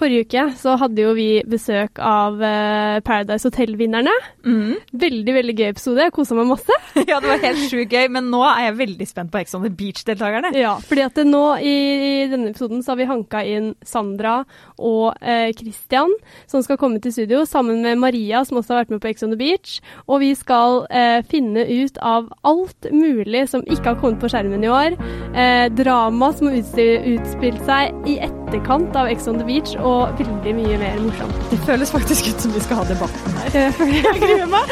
Forrige 0.00 0.24
uke 0.24 0.44
så 0.56 0.74
hadde 0.80 1.02
jo 1.02 1.10
vi 1.16 1.28
besøk 1.48 2.00
av 2.00 2.40
eh, 2.40 3.00
Paradise 3.04 3.44
Hotel-vinnerne. 3.48 4.12
Mm. 4.46 4.78
Veldig 5.02 5.34
veldig 5.36 5.54
gøy 5.58 5.66
episode. 5.74 6.06
Jeg 6.06 6.14
kosa 6.16 6.38
meg 6.38 6.48
masse. 6.48 6.76
Ja, 7.10 7.18
det 7.18 7.30
var 7.30 7.40
helt 7.42 7.62
sjukt 7.66 7.92
gøy, 7.92 8.06
men 8.12 8.28
nå 8.30 8.40
er 8.46 8.68
jeg 8.68 8.76
veldig 8.78 9.06
spent 9.08 9.32
på 9.32 9.40
Ex 9.40 9.54
on 9.56 9.64
the 9.64 9.70
Beach-deltakerne. 9.74 10.52
Ja, 10.56 10.76
fordi 10.86 11.02
at 11.02 11.18
nå 11.26 11.42
i, 11.58 11.72
i 11.72 12.12
denne 12.30 12.52
episoden 12.52 12.84
så 12.84 12.92
har 12.92 13.00
vi 13.00 13.08
hanka 13.08 13.40
inn 13.46 13.72
Sandra 13.86 14.36
og 14.78 15.18
eh, 15.18 15.50
Christian, 15.58 16.12
som 16.50 16.62
skal 16.62 16.78
komme 16.80 17.00
til 17.02 17.14
studio, 17.14 17.42
sammen 17.48 17.82
med 17.82 17.98
Maria, 18.00 18.44
som 18.46 18.60
også 18.60 18.76
har 18.76 18.84
vært 18.84 18.94
med 18.94 19.02
på 19.02 19.10
Ex 19.10 19.26
on 19.26 19.34
the 19.34 19.40
Beach. 19.40 19.80
Og 20.06 20.22
vi 20.22 20.30
skal 20.38 20.84
eh, 20.92 21.18
finne 21.30 21.66
ut 21.66 21.98
av 21.98 22.30
alt 22.46 22.90
mulig 22.94 23.46
som 23.50 23.64
ikke 23.66 23.92
har 23.92 24.00
kommet 24.00 24.22
på 24.22 24.30
skjermen 24.30 24.64
i 24.64 24.70
år. 24.70 24.98
Eh, 25.34 25.66
drama 25.74 26.30
som 26.36 26.50
har 26.50 26.60
utspilt 26.60 27.64
seg 27.66 28.10
i 28.10 28.20
etterkant 28.22 28.96
av 28.96 29.10
Ex 29.10 29.28
on 29.30 29.40
the 29.40 29.48
Beach, 29.48 29.74
og 29.80 29.89
veldig 30.20 30.54
mye 30.56 30.78
mer 30.80 31.00
morsomt. 31.04 31.40
Det 31.50 31.58
føles 31.66 31.92
faktisk 31.94 32.30
ut 32.30 32.40
som 32.46 32.54
vi 32.54 32.60
skal 32.64 32.76
ha 32.82 32.84
debatten 32.90 33.30
her. 33.40 33.48
Jeg 33.56 33.72
gruer 34.20 34.48
meg. 34.50 34.66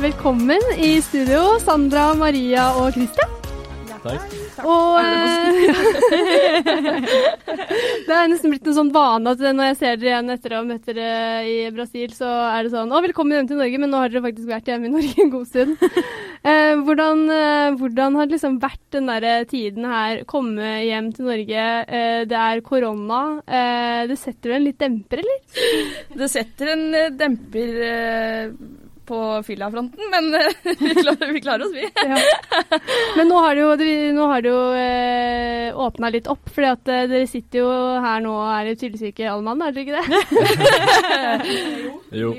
Velkommen 0.00 0.62
i 0.80 0.94
studio, 1.04 1.58
Sandra, 1.60 2.14
Maria 2.16 2.70
og 2.80 2.92
Christian. 2.96 3.28
Takk. 4.00 4.39
Og 4.64 5.00
eh, 5.00 5.70
Det 8.06 8.16
er 8.16 8.30
nesten 8.30 8.50
blitt 8.52 8.66
en 8.66 8.76
sånn 8.76 8.92
vane 8.94 9.32
at 9.34 9.40
når 9.40 9.70
jeg 9.70 9.78
ser 9.80 10.00
dere 10.00 10.10
igjen 10.10 10.34
etter 10.34 10.54
å 10.54 10.60
ha 10.60 10.66
møtt 10.66 10.88
dere 10.88 11.08
i 11.46 11.54
Brasil, 11.74 12.10
så 12.16 12.28
er 12.50 12.66
det 12.66 12.72
sånn 12.74 12.90
Å, 12.90 13.02
velkommen 13.04 13.36
hjem 13.38 13.50
til 13.50 13.60
Norge, 13.60 13.80
men 13.82 13.90
nå 13.92 14.02
har 14.02 14.12
dere 14.12 14.26
faktisk 14.26 14.50
vært 14.50 14.70
hjemme 14.72 14.86
i 14.90 14.94
Norge 14.96 15.24
en 15.24 15.34
god 15.36 15.48
stund. 15.52 15.72
Eh, 16.40 16.72
hvordan, 16.86 17.18
eh, 17.28 17.74
hvordan 17.76 18.14
har 18.16 18.24
det 18.24 18.32
liksom 18.38 18.54
vært 18.62 18.94
den 18.94 19.10
der 19.10 19.44
tiden 19.44 19.84
her, 19.84 20.22
komme 20.24 20.64
hjem 20.86 21.10
til 21.12 21.28
Norge? 21.28 21.64
Eh, 21.84 22.22
det 22.30 22.38
er 22.40 22.62
korona. 22.64 23.18
Eh, 23.44 24.08
det 24.08 24.16
setter 24.16 24.48
jo 24.48 24.56
en 24.56 24.64
litt 24.64 24.80
demper, 24.80 25.20
eller? 25.20 25.36
Det 26.16 26.28
setter 26.32 26.72
en 26.72 26.86
eh, 26.96 27.12
demper 27.12 27.76
på 29.10 29.18
fyllafronten, 29.46 30.10
men 30.12 30.28
eh, 30.38 30.52
vi, 30.80 30.94
klarer, 30.94 31.32
vi 31.34 31.40
klarer 31.44 31.66
oss, 31.66 31.74
vi. 31.74 31.88
Ja. 32.10 32.18
Men 33.16 33.28
nå 33.30 33.36
har 33.42 33.54
det 33.58 33.62
jo, 33.62 33.70
nå 34.16 34.24
har 34.30 34.42
det 34.44 34.50
jo 34.52 34.60
eh, 34.78 35.78
åpna 35.86 36.10
litt 36.14 36.28
opp, 36.30 36.50
for 36.54 36.62
eh, 36.66 36.76
dere 37.10 37.26
sitter 37.30 37.62
jo 37.62 37.68
her 38.04 38.22
nå 38.24 38.32
og 38.36 38.48
er 38.54 38.70
i 38.70 38.76
tydeligvis 38.78 39.10
ikke 39.12 39.30
alle 39.30 39.46
mann, 39.46 39.62
er 39.62 39.70
dere 39.74 39.84
ikke 39.84 39.98
det? 39.98 40.04
Jo. 42.20 42.32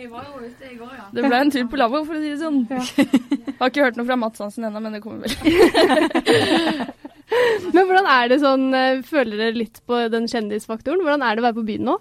Det 1.16 1.24
ble 1.24 1.38
en 1.38 1.52
tur 1.54 1.68
på 1.72 1.80
lavvo, 1.80 2.02
for 2.08 2.18
å 2.18 2.20
si 2.20 2.34
det 2.34 2.42
sånn. 2.42 2.66
Har 3.62 3.70
ikke 3.72 3.86
hørt 3.86 3.96
noe 4.00 4.08
fra 4.10 4.18
Mats 4.20 4.44
Hansen 4.44 4.68
ennå, 4.68 4.80
men 4.84 4.98
det 4.98 5.04
kommer 5.04 5.24
vel. 5.24 5.32
Men 7.72 7.86
hvordan 7.88 8.08
er 8.12 8.32
det 8.32 8.40
sånn, 8.42 8.66
eh, 8.76 9.02
føler 9.08 9.40
dere 9.40 9.56
litt 9.56 9.80
på 9.88 10.00
den 10.12 10.28
kjendisfaktoren? 10.32 11.04
Hvordan 11.06 11.24
er 11.24 11.36
det 11.36 11.44
å 11.44 11.48
være 11.48 11.60
på 11.62 11.68
byen 11.70 11.88
nå? 11.88 11.98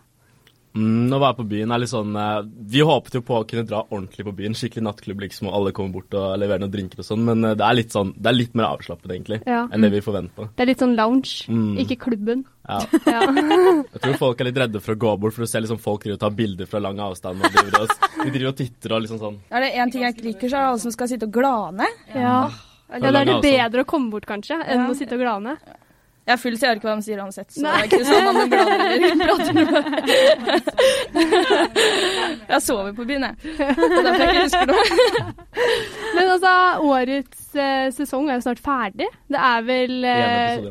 Mm, 0.71 1.11
å 1.11 1.19
være 1.19 1.35
på 1.41 1.45
byen 1.51 1.73
er 1.75 1.81
litt 1.83 1.91
sånn 1.91 2.13
eh, 2.15 2.45
Vi 2.71 2.79
håpet 2.87 3.17
jo 3.17 3.21
på 3.27 3.41
å 3.41 3.47
kunne 3.51 3.65
dra 3.67 3.81
ordentlig 3.91 4.23
på 4.29 4.35
byen. 4.39 4.55
Skikkelig 4.55 4.85
nattklubb, 4.87 5.19
liksom, 5.25 5.49
og 5.51 5.57
alle 5.59 5.73
kommer 5.75 5.97
bort 5.97 6.15
og 6.15 6.37
leverer 6.39 6.63
noen 6.63 6.71
drinker 6.71 7.03
og 7.03 7.09
sånn. 7.09 7.25
Men 7.27 7.43
eh, 7.49 7.57
det 7.59 7.65
er 7.67 7.75
litt 7.75 7.91
sånn 7.97 8.13
Det 8.15 8.31
er 8.31 8.37
litt 8.39 8.55
mer 8.55 8.69
avslappet, 8.77 9.11
egentlig, 9.11 9.41
Ja. 9.51 9.65
enn 9.67 9.83
det 9.83 9.91
vi 9.91 10.01
forventa. 10.05 10.47
Det 10.55 10.63
er 10.63 10.71
litt 10.71 10.79
sånn 10.85 10.95
lounge, 10.95 11.33
Mm. 11.51 11.75
ikke 11.83 11.99
klubben. 12.07 12.45
Ja. 12.69 12.79
Ja. 13.11 13.21
Jeg 13.91 14.01
tror 14.05 14.17
folk 14.23 14.41
er 14.41 14.45
litt 14.53 14.63
redde 14.63 14.81
for 14.81 14.95
å 14.95 15.01
gå 15.03 15.17
bort, 15.19 15.35
for 15.35 15.43
du 15.43 15.51
ser 15.51 15.61
liksom 15.67 15.81
folk 15.83 16.05
driver 16.05 16.21
og 16.21 16.21
tar 16.21 16.31
bilder 16.39 16.67
fra 16.71 16.79
lang 16.87 17.03
avstand. 17.03 17.43
Og 17.43 17.51
driver 17.51 17.83
og, 17.83 17.89
de 18.23 18.31
driver 18.31 18.49
og 18.53 18.57
titter 18.63 18.95
og 18.95 19.03
liksom 19.03 19.19
sånn. 19.19 19.39
Er 19.51 19.61
det 19.67 19.75
én 19.75 19.91
ting 19.91 20.03
jeg 20.07 20.15
ikke 20.15 20.29
liker, 20.31 20.49
så 20.49 20.55
er 20.55 20.61
det 20.63 20.71
alle 20.71 20.85
som 20.87 20.95
skal 20.95 21.09
sitte 21.11 21.27
og 21.27 21.35
glane. 21.35 21.87
Ja. 22.15 22.39
ja, 22.95 22.99
da 23.11 23.11
er 23.25 23.25
det 23.27 23.41
bedre 23.43 23.83
å 23.83 23.91
komme 23.91 24.11
bort, 24.15 24.27
kanskje, 24.31 24.63
enn 24.63 24.87
Ja. 24.87 24.89
å 24.89 24.95
sitte 24.95 25.19
og 25.19 25.25
glane. 25.27 25.59
Jeg 26.29 26.35
er 26.37 26.41
full, 26.41 26.57
så 26.57 26.63
jeg 26.63 26.71
hører 26.71 26.79
ikke 26.79 26.89
hva 26.91 26.97
de 27.01 27.05
sier 27.07 27.21
uansett. 27.25 27.51
Så 27.55 27.63
Nei. 27.65 27.71
det 27.75 27.81
er 27.81 27.87
ikke 27.89 28.05
sånn 28.07 28.27
at 28.29 28.35
man 28.37 28.53
eller 29.01 29.17
prater 29.25 29.53
med 29.57 29.69
Jeg 32.53 32.61
sover 32.67 32.93
på 32.95 33.07
byen, 33.09 33.25
jeg. 33.27 33.35
Det 33.41 33.67
er 33.67 34.05
derfor 34.07 34.23
jeg 34.23 34.31
ikke 34.35 34.45
husker 34.45 34.67
noe. 34.71 34.85
Men 36.17 36.27
altså, 36.37 36.53
årets 36.87 37.41
eh, 37.57 37.89
sesong 37.97 38.25
er 38.29 38.35
jo 38.39 38.45
snart 38.47 38.63
ferdig. 38.63 39.09
Det 39.33 39.41
er 39.51 39.61
vel 39.67 39.95
eh. 40.11 40.69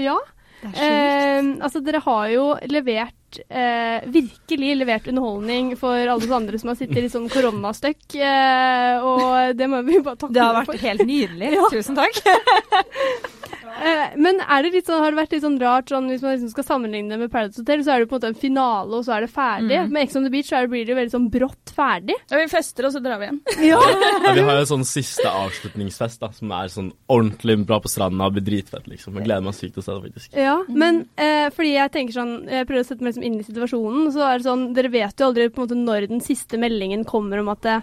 Ja. 0.00 0.16
Eh, 0.62 1.42
altså, 1.58 1.82
dere 1.82 1.98
har 2.04 2.28
jo 2.30 2.44
levert 2.70 3.40
eh, 3.48 4.04
Virkelig 4.14 4.76
levert 4.78 5.08
underholdning 5.10 5.72
for 5.80 5.96
alle 5.98 6.14
oss 6.14 6.30
andre 6.30 6.60
som 6.62 6.70
har 6.70 6.78
sittet 6.78 7.08
i 7.08 7.10
sånn 7.10 7.26
koronastøkk. 7.32 8.14
Eh, 8.14 9.02
og 9.02 9.58
det 9.58 9.66
må 9.70 9.82
vi 9.86 9.98
bare 9.98 10.20
takke 10.20 10.36
Det 10.36 10.44
har 10.44 10.60
vært 10.60 10.72
vært 10.76 10.86
helt 10.86 11.06
nydelig. 11.08 11.56
Tusen 11.74 11.98
takk. 11.98 12.22
Eh, 13.72 14.16
men 14.20 14.40
er 14.42 14.64
det 14.64 14.72
litt 14.74 14.88
sånn, 14.88 15.00
har 15.02 15.12
det 15.12 15.20
vært 15.20 15.34
litt 15.36 15.44
sånn 15.44 15.58
rart 15.62 15.92
sånn, 15.92 16.08
hvis 16.12 16.22
man 16.24 16.34
liksom 16.34 16.52
skal 16.52 16.66
sammenligne 16.66 17.14
det 17.14 17.20
med 17.22 17.32
Paradise 17.32 17.62
Hotel, 17.62 17.84
så 17.86 17.94
er 17.94 18.02
det 18.02 18.10
på 18.10 18.16
en 18.16 18.20
måte 18.20 18.30
en 18.32 18.38
finale, 18.42 18.98
og 18.98 19.06
så 19.06 19.16
er 19.16 19.26
det 19.26 19.30
ferdig. 19.32 19.78
Mm. 19.78 19.92
Med 19.94 20.06
Ex 20.06 20.18
on 20.18 20.26
the 20.26 20.32
Beach 20.32 20.50
så 20.50 20.58
er 20.58 20.66
det, 20.66 20.72
blir 20.74 20.88
det 20.88 20.98
veldig 20.98 21.14
sånn 21.14 21.28
brått 21.32 21.72
ferdig. 21.76 22.16
Ja, 22.30 22.40
vi 22.40 22.48
fester, 22.52 22.88
og 22.88 22.94
så 22.94 23.02
drar 23.04 23.22
vi 23.22 23.30
hjem. 23.30 23.40
Ja. 23.72 23.78
Ja, 24.22 24.32
vi 24.34 24.42
har 24.44 24.58
jo 24.58 24.66
sånn 24.68 24.84
siste 24.86 25.30
avslutningsfest 25.30 26.22
da, 26.22 26.32
som 26.34 26.52
er 26.54 26.70
sånn 26.72 26.90
ordentlig 27.12 27.56
bra 27.66 27.78
på 27.82 27.90
stranda 27.90 28.28
og 28.28 28.36
blir 28.36 28.44
dritfett, 28.46 28.88
liksom. 28.90 29.16
Jeg 29.18 29.28
gleder 29.28 29.46
meg 29.46 29.56
sykt 29.56 29.76
til 29.76 29.84
å 29.84 29.86
se 29.86 29.96
det, 29.96 30.02
faktisk. 30.08 30.36
Ja, 30.38 30.56
men 30.68 31.04
eh, 31.16 31.48
fordi 31.54 31.74
jeg 31.74 31.92
tenker 31.94 32.16
sånn 32.16 32.32
Jeg 32.50 32.66
prøver 32.68 32.84
å 32.84 32.88
sette 32.88 33.04
meg 33.04 33.12
liksom 33.12 33.26
inn 33.28 33.38
i 33.40 33.46
situasjonen. 33.46 34.10
Så 34.14 34.24
er 34.26 34.38
det 34.40 34.48
sånn 34.48 34.64
Dere 34.76 34.90
vet 34.92 35.20
jo 35.20 35.28
aldri 35.30 35.48
på 35.52 35.62
en 35.62 35.66
måte 35.66 35.78
når 35.78 36.08
den 36.10 36.22
siste 36.24 36.60
meldingen 36.60 37.06
kommer 37.08 37.40
om 37.42 37.50
at 37.52 37.62
det, 37.64 37.78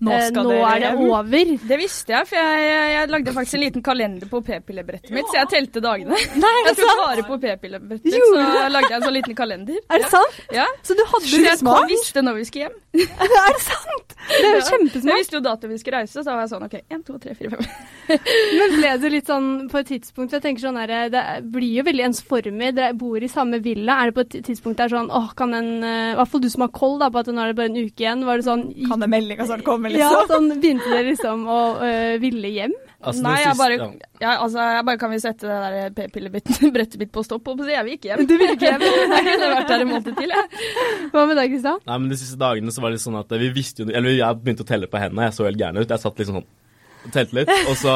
Nå 0.00 0.12
eh, 0.16 0.26
skal 0.30 0.46
nå 0.48 0.58
er 0.64 0.80
det 0.80 0.90
over. 0.96 1.50
Det 1.70 1.76
visste 1.80 2.14
jeg, 2.14 2.28
for 2.30 2.40
jeg, 2.40 2.60
jeg, 2.64 2.92
jeg 2.94 3.10
lagde 3.12 3.34
faktisk 3.36 3.58
en 3.58 3.64
liten 3.66 3.84
kalender 3.84 4.30
på 4.30 4.40
p-pillebrettet 4.46 5.12
mitt, 5.12 5.28
så 5.28 5.42
jeg 5.42 5.50
telte 5.52 5.82
dagene. 5.84 6.20
Nei, 6.44 6.54
Jeg 6.70 6.78
tok 6.80 7.02
vare 7.02 7.26
på 7.28 7.38
p-pillebrettet 7.42 8.08
mitt, 8.08 8.30
så 8.32 8.70
lagde 8.72 8.88
jeg 8.88 8.96
en 9.00 9.06
sånn 9.08 9.18
liten 9.18 9.36
kalender. 9.36 9.82
Er 9.92 10.04
det 10.04 10.12
sant? 10.12 10.40
Ja. 10.56 10.64
Så 10.86 10.96
du 10.96 11.04
hadde 11.04 11.28
Så 11.28 11.42
det 11.44 11.52
jeg 11.52 11.90
visste 11.92 12.24
når 12.24 12.40
vi 12.40 12.48
skulle 12.48 12.70
hjem. 12.70 12.80
er 13.26 13.52
det 13.58 13.62
sant? 13.66 14.09
Det 14.30 14.40
er 14.40 14.54
jo 14.54 14.60
Jeg 14.60 14.66
kjempesmart. 14.70 15.18
visste 15.20 15.36
jo 15.36 15.42
datoen 15.44 15.72
vi 15.74 15.78
skulle 15.82 16.00
reise, 16.00 16.14
så 16.16 16.24
da 16.24 16.34
var 16.36 16.44
jeg 16.46 16.52
sånn 16.52 16.66
OK, 16.66 16.76
1, 16.88 17.04
2, 17.06 17.18
3, 17.24 17.34
4, 17.40 17.50
5. 17.60 18.20
Men 18.60 18.74
ble 18.76 18.92
det 19.02 19.10
litt 19.14 19.28
sånn 19.30 19.48
på 19.70 19.78
et 19.80 19.86
tidspunkt 19.90 20.32
Jeg 20.34 20.42
tenker 20.42 20.64
sånn 20.64 20.78
her, 20.80 20.92
Det 21.12 21.22
blir 21.54 21.76
jo 21.78 21.84
veldig 21.86 22.06
ensformig. 22.08 22.72
Dere 22.74 22.94
bor 22.98 23.22
i 23.22 23.28
samme 23.30 23.60
villa. 23.62 24.00
Er 24.02 24.10
det 24.10 24.16
på 24.18 24.24
et 24.26 24.38
tidspunkt 24.48 24.80
der 24.82 24.90
sånn 24.92 25.10
åh, 25.14 25.30
kan 25.38 25.54
en 25.54 25.70
eh, 25.84 26.12
I 26.12 26.18
hvert 26.18 26.32
fall 26.32 26.42
du 26.42 26.50
som 26.50 26.66
har 26.66 26.72
koll, 26.74 26.98
da, 27.02 27.10
på 27.10 27.22
at 27.22 27.30
nå 27.30 27.38
er 27.44 27.52
det 27.52 27.58
bare 27.60 27.70
en 27.72 27.78
uke 27.80 28.02
igjen. 28.06 28.24
Var 28.26 28.40
det 28.42 28.48
sånn 28.48 28.64
Kan 28.90 29.00
det 29.04 29.10
melding 29.12 29.42
snart 29.46 29.64
komme, 29.66 29.92
liksom? 29.92 30.16
Ja, 30.16 30.26
sånn 30.30 30.50
begynte 30.60 30.90
dere 30.90 31.10
liksom 31.12 31.46
å 31.50 31.60
øh, 31.86 32.14
ville 32.22 32.50
hjem? 32.54 32.74
Altså, 33.00 33.22
Nei, 33.24 33.36
jeg 33.40 33.54
siste- 33.54 33.62
bare, 33.62 33.76
ja. 33.80 34.08
ja, 34.20 34.32
altså, 34.44 34.64
jeg 34.76 34.84
bare 34.84 34.98
kan 35.00 35.10
vi 35.14 35.18
sette 35.22 35.48
det 35.48 35.58
der 35.72 35.92
p-pillebrettet 35.96 36.98
mitt 37.00 37.12
på 37.14 37.22
stopp, 37.24 37.46
og 37.48 37.62
jeg 37.64 37.84
vil 37.86 37.94
ikke 37.96 38.10
hjem. 38.10 38.26
Du 38.28 38.34
vil 38.36 38.52
ikke 38.52 38.68
hjem? 38.74 38.84
Jeg 39.16 39.24
kunne 39.30 39.48
vært 39.54 39.70
der 39.72 39.84
en 39.86 39.88
måned 39.88 40.10
til, 40.18 40.34
jeg. 40.34 40.68
Hva 41.14 41.22
med 41.30 41.38
deg, 41.40 41.54
Kristian? 41.54 41.80
Nei, 41.88 41.96
men 42.02 42.12
De 42.12 42.18
siste 42.20 42.36
dagene 42.40 42.74
så 42.76 42.84
var 42.84 42.92
det 42.92 42.98
litt 42.98 43.06
sånn 43.06 43.16
at 43.22 43.32
vi 43.40 43.48
visste 43.56 43.82
jo 43.86 43.88
Eller 43.94 44.12
jeg 44.18 44.40
begynte 44.44 44.66
å 44.66 44.68
telle 44.68 44.86
på 44.92 45.00
hendene. 45.00 45.30
Jeg 45.30 45.36
så 45.38 45.46
helt 45.48 45.60
gæren 45.62 45.80
ut. 45.80 45.88
Jeg 45.88 46.02
satt 46.04 46.20
liksom 46.20 46.40
sånn 46.42 46.48
og 47.00 47.12
telte 47.16 47.38
litt. 47.40 47.50
Og 47.70 47.76
så 47.80 47.94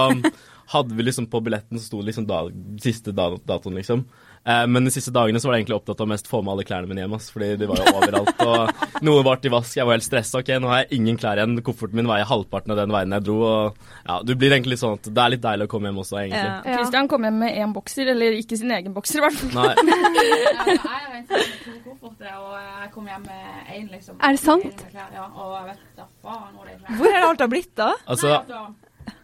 hadde 0.73 0.97
vi 0.97 1.05
liksom 1.05 1.27
på 1.29 1.43
billetten 1.45 1.77
så 1.77 1.85
sto 1.91 2.01
det 2.01 2.09
liksom 2.09 2.25
da, 2.31 2.39
siste 2.81 3.13
da, 3.13 3.27
datoen, 3.45 3.77
liksom. 3.77 4.07
Eh, 4.45 4.67
men 4.69 4.85
de 4.85 4.93
siste 4.93 5.13
dagene 5.15 5.41
så 5.41 5.49
var 5.49 5.57
jeg 5.57 5.65
egentlig 5.65 5.79
opptatt 5.79 6.03
av 6.05 6.09
mest 6.11 6.27
å 6.29 6.33
få 6.35 6.41
med 6.45 6.53
alle 6.53 6.67
klærne 6.69 6.91
mine 6.91 7.01
hjem. 7.05 7.15
Ass, 7.17 7.31
fordi 7.33 7.55
de 7.61 7.69
var 7.71 7.81
jo 7.81 7.95
overalt. 7.97 8.43
Og 8.45 9.05
noe 9.09 9.23
var 9.25 9.41
til 9.41 9.55
vask. 9.55 9.77
Jeg 9.79 9.89
var 9.89 9.97
helt 9.97 10.07
stressa. 10.07 10.43
Ok, 10.43 10.51
nå 10.61 10.69
har 10.69 10.83
jeg 10.83 10.99
ingen 11.01 11.17
klær 11.21 11.41
igjen. 11.41 11.57
Kofferten 11.65 11.97
min 12.01 12.11
veier 12.11 12.29
halvparten 12.29 12.75
av 12.75 12.81
den 12.83 12.93
veien 12.93 13.17
jeg 13.17 13.25
dro. 13.25 13.39
Og 13.49 13.81
ja, 14.05 14.19
du 14.21 14.35
blir 14.37 14.53
egentlig 14.53 14.77
litt 14.77 14.83
sånn 14.85 14.99
at 14.99 15.09
det 15.09 15.25
er 15.25 15.35
litt 15.37 15.45
deilig 15.47 15.69
å 15.69 15.73
komme 15.75 15.89
hjem 15.91 16.03
også, 16.05 16.19
egentlig. 16.21 16.45
Ja. 16.45 16.61
Ja. 16.65 16.77
Christian 16.83 17.09
kom 17.13 17.25
hjem 17.29 17.41
med 17.45 17.57
én 17.65 17.73
bokser, 17.77 18.13
eller 18.13 18.37
ikke 18.37 18.61
sin 18.61 18.75
egen 18.77 18.97
bokser, 18.97 19.23
i 19.23 19.25
hvert 19.25 19.41
fall. 19.41 19.55
Nei, 19.57 19.73
Jeg 20.75 20.81
har 20.85 21.11
en 21.15 21.27
to 21.31 21.43
kofferter, 21.85 22.37
og 22.41 22.55
jeg 22.61 22.91
kom 22.95 23.09
hjem 23.09 23.25
med 23.29 23.75
én. 23.79 23.91
Er 23.95 24.35
det 24.37 24.41
sant? 24.43 24.85
Ja, 24.95 25.29
og 25.31 25.53
jeg 25.57 25.67
vet 25.71 25.85
da 25.97 26.07
faen 26.25 26.57
hvor 26.57 26.69
det 26.69 26.75
er 26.75 26.81
klær. 26.83 26.97
Hvor 27.01 27.09
er 27.11 27.17
det 27.21 27.29
alt 27.31 27.45
har 27.45 27.53
blitt 27.53 27.85
av? 27.85 27.95
altså 28.05 28.33
Altså, 28.35 28.65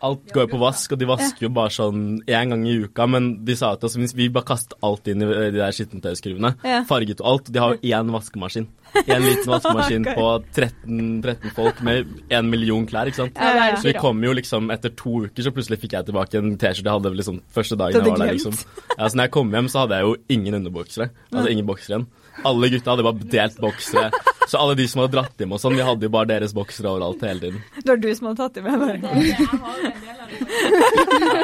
Alt 0.00 0.30
går 0.32 0.46
jo 0.46 0.50
på 0.54 0.60
vask, 0.62 0.92
og 0.94 1.00
de 1.00 1.08
vasker 1.08 1.44
jo 1.46 1.50
bare 1.52 1.72
sånn 1.74 2.04
én 2.24 2.52
gang 2.52 2.62
i 2.68 2.76
uka. 2.86 3.06
Men 3.10 3.30
de 3.44 3.56
sa 3.58 3.74
til 3.76 3.88
oss 3.88 3.96
hvis 4.00 4.14
vi 4.16 4.28
bare 4.32 4.48
kastet 4.48 4.76
alt 4.86 5.08
inn 5.12 5.24
i 5.24 5.28
de 5.28 5.58
der 5.58 5.74
skittentøyskruvene, 5.76 6.54
farget 6.88 7.20
og 7.20 7.32
alt. 7.32 7.50
De 7.52 7.62
har 7.62 7.74
jo 7.76 7.92
én 7.96 8.12
vaskemaskin. 8.14 8.68
Én 9.04 9.22
liten 9.26 9.50
vaskemaskin 9.54 10.08
på 10.08 10.26
13, 10.56 11.20
13 11.22 11.54
folk 11.56 11.82
med 11.86 12.08
én 12.32 12.48
million 12.50 12.86
klær, 12.88 13.10
ikke 13.10 13.22
sant. 13.24 13.42
Så 13.80 13.90
vi 13.90 13.96
kom 13.98 14.24
jo 14.24 14.32
liksom 14.36 14.72
etter 14.74 14.94
to 14.96 15.26
uker, 15.26 15.44
så 15.46 15.52
plutselig 15.54 15.80
fikk 15.84 15.98
jeg 15.98 16.08
tilbake 16.08 16.40
en 16.40 16.56
T-skjorte 16.56 16.88
jeg 16.90 16.96
hadde 16.98 17.14
liksom 17.20 17.42
første 17.54 17.78
dagen 17.80 18.00
jeg 18.00 18.08
var 18.08 18.24
der, 18.24 18.34
liksom. 18.38 18.56
Ja, 18.96 19.04
så 19.06 19.14
når 19.20 19.28
jeg 19.28 19.34
kom 19.36 19.52
hjem, 19.54 19.68
så 19.70 19.84
hadde 19.84 20.00
jeg 20.00 20.08
jo 20.08 20.16
ingen 20.38 20.58
underboksere. 20.62 21.10
Altså 21.30 21.52
ingen 21.52 21.68
boksere 21.68 21.98
igjen. 22.00 22.08
Alle 22.44 22.68
gutta 22.72 22.90
hadde 22.94 23.04
bare 23.06 23.30
delt 23.36 23.58
boksere. 23.60 24.10
Så 24.50 24.58
alle 24.58 24.74
de 24.78 24.86
som 24.90 25.02
hadde 25.02 25.12
dratt 25.14 25.36
hjem 25.38 25.52
og 25.54 25.60
sånn, 25.62 25.76
vi 25.78 25.84
hadde 25.86 26.06
jo 26.08 26.12
bare 26.14 26.26
deres 26.32 26.54
boksere 26.56 26.90
overalt 26.90 27.20
hele 27.22 27.40
tiden. 27.44 27.60
Det 27.76 27.86
var 27.92 28.00
du 28.02 28.08
som 28.18 28.26
hadde 28.30 28.40
tatt 28.40 28.54
dem 28.54 28.64
med. 28.64 28.80
Bare. 28.80 28.96
jeg 29.28 29.36
har 29.46 29.78
en 29.90 30.00
del 30.00 30.16
av 30.16 30.26
det. 30.30 30.36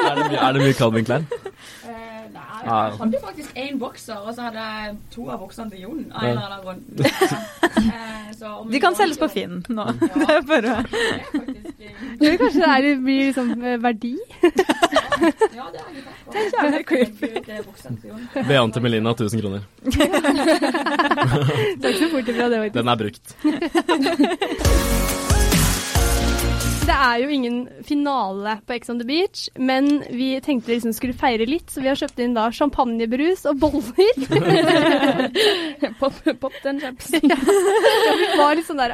Er 0.07 0.15
det, 0.17 0.25
mye- 0.31 0.41
er 0.47 0.57
det 0.57 0.61
mye 0.65 0.77
Calvin-klær? 0.79 1.23
Uh, 1.87 1.93
nei, 2.33 2.59
Jeg 2.65 2.97
hadde 2.99 3.21
faktisk 3.23 3.61
én 3.63 3.77
bokser, 3.79 4.17
og 4.27 4.33
så 4.35 4.47
hadde 4.49 4.65
jeg 4.65 4.97
to 5.15 5.27
av 5.31 5.39
bokserne 5.45 5.71
til 5.71 5.85
Jon. 5.85 6.01
Av 6.11 6.23
en 6.23 6.29
eller 6.33 6.43
annen 6.49 6.63
grunn. 6.65 6.81
Eh, 7.77 8.31
så 8.37 8.51
om 8.61 8.71
De 8.73 8.79
kan 8.83 8.95
selges 8.97 9.19
på 9.21 9.29
Finn 9.31 9.61
nå. 9.69 9.85
Ja. 9.87 10.09
Det 10.21 10.27
er 10.33 10.41
bare 10.49 10.73
eh, 10.81 12.37
kanskje 12.41 12.59
det 12.59 12.71
er, 12.73 12.89
blir 13.05 13.23
liksom 13.29 13.53
verdi? 13.85 14.15
Ja, 15.21 15.65
det 15.73 15.79
er 15.81 15.89
litt. 15.95 16.07
Det 16.33 16.41
er 16.67 16.83
creepy. 16.87 17.29
Til 18.73 18.81
Melina 18.85 19.09
1000 19.15 19.41
kroner. 19.41 19.61
Det 19.83 20.01
er 21.83 21.89
ikke 21.93 22.03
så 22.03 22.09
fort 22.13 22.27
ifra 22.33 22.45
det, 22.51 22.57
faktisk. 22.65 22.77
Den 22.77 22.87
er 22.87 22.95
brukt. 23.03 23.25
Det 26.87 26.95
er 26.95 27.17
jo 27.19 27.31
ingen 27.35 27.55
finale 27.83 28.53
på 28.63 28.75
Ex 28.77 28.89
on 28.89 28.99
the 29.01 29.05
Beach, 29.07 29.47
men 29.59 29.89
vi 30.07 30.29
tenkte 30.43 30.69
vi 30.71 30.77
liksom 30.77 30.93
skulle 30.95 31.15
feire 31.19 31.43
litt, 31.49 31.67
så 31.67 31.81
vi 31.83 31.89
har 31.89 31.99
kjøpt 31.99 32.21
inn 32.23 32.35
da 32.37 32.45
champagnebrus 32.55 33.43
og 33.49 33.59
boller. 33.59 34.21
Pop, 35.99 36.15
pop 36.39 36.55
den 36.63 36.79
chapsen. 36.79 37.27
ja. 37.31 37.37
Vi 37.41 38.29
var 38.39 38.55
litt 38.55 38.67
sånn 38.69 38.79
der 38.79 38.93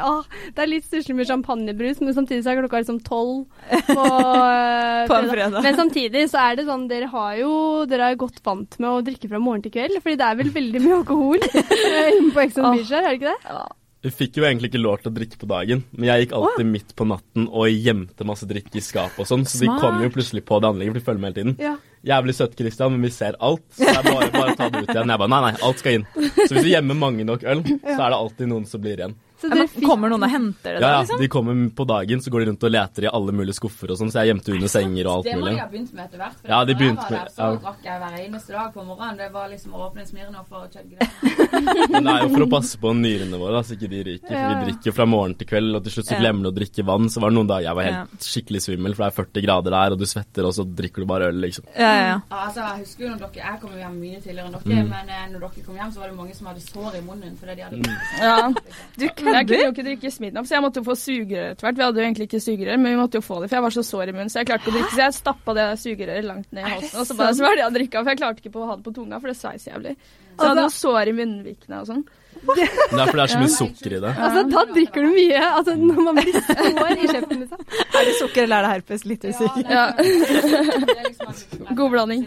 Det 0.56 0.64
er 0.64 0.72
litt 0.72 0.88
stusslig 0.88 1.16
med 1.20 1.30
champagnebrus, 1.30 2.02
men 2.02 2.16
samtidig 2.18 2.42
så 2.46 2.54
er 2.54 2.64
klokka 2.64 2.82
liksom 2.82 3.00
tolv 3.06 3.46
på, 3.92 4.08
eh, 4.56 5.04
På 5.12 5.22
fredag. 5.30 5.60
Men 5.66 5.78
samtidig 5.78 6.26
så 6.32 6.42
er 6.48 6.58
det 6.58 6.68
sånn 6.70 6.88
Dere 6.90 7.12
har 7.14 7.38
jo 7.42 7.54
Dere 7.90 8.10
er 8.10 8.20
godt 8.20 8.42
vant 8.46 8.80
med 8.80 8.90
å 8.90 9.06
drikke 9.06 9.30
fra 9.30 9.42
morgen 9.44 9.66
til 9.68 9.76
kveld, 9.76 10.02
fordi 10.02 10.18
det 10.20 10.28
er 10.32 10.42
vel 10.42 10.52
veldig 10.58 10.84
mye 10.88 11.00
alkohol 11.04 11.48
eh, 11.52 12.12
inne 12.18 12.34
på 12.34 12.46
Ex 12.48 12.58
on 12.58 12.72
the 12.72 12.76
Beach 12.82 12.94
her, 12.94 13.06
er 13.06 13.14
det 13.14 13.22
ikke 13.22 13.38
det? 13.38 13.64
Vi 14.04 14.12
fikk 14.12 14.36
jo 14.36 14.44
egentlig 14.44 14.68
ikke 14.68 14.82
lov 14.84 15.00
til 15.00 15.14
å 15.14 15.16
drikke 15.16 15.38
på 15.40 15.48
dagen, 15.48 15.86
men 15.96 16.10
jeg 16.10 16.26
gikk 16.26 16.34
alltid 16.36 16.68
midt 16.68 16.90
på 17.00 17.06
natten 17.08 17.46
og 17.48 17.70
gjemte 17.72 18.26
masse 18.28 18.48
drikke 18.50 18.76
i 18.76 18.84
skapet 18.84 19.22
og 19.24 19.30
sånn, 19.30 19.46
så 19.48 19.62
de 19.62 19.70
kom 19.80 20.02
jo 20.04 20.10
plutselig 20.12 20.44
på 20.44 20.60
det 20.60 20.72
anlegget, 20.74 20.92
for 20.92 21.00
de 21.00 21.06
følger 21.08 21.22
med 21.24 21.30
hele 21.30 21.38
tiden. 21.38 21.54
Ja. 21.64 21.74
Jævlig 22.12 22.36
søtt, 22.36 22.58
Christian, 22.60 22.92
men 22.98 23.08
vi 23.08 23.14
ser 23.16 23.38
alt, 23.40 23.64
så 23.72 23.88
det 23.88 23.94
er 23.96 24.10
bare, 24.10 24.28
bare 24.34 24.52
å 24.52 24.58
ta 24.60 24.68
det 24.74 24.82
ut 24.84 24.92
igjen. 24.92 25.14
Jeg 25.14 25.22
bare 25.22 25.32
nei, 25.32 25.40
nei, 25.46 25.54
alt 25.70 25.80
skal 25.80 25.96
inn. 26.02 26.08
Så 26.36 26.50
hvis 26.50 26.68
du 26.68 26.72
gjemmer 26.74 27.00
mange 27.00 27.28
nok 27.30 27.46
øl, 27.48 27.64
så 27.94 27.96
er 27.96 28.04
det 28.04 28.18
alltid 28.20 28.52
noen 28.52 28.68
som 28.68 28.84
blir 28.84 29.00
igjen. 29.00 29.16
Så 29.44 29.50
Ja, 29.52 29.56
dere 29.60 29.68
fikk 29.68 29.84
kommer 29.84 30.08
noen 30.14 30.24
og 30.24 30.32
henter 30.32 30.78
det 30.78 30.80
Ja, 30.80 30.88
da, 30.88 31.00
liksom? 31.04 31.20
de 31.20 31.28
kommer 31.28 31.58
på 31.76 31.84
dagen, 31.90 32.22
så 32.24 32.32
går 32.32 32.40
de 32.40 32.46
rundt 32.54 32.64
og 32.64 32.72
leter 32.72 33.04
i 33.04 33.10
alle 33.12 33.34
mulige 33.36 33.58
skuffer 33.58 33.92
og 33.92 33.98
sånn, 34.00 34.12
så 34.14 34.22
jeg 34.24 34.32
gjemte 34.32 34.54
under 34.56 34.72
senger 34.72 35.10
og 35.10 35.14
alt 35.18 35.26
mulig. 35.26 35.34
Det 35.34 35.42
må 35.44 35.50
de 35.52 35.60
ha 35.60 35.68
begynt 35.74 35.94
med 35.94 36.04
etter 36.06 36.22
hvert. 36.24 36.38
For 36.40 36.48
Ja, 36.54 36.60
de 36.70 36.74
begynte 36.80 37.10
med- 37.12 37.20
der, 37.20 37.28
så 37.36 37.44
ja. 37.44 37.58
drakk 37.66 37.82
jeg 37.84 38.00
hver 38.04 38.16
eneste 38.24 38.52
dag 38.56 38.70
på 38.74 38.86
morgenen. 38.88 39.18
Det 39.20 39.28
var 39.34 39.50
liksom 39.52 39.72
å 39.76 39.82
åpne 39.92 40.08
smirene 40.08 40.40
og 40.40 40.72
chugge 40.72 40.96
det. 40.98 41.10
Men 41.92 42.04
det 42.08 42.14
er 42.14 42.22
jo 42.24 42.30
for 42.34 42.46
å 42.46 42.50
passe 42.56 42.78
på 42.80 42.94
nyrene 42.96 43.38
våre, 43.44 43.60
så 43.68 43.76
ikke 43.76 43.90
de 43.92 44.04
ryker. 44.08 44.32
For 44.32 44.48
vi 44.54 44.72
drikker 44.72 44.86
jo 44.90 44.96
fra 44.96 45.06
morgen 45.06 45.36
til 45.36 45.48
kveld, 45.52 45.76
og 45.76 45.84
til 45.84 45.92
slutt 45.98 46.08
så 46.14 46.20
glemmer 46.24 46.48
du 46.48 46.50
å 46.54 46.56
drikke 46.56 46.86
vann. 46.88 47.10
Så 47.12 47.20
var 47.20 47.30
det 47.34 47.38
noen 47.38 47.52
dager 47.52 47.68
jeg 47.68 47.76
var 47.76 47.84
helt 47.90 48.24
skikkelig 48.24 48.62
svimmel, 48.64 48.96
for 48.96 49.04
det 49.04 49.12
er 49.12 49.18
40 49.20 49.46
grader 49.48 49.72
der, 49.76 49.92
og 49.92 50.00
du 50.00 50.06
svetter, 50.08 50.48
og 50.48 50.54
så 50.56 50.64
drikker 50.64 51.04
du 51.04 51.06
bare 51.12 51.28
øl, 51.34 51.42
liksom. 51.44 51.68
Ja, 51.76 51.92
ja, 51.92 52.06
ja. 52.08 52.18
Ja, 52.32 52.40
altså, 52.48 52.60
jeg 52.64 52.86
husker 52.88 53.04
jo 53.04 53.10
når 53.12 53.20
dere 53.20 53.44
Jeg 53.44 53.60
kom 53.62 53.72
hjem 53.76 54.00
mye 54.00 54.20
tidligere 54.24 54.46
enn 54.48 54.54
dere, 54.54 54.62
Mm. 54.64 54.90
men 54.90 55.10
eh, 55.10 55.26
når 55.34 55.40
dere 55.44 55.64
kom 55.66 55.76
hjem, 55.76 55.92
så 55.94 56.00
var 56.00 56.08
det 56.08 56.16
mange 56.18 56.36
som 56.36 56.48
hadde 56.48 56.62
sår 56.64 56.96
i 56.96 57.02
munnen 57.02 57.36
fordi 57.40 57.56
de 57.56 57.62
hadde 57.64 57.78
Mm. 57.84 57.98
Ja. 58.22 58.54
Du 58.98 59.08
Jeg 59.34 59.48
kunne 59.50 59.62
jo 59.64 59.74
ikke 59.74 59.86
drikke 59.88 60.12
Smirnoff, 60.14 60.48
så 60.50 60.56
jeg 60.58 60.64
måtte 60.66 60.82
jo 60.82 60.88
få 60.88 60.96
sugerør 61.00 61.54
etter 61.54 61.68
hvert. 61.68 61.78
Vi 61.80 61.86
hadde 61.88 62.02
jo 62.02 62.06
egentlig 62.08 62.28
ikke 62.30 62.42
sugerør, 62.44 62.82
men 62.84 62.92
vi 62.94 63.00
måtte 63.00 63.20
jo 63.20 63.26
få 63.26 63.40
det, 63.42 63.50
for 63.50 63.60
jeg 63.60 63.66
var 63.68 63.76
så 63.78 63.84
sår 63.88 64.12
i 64.12 64.16
munnen, 64.18 64.34
så 64.34 64.42
jeg 64.42 64.50
klarte 64.52 64.64
ikke 64.64 64.74
å 64.74 64.78
drikke. 64.80 64.96
Så 64.96 65.02
jeg 65.04 65.18
stappa 65.20 65.56
det 65.60 65.68
sugerøret 65.84 66.28
langt 66.30 66.52
ned 66.52 66.64
i 66.64 66.74
halsen, 66.76 67.00
og 67.00 67.10
så 67.10 67.18
bare 67.20 67.38
svelga 67.40 67.66
jeg 67.66 67.76
drikka, 67.80 68.04
for 68.04 68.14
jeg 68.14 68.22
klarte 68.24 68.44
ikke 68.44 68.54
på 68.54 68.64
å 68.64 68.70
ha 68.70 68.78
det 68.80 68.86
på 68.88 68.96
tunga, 69.00 69.20
for 69.24 69.34
det 69.34 69.38
sveis 69.40 69.68
jævlig. 69.68 69.96
Så 70.34 70.44
jeg 70.44 70.50
hadde 70.50 70.62
noen 70.62 70.76
sår 70.80 71.14
i 71.14 71.16
munnvikene 71.22 71.82
og 71.82 71.90
sånn. 71.90 72.04
Det 72.44 72.64
er 72.66 73.08
fordi 73.08 73.18
det 73.18 73.24
er 73.24 73.32
så 73.32 73.40
mye 73.40 73.52
sukker 73.54 73.94
i 73.96 74.00
det. 74.04 74.12
Altså, 74.26 74.42
da 74.52 74.64
drikker 74.74 75.06
du 75.06 75.10
mye. 75.14 75.42
Altså, 75.48 75.76
når 75.80 76.00
man 76.08 76.18
blir 76.18 76.36
sår 76.36 76.92
i 76.92 77.08
kjeften, 77.08 77.44
liksom. 77.44 77.62
Er 77.94 78.08
det 78.10 78.16
sukker 78.20 78.44
eller 78.44 78.58
er 78.58 78.66
det 78.66 78.72
herpes? 78.74 79.06
Litt 79.08 79.24
usikker. 79.30 79.64
Ja. 79.70 79.86
Liksom 79.98 81.76
God 81.78 81.94
blanding. 81.94 82.26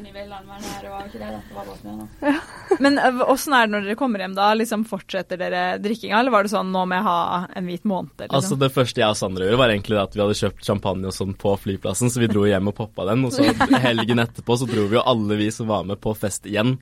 Men 2.80 2.98
eh, 2.98 3.04
det 3.04 3.10
det. 3.10 3.18
Det 3.18 3.28
åssen 3.28 3.56
er 3.56 3.66
det 3.66 3.74
når 3.74 3.86
dere 3.86 3.98
kommer 3.98 4.24
hjem 4.24 4.36
da? 4.38 4.48
Liksom 4.56 4.86
Fortsetter 4.88 5.40
dere 5.40 5.64
drikkinga, 5.82 6.18
eller 6.20 6.34
var 6.34 6.46
det 6.46 6.52
sånn 6.54 6.72
nå 6.72 6.84
må 6.88 6.96
jeg 6.98 7.06
ha 7.06 7.18
en 7.58 7.68
hvit 7.68 7.84
måned? 7.88 8.26
Altså 8.28 8.54
Liksom? 8.54 8.60
Det 8.62 8.70
første 8.72 9.02
jeg 9.02 9.10
og 9.12 9.18
Sandra 9.20 9.46
gjorde, 9.46 9.60
var 9.60 9.74
egentlig 9.74 10.00
at 10.00 10.16
vi 10.16 10.22
hadde 10.24 10.38
kjøpt 10.40 10.70
champagne 10.70 11.10
og 11.10 11.16
sånn 11.16 11.36
på 11.38 11.54
flyplassen, 11.60 12.12
så 12.12 12.22
vi 12.22 12.30
dro 12.30 12.46
hjem 12.48 12.72
og 12.72 12.76
poppa 12.78 13.08
den. 13.10 13.26
Og 13.28 13.36
så 13.36 13.44
helgen 13.86 14.22
etterpå 14.24 14.58
så 14.60 14.70
dro 14.70 14.86
vi 14.88 14.98
jo 14.98 15.04
alle 15.04 15.38
vi 15.40 15.50
som 15.52 15.68
var 15.70 15.86
med 15.88 16.00
på 16.02 16.14
fest 16.16 16.48
igjen. 16.48 16.76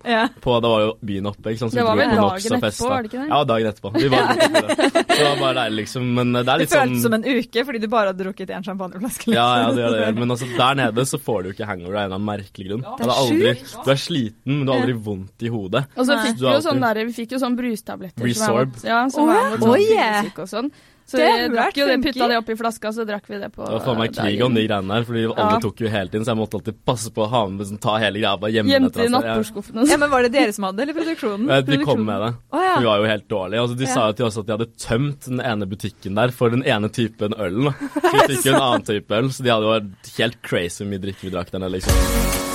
På, 0.45 0.59
da 0.63 0.71
var 0.71 0.87
jo 0.87 0.95
byen 1.15 1.31
oppe, 1.31 1.55
ikke 1.55 1.63
sant. 1.63 1.73
Så 1.73 1.81
Det 1.81 1.87
var 1.87 1.99
vel 2.01 2.13
dagen 2.19 2.59
etterpå, 2.59 2.89
var 2.91 3.05
det 3.05 3.11
ikke 3.11 3.23
det? 3.23 3.29
Ja, 3.31 3.41
dagen 3.49 3.71
etterpå. 3.71 3.93
Vi 3.95 4.11
var 4.13 4.29
det. 4.29 4.49
Så 4.85 5.03
det 5.09 5.27
var 5.29 5.41
bare 5.41 5.57
deilig, 5.61 5.77
liksom. 5.85 6.09
Men 6.19 6.33
det 6.35 6.43
er 6.43 6.47
Det 6.51 6.57
litt 6.65 6.75
sånn 6.75 6.89
føltes 6.89 7.07
som 7.07 7.17
en 7.19 7.27
uke 7.29 7.67
fordi 7.69 7.83
du 7.83 7.89
bare 7.93 8.13
hadde 8.13 8.25
drukket 8.25 8.55
én 8.55 8.67
champagneflaske. 8.67 9.31
Liksom. 9.31 9.39
Ja, 9.39 9.49
ja, 9.63 9.69
det 9.75 9.85
gjør 9.85 9.97
det. 9.99 10.09
Men 10.21 10.35
altså, 10.37 10.49
der 10.59 10.81
nede 10.81 11.07
så 11.09 11.21
får 11.23 11.43
du 11.43 11.51
jo 11.51 11.57
ikke 11.57 11.69
hangover 11.71 11.95
av 11.95 12.01
en 12.01 12.07
eller 12.07 12.19
annen 12.19 12.31
merkelig 12.31 12.71
grunn. 12.71 12.87
Ja, 12.87 12.97
Det 12.99 13.09
er 13.09 13.15
aldri, 13.15 13.53
du 13.85 13.93
er 13.95 14.01
sliten, 14.01 14.55
men 14.55 14.65
du 14.65 14.73
har 14.73 14.83
aldri 14.83 14.97
vondt 15.09 15.45
i 15.45 15.53
hodet. 15.53 15.85
Og 15.95 16.09
så 16.09 16.19
fikk 16.23 16.41
Du 16.41 16.47
vi 16.49 16.57
jo 16.57 16.65
sånn 16.65 16.83
der, 16.85 17.05
vi 17.05 17.17
fikk 17.17 17.37
jo 17.37 17.41
sånn 17.43 17.59
brustabletter. 17.59 18.27
Resorb. 18.27 18.75
Som 18.81 18.89
er 18.89 18.93
ja, 18.95 19.05
som 19.15 19.29
oh, 19.29 19.35
er 19.35 19.57
mot 19.59 19.69
sånn 19.69 19.87
yeah. 19.87 20.33
og 20.35 20.51
sånn. 20.51 20.71
Så 21.07 21.19
Det 21.21 21.27
vi 21.37 21.49
drakk 21.53 21.77
jo 21.77 21.85
det, 21.87 21.97
putta 22.01 22.27
det 22.31 22.37
oppi 22.41 22.55
flaska, 22.57 22.89
så 22.97 23.05
drakk 23.05 23.27
vi 23.29 23.37
det 23.39 23.51
på 23.53 23.61
Det 23.67 23.75
var 23.77 23.83
faen 23.85 23.99
meg 23.99 24.15
krig 24.17 24.41
om 24.43 24.55
de 24.57 24.63
greiene 24.67 24.89
der, 24.89 25.05
fordi 25.05 25.25
alle 25.29 25.51
Ja. 25.53 25.59
tok 25.61 25.77
jo 25.85 25.89
hele 25.93 26.09
tiden, 26.09 26.25
så 26.25 26.33
jeg 26.33 26.39
måtte 26.41 26.55
alltid 26.59 26.79
passe 26.87 27.11
på 27.13 27.27
å 27.27 27.29
ha 27.29 27.43
med 27.49 27.67
sånn, 27.67 27.79
ta 27.81 27.99
hele 28.01 28.19
greia, 28.23 28.39
bare 28.41 28.53
gjemme 28.53 28.89
det. 28.91 29.05
I 29.05 29.09
nattbordskuffene. 29.13 29.85
Ja. 29.85 29.85
Ja, 29.85 29.87
sånn. 29.93 30.01
men 30.01 30.11
Var 30.11 30.23
det 30.23 30.33
dere 30.33 30.53
som 30.57 30.65
hadde, 30.65 30.77
det, 30.77 30.83
eller 30.89 30.97
produksjonen? 31.01 31.47
Ja, 31.49 31.61
De 31.61 31.79
kom 31.85 32.05
med 32.07 32.21
det. 32.25 32.33
Oh, 32.53 32.61
ja. 32.65 32.79
Vi 32.81 32.85
var 32.89 32.99
jo 32.99 33.05
helt 33.05 33.29
dårlige. 33.29 33.61
Altså, 33.61 33.77
de 33.77 33.85
Ja. 33.85 33.95
sa 33.95 34.07
jo 34.09 34.13
til 34.15 34.27
oss 34.27 34.39
at 34.39 34.47
de 34.47 34.53
hadde 34.57 34.71
tømt 34.81 35.21
den 35.29 35.41
ene 35.41 35.67
butikken 35.69 36.15
der 36.15 36.29
for 36.31 36.49
den 36.49 36.63
ene 36.65 36.89
typen 36.89 37.35
øl. 37.39 37.69
Så 38.01 38.13
vi 38.13 38.35
fikk 38.35 38.45
jo 38.47 38.55
en 38.55 38.61
annen 38.69 38.83
type 38.89 39.11
øl, 39.13 39.29
så 39.29 39.43
de 39.45 39.51
hadde 39.51 39.69
jo 39.69 39.91
helt 40.25 40.43
crazy 40.43 40.85
hvor 40.85 40.91
mye 40.91 41.03
drikke 41.05 41.21
vi 41.21 41.31
drakk 41.37 41.51
der 41.53 41.59
nede, 41.61 41.73
liksom. 41.77 42.54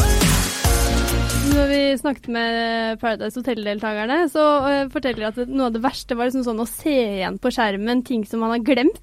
Når 1.50 1.66
vi 1.66 1.82
snakket 1.98 2.28
med 2.30 3.00
Paradise 3.02 3.40
Hotel-deltakerne, 3.40 4.20
så 4.30 4.44
øh, 4.70 4.90
forteller 4.94 5.24
de 5.24 5.44
at 5.44 5.50
noe 5.50 5.70
av 5.70 5.74
det 5.76 5.82
verste 5.82 6.18
var 6.18 6.30
liksom 6.30 6.46
sånn 6.46 6.62
å 6.62 6.68
se 6.70 6.94
igjen 6.94 7.40
på 7.42 7.52
skjermen 7.56 8.04
ting 8.06 8.22
som 8.28 8.44
man 8.44 8.54
har 8.54 8.62
glemt. 8.66 9.00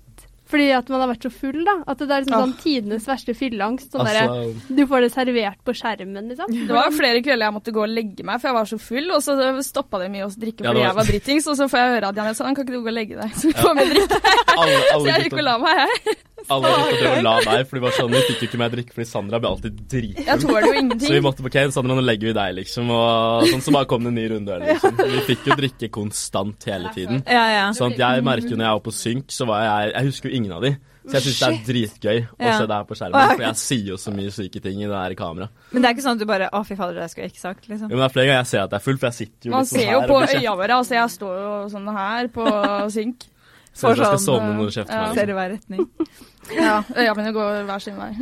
Fordi 0.46 0.66
at 0.76 0.88
man 0.92 1.00
har 1.02 1.08
vært 1.10 1.24
så 1.26 1.32
full, 1.34 1.64
da. 1.66 1.72
At 1.90 1.98
det 1.98 2.06
er 2.10 2.20
liksom 2.22 2.36
Ja. 2.36 2.42
sånn 2.46 2.56
tidenes 2.62 3.06
verste 3.08 3.34
fylleangst. 3.34 3.90
Sånn 3.92 4.06
Altså, 4.06 4.54
Du 4.70 4.86
får 4.86 5.00
det 5.02 5.12
servert 5.12 5.58
på 5.66 5.74
skjermen, 5.74 6.28
liksom. 6.30 6.46
Det 6.66 6.70
var 6.74 6.90
flere 6.94 7.18
kvelder 7.22 7.46
jeg 7.50 7.54
måtte 7.56 7.72
gå 7.74 7.82
og 7.82 7.88
legge 7.90 8.22
meg, 8.24 8.40
for 8.40 8.48
jeg 8.48 8.54
var 8.54 8.64
så 8.70 8.78
full. 8.80 9.10
Og 9.10 9.20
så 9.22 9.34
stoppa 9.66 9.98
de 10.04 10.08
mye 10.08 10.26
å 10.26 10.30
drikke 10.30 10.62
fordi 10.62 10.78
ja, 10.82 10.92
var- 10.92 10.94
jeg 10.94 10.94
var 10.94 11.04
dritings. 11.10 11.46
Og 11.48 11.56
så 11.58 11.66
får 11.68 11.78
jeg 11.82 11.90
høre 12.00 12.08
at 12.08 12.14
Janne 12.14 12.34
sa 12.36 12.44
kan 12.44 12.54
ikke 12.64 12.72
du 12.76 12.82
gå 12.82 12.86
og 12.88 12.94
legge 12.94 13.16
deg, 13.20 13.30
så 13.38 13.50
vi 13.50 13.52
får 13.58 13.74
med 13.74 13.90
drikke. 13.90 14.20
alle, 14.60 14.78
Så 15.02 15.06
jeg 15.10 15.22
gikk 15.26 15.38
og 15.38 15.44
la 15.44 15.58
meg, 15.58 15.76
jeg. 15.82 16.16
alle 16.54 16.68
gikk 16.68 17.02
og 17.10 17.22
la 17.26 17.34
deg, 17.42 17.66
for 17.66 17.74
det 17.76 17.82
var 17.82 17.90
sånn, 17.96 18.10
vi 18.14 18.20
fikk 18.28 18.38
jo 18.38 18.46
ikke 18.46 18.58
meg 18.62 18.70
drikke 18.76 18.92
fordi 18.94 19.06
Sandra 19.10 19.40
ble 19.42 19.48
alltid 19.50 19.80
dritfull. 19.90 20.26
Jeg 20.26 20.38
tåler 20.46 20.62
jo 20.62 20.98
Så 21.02 21.10
vi 21.16 21.20
måtte 21.26 21.42
på 21.42 21.50
ok, 21.50 21.58
Sandra, 21.74 21.96
nå 21.98 22.04
legger 22.06 22.30
vi 22.30 22.34
deg, 22.38 22.54
liksom. 22.60 22.90
Og 22.94 23.48
sånn, 23.50 23.62
så 23.66 23.72
bare 23.74 23.88
kom 23.90 24.04
det 24.06 24.12
en 24.14 24.18
ny 24.20 24.28
runde 24.30 24.54
øl, 24.54 24.62
liksom. 24.62 24.94
Vi 25.10 25.20
fikk 25.34 25.44
jo 25.50 25.56
drikke 25.58 25.90
konstant 25.90 26.62
hele 26.70 26.92
tiden. 26.94 27.24
Ja, 27.26 27.44
ja. 27.50 27.66
Sånn 27.74 27.90
at 27.92 27.98
jeg 27.98 28.22
merker 28.22 28.54
jo 28.54 28.56
når 28.60 28.68
jeg 28.70 28.76
var 28.78 28.84
på 28.86 28.94
synk, 28.94 29.26
så 29.34 29.46
var 29.50 29.64
jeg 29.66 29.92
Jeg 29.96 30.04
husker 30.12 30.30
jo 30.30 30.35
ingen 30.38 30.54
av 30.56 30.62
de. 30.66 30.76
Så 31.06 31.20
jeg 31.20 31.22
syns 31.22 31.38
det 31.38 31.46
er 31.46 31.58
dritgøy 31.68 32.16
å 32.34 32.48
se 32.50 32.64
det 32.66 32.74
her 32.76 32.86
på 32.88 32.96
skjermen, 32.98 33.28
for 33.36 33.44
jeg 33.44 33.58
sier 33.60 33.90
jo 33.92 33.98
så 34.02 34.10
mye 34.10 34.32
syke 34.34 34.62
ting 34.64 34.80
i 34.82 34.88
det 34.90 34.96
her 34.98 35.14
kameraet. 35.18 35.52
Men 35.70 35.84
det 35.84 35.88
er 35.88 35.94
ikke 35.94 36.04
sånn 36.08 36.18
at 36.18 36.24
du 36.24 36.26
bare 36.26 36.48
Å, 36.50 36.62
fy 36.66 36.74
fader, 36.78 36.98
det 36.98 37.06
skulle 37.12 37.28
jeg 37.28 37.34
ikke 37.36 37.44
sagt, 37.44 37.68
liksom. 37.70 37.86
Jo, 37.86 37.94
men 37.94 38.02
det 38.02 38.08
er 38.08 38.14
flere 38.16 38.26
ganger 38.32 38.40
jeg 38.42 38.50
ser 38.50 38.64
at 38.64 38.72
det 38.72 38.80
er 38.80 38.84
fullt, 38.88 39.00
for 39.02 39.12
jeg 39.12 39.18
sitter 39.20 39.50
jo 39.50 39.54
Man 39.54 39.62
liksom 39.66 39.78
ser 39.78 39.92
jo 39.92 40.00
her 40.00 40.10
på 40.10 40.18
øya 40.26 40.54
våre. 40.58 40.78
Altså, 40.80 40.96
jeg 40.98 41.14
står 41.14 41.36
jo 41.44 41.52
sånn 41.76 41.92
her 42.00 42.30
på 42.34 42.46
synk. 42.96 43.28
Ser 43.76 43.92
ut 43.92 43.98
som 43.98 44.06
jeg 44.06 44.08
skal 44.08 44.24
sovne 44.24 44.54
når 44.56 44.70
du 44.70 44.74
kjefter 44.78 44.96
ja. 44.96 45.04
meg. 45.04 45.18
Ser 45.18 45.28
i 45.30 45.36
hver 45.36 45.54
retning. 45.56 45.86
Ja, 46.46 46.76
øya 46.94 47.10
mine 47.18 47.32
går 47.34 47.64
hver 47.66 47.82
sin 47.82 47.96
vei. 47.98 48.12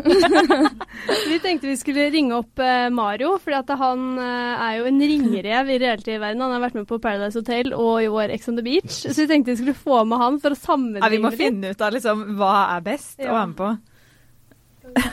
Vi 1.28 1.37
tenkte 1.44 1.68
vi 1.68 1.75
skulle 1.76 2.06
ringe 2.08 2.38
opp 2.38 2.62
eh, 2.62 2.87
Mario, 2.88 3.34
fordi 3.37 3.76
han 3.76 4.06
eh, 4.16 4.62
er 4.64 4.78
jo 4.78 4.87
en 4.88 5.02
ringrev 5.02 5.73
i 5.75 5.76
reality-verdenen. 5.82 6.40
Han 6.46 6.54
har 6.56 6.62
vært 6.62 6.78
med 6.78 6.87
på 6.88 6.96
Paradise 7.04 7.37
Hotel 7.37 7.75
og 7.76 8.00
i 8.00 8.08
år 8.08 8.32
Ex 8.32 8.49
on 8.49 8.56
the 8.56 8.64
Beach. 8.64 9.02
Så 9.04 9.12
vi 9.18 9.28
tenkte 9.28 9.52
vi 9.52 9.58
skulle 9.61 9.76
få 9.76 10.00
med 10.08 10.23
han 10.25 10.40
for 10.40 10.56
å 10.56 10.56
Ja, 10.56 10.62
sammenligne 10.70 11.12
vi 11.12 11.20
må 11.20 11.34
litt. 11.34 11.42
finne 11.42 11.75
ut 11.75 11.84
av 11.84 11.92
liksom 11.92 12.25
hva 12.40 12.54
er 12.78 12.88
best 12.88 13.20
å 13.20 13.28
være 13.28 13.46
med 13.52 13.61
på. 13.61 13.70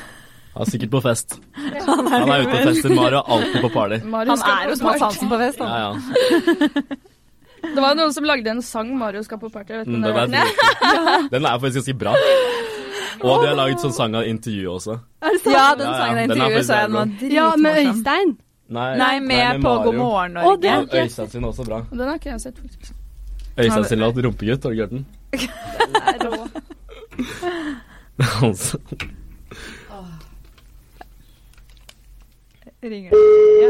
Han 0.51 0.65
er 0.65 0.67
sikkert 0.67 0.91
på 0.91 0.99
fest. 0.99 1.37
Han 1.55 2.31
er 2.31 2.41
ute 2.43 2.57
og 2.57 2.65
fester. 2.65 2.91
Mario 2.91 3.21
er 3.21 3.29
alltid 3.37 3.61
på 3.63 3.69
party. 3.71 4.01
Mario 4.03 4.33
Han 4.33 4.41
er 4.43 4.51
er 4.51 4.65
på 4.65 4.73
hos 4.73 4.81
Mads. 4.83 5.05
Hansen 5.05 5.31
på 5.31 5.39
fest, 5.39 5.63
Ja, 5.63 5.77
ja. 5.79 7.10
Det 7.75 7.81
var 7.81 7.95
noen 7.95 8.13
som 8.13 8.23
lagde 8.27 8.49
en 8.51 8.61
sang 8.61 8.97
'Mario 8.97 9.23
skal 9.23 9.37
på 9.39 9.49
party'. 9.49 9.77
Vet 9.77 9.85
du 9.87 9.91
Mm, 9.91 10.01
Den 10.01 10.33
er, 10.33 10.45
den 11.31 11.45
er 11.45 11.59
faktisk 11.59 11.75
ganske 11.85 11.93
bra. 11.97 12.15
Og 13.21 13.41
de 13.43 13.47
har 13.47 13.55
laget 13.55 13.79
sånn 13.79 13.93
sang 13.93 14.15
av 14.15 14.23
intervju 14.27 14.67
også. 14.71 14.91
Er 15.21 15.29
det 15.35 15.41
sant? 15.43 15.55
Ja, 15.55 15.75
den 15.75 15.87
sangen 15.87 16.11
av 16.11 16.17
er 16.17 16.23
intervjuet, 16.27 16.65
så 16.65 16.73
jeg 16.73 16.83
den 16.89 16.93
var 16.93 17.05
Ja, 17.31 17.55
med. 17.55 17.77
Øystein. 17.85 18.37
Nei, 18.71 18.97
Nei, 18.97 19.19
med 19.19 19.61
på 19.61 19.83
God 19.83 19.95
morgen 19.95 20.33
Norge. 20.33 20.61
det- 20.61 20.71
Ja, 20.71 20.81
Øystein 21.03 21.29
sin 21.29 21.43
er 21.43 21.47
også 21.47 21.63
bra. 21.65 21.81
Den 21.91 21.99
har 22.07 22.13
ikke 22.17 22.29
jeg 22.31 22.41
sett, 22.41 22.55
faktisk. 22.57 22.93
Øystein 23.57 23.85
sin 23.85 23.99
låt 23.99 24.15
'Rumpegutt', 24.15 24.63
har 24.63 24.71
du 24.71 24.77
hørt 24.81 24.89
den? 24.89 25.05
Altså. 28.41 28.77
Ringer 32.81 33.13
det? 33.13 33.19
Ja. 33.61 33.69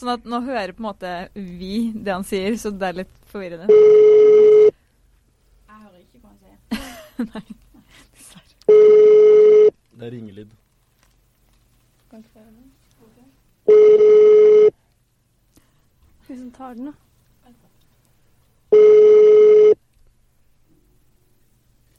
Sånn 0.00 0.12
at 0.14 0.24
nå 0.24 0.38
hører 0.46 0.72
på 0.72 0.80
en 0.80 0.86
måte 0.88 1.10
vi 1.36 1.90
det 1.92 2.12
han 2.14 2.24
sier, 2.24 2.56
så 2.56 2.70
det 2.72 2.86
er 2.88 2.96
litt 3.02 3.12
forvirrende. 3.32 3.66
Jeg 5.66 5.76
hører 5.82 6.00
ikke 6.02 6.18
hva 6.22 6.28
han 6.30 6.38
sier. 6.42 6.58
Nei, 7.30 7.44
Det 10.00 10.06
er 10.06 10.12
ringelyd. 10.16 10.50
Hvis 16.26 16.38
han 16.38 16.50
tar 16.54 16.74
den, 16.74 16.86
da. 16.86 16.92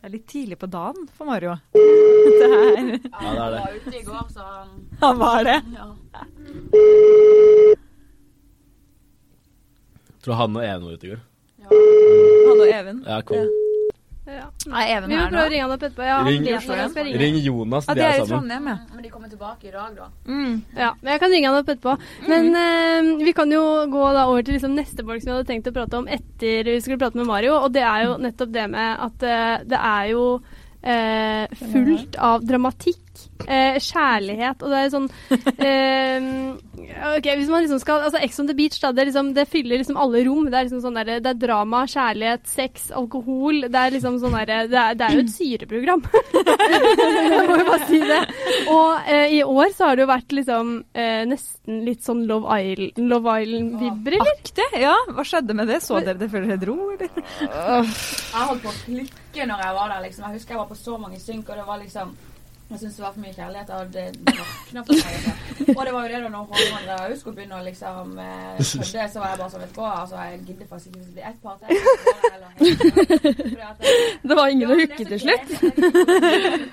Det 0.02 0.08
er 0.08 0.14
litt 0.16 0.26
tidlig 0.32 0.58
på 0.58 0.66
dagen 0.72 1.08
for 1.14 1.26
Mario. 1.30 1.58
Det 2.32 2.48
er, 2.48 2.52
Ja, 2.52 2.82
det 2.82 2.92
er 2.92 3.02
Han 3.20 3.36
var 3.38 3.74
ute 3.76 3.98
i 4.00 4.04
går, 4.08 4.28
så 4.34 4.42
han 4.46 4.70
han 5.02 5.18
var 5.20 5.44
det. 5.46 5.58
ja. 5.76 5.86
Jeg 10.11 10.11
tror 10.24 10.40
han 10.42 10.56
og 10.56 10.64
Even 10.64 10.86
var 10.88 10.94
ute 11.00 11.08
i 11.08 11.14
går. 11.16 11.22
Han 11.72 12.62
og 12.62 12.68
Even. 12.68 13.04
Ja, 13.08 13.22
kom. 13.22 13.50
Ja. 14.32 14.46
Er 14.72 14.92
Even 14.96 15.10
Vi 15.10 15.16
må 15.18 15.22
her 15.24 15.32
prøve 15.32 15.42
å 15.42 15.44
nå? 15.44 15.50
ringe 15.52 15.64
han 15.66 15.72
opp 15.74 15.82
etterpå. 15.84 16.04
Ja, 16.08 16.18
han 16.22 16.28
Ring- 16.30 16.44
vet 16.46 16.68
det, 16.68 16.76
jeg 16.78 16.90
skal 16.94 17.06
ringe. 17.08 17.18
Ring 17.20 17.38
Jonas, 17.44 17.88
Ja, 17.90 17.94
de 17.98 18.02
er 18.02 18.06
er 18.06 18.12
i 18.14 18.20
sammen. 18.22 18.30
Trondheim, 18.32 18.68
ja. 18.70 18.76
Men 18.94 19.04
de 19.04 19.10
kommer 19.10 19.30
tilbake 19.32 19.68
i 19.68 19.72
dag, 19.74 19.96
da. 19.98 20.08
Mm. 20.30 20.54
Ja, 20.78 20.92
men 21.02 21.12
jeg 21.12 21.20
kan 21.24 21.32
ringe 21.34 21.48
han 21.52 21.58
opp 21.60 21.72
etterpå. 21.74 21.96
Men 22.30 22.56
eh, 22.56 23.26
vi 23.26 23.34
kan 23.34 23.52
jo 23.52 23.64
gå 23.92 24.06
da 24.16 24.28
over 24.30 24.44
til 24.46 24.56
liksom 24.60 24.76
neste 24.78 25.04
bolk 25.04 25.22
som 25.26 25.32
vi 25.34 25.38
hadde 25.40 25.50
tenkt 25.50 25.68
å 25.68 25.74
prate 25.76 25.98
om 26.00 26.08
etter 26.08 26.64
vi 26.70 26.78
skulle 26.86 27.02
prate 27.02 27.18
med 27.20 27.28
Mario, 27.28 27.58
og 27.66 27.74
det 27.74 27.82
er 27.84 28.06
jo 28.06 28.18
nettopp 28.24 28.54
det 28.54 28.68
med 28.70 29.04
at 29.10 29.24
eh, 29.26 29.58
det 29.74 29.82
er 29.82 30.06
jo 30.14 30.24
eh, 30.84 31.48
fullt 31.74 32.16
av 32.22 32.46
dramatikk, 32.46 33.02
eh, 33.48 33.78
kjærlighet, 33.82 34.62
og 34.64 34.70
det 34.74 34.80
er 34.86 34.92
sånn 34.94 35.08
eh, 35.62 36.28
Ok, 37.16 37.28
hvis 37.38 37.50
man 37.50 37.64
liksom 37.64 37.80
skal 37.82 38.04
Altså 38.06 38.20
Ex 38.24 38.40
on 38.42 38.48
the 38.50 38.56
Beach, 38.58 38.78
da, 38.82 38.92
det, 38.92 39.04
er 39.04 39.10
liksom, 39.12 39.32
det 39.38 39.46
fyller 39.50 39.80
liksom 39.82 39.98
alle 40.02 40.22
rom. 40.28 40.46
Det 40.52 40.58
er 40.60 40.66
liksom 40.68 40.82
sånn 40.84 40.98
der, 40.98 41.12
det 41.24 41.30
er 41.32 41.40
drama, 41.40 41.84
kjærlighet, 41.90 42.44
sex, 42.50 42.90
alkohol. 42.98 43.62
Det 43.72 43.80
er 43.82 43.94
liksom 43.96 44.18
sånn 44.22 44.36
derre 44.36 44.60
det, 44.72 44.78
er- 44.82 44.98
det 45.00 45.08
er 45.08 45.16
jo 45.18 45.24
et 45.26 45.34
syreprogram. 45.34 46.04
Jeg 46.72 47.46
må 47.48 47.58
jo 47.62 47.66
bare 47.68 47.88
si 47.90 48.00
det. 48.06 48.20
Og 48.72 49.10
eh, 49.12 49.36
i 49.38 49.42
år 49.46 49.72
så 49.78 49.88
har 49.90 49.98
det 50.00 50.06
jo 50.06 50.10
vært 50.12 50.36
liksom 50.36 50.74
eh, 50.94 51.22
nesten 51.30 51.82
litt 51.88 52.04
sånn 52.06 52.24
Love 52.30 52.58
Island- 52.62 53.02
Love 53.12 53.36
Island-vibber, 53.44 54.18
eller? 54.20 54.36
Aktig? 54.42 54.68
Ja, 54.82 54.96
hva 55.16 55.26
skjedde 55.28 55.56
med 55.58 55.70
det? 55.72 55.80
Så 55.86 56.00
dere 56.02 56.18
det 56.22 56.30
før 56.34 56.46
dere 56.50 56.60
dro, 56.62 56.78
eller? 56.96 57.24
Jeg 57.42 58.50
holdt 58.50 58.66
på 58.66 58.72
å 58.74 58.78
klikke 58.86 59.48
når 59.50 59.66
jeg 59.66 59.78
var 59.80 59.94
der, 59.96 60.04
liksom. 60.08 60.28
Jeg 60.28 60.40
husker 60.42 60.56
jeg 60.58 60.62
var 60.64 60.70
på 60.74 60.80
så 60.80 60.98
mange 61.02 61.20
synk, 61.22 61.50
og 61.50 61.62
det 61.62 61.68
var 61.68 61.82
liksom 61.82 62.14
Jeg 62.72 62.80
syntes 62.80 62.96
det 62.96 63.04
var 63.04 63.12
for 63.12 63.22
mye 63.22 63.34
kjærlighet, 63.36 63.70
og 63.70 63.94
det, 63.94 64.04
det 64.28 64.34
rakna 64.40 64.82
for 64.88 64.94
meg. 64.96 65.12
liksom. 65.16 65.36
Og 65.78 65.82
det 65.86 65.94
var 65.94 66.02
jo 66.02 66.10
det 66.14 66.20
da 66.24 66.30
når 66.30 66.44
Håvard 66.52 66.76
Andrea 66.78 67.16
skulle 67.20 67.36
begynne 67.36 67.58
å 67.58 67.66
liksom 67.66 68.08
eh, 68.26 68.56
kødde, 68.58 69.04
så 69.12 69.20
var 69.20 69.28
jeg 69.34 69.40
bare 69.42 69.52
sånn, 69.52 69.64
vet 69.66 69.76
du 69.76 69.80
hva, 69.82 69.92
altså 70.04 70.16
jeg 70.22 70.40
gidder 70.48 70.66
faktisk 70.72 70.88
ikke 70.88 71.00
hvis 71.00 71.10
det 71.10 71.16
blir 71.18 71.28
ett 71.32 71.42
par 71.44 71.56
til. 71.60 71.68
Det 74.22 74.36
var 74.40 74.46
ingen 74.48 74.72
å 74.72 74.78
hooke 74.80 75.02
er 75.04 75.12
til 75.12 75.20
slutt. 75.20 75.48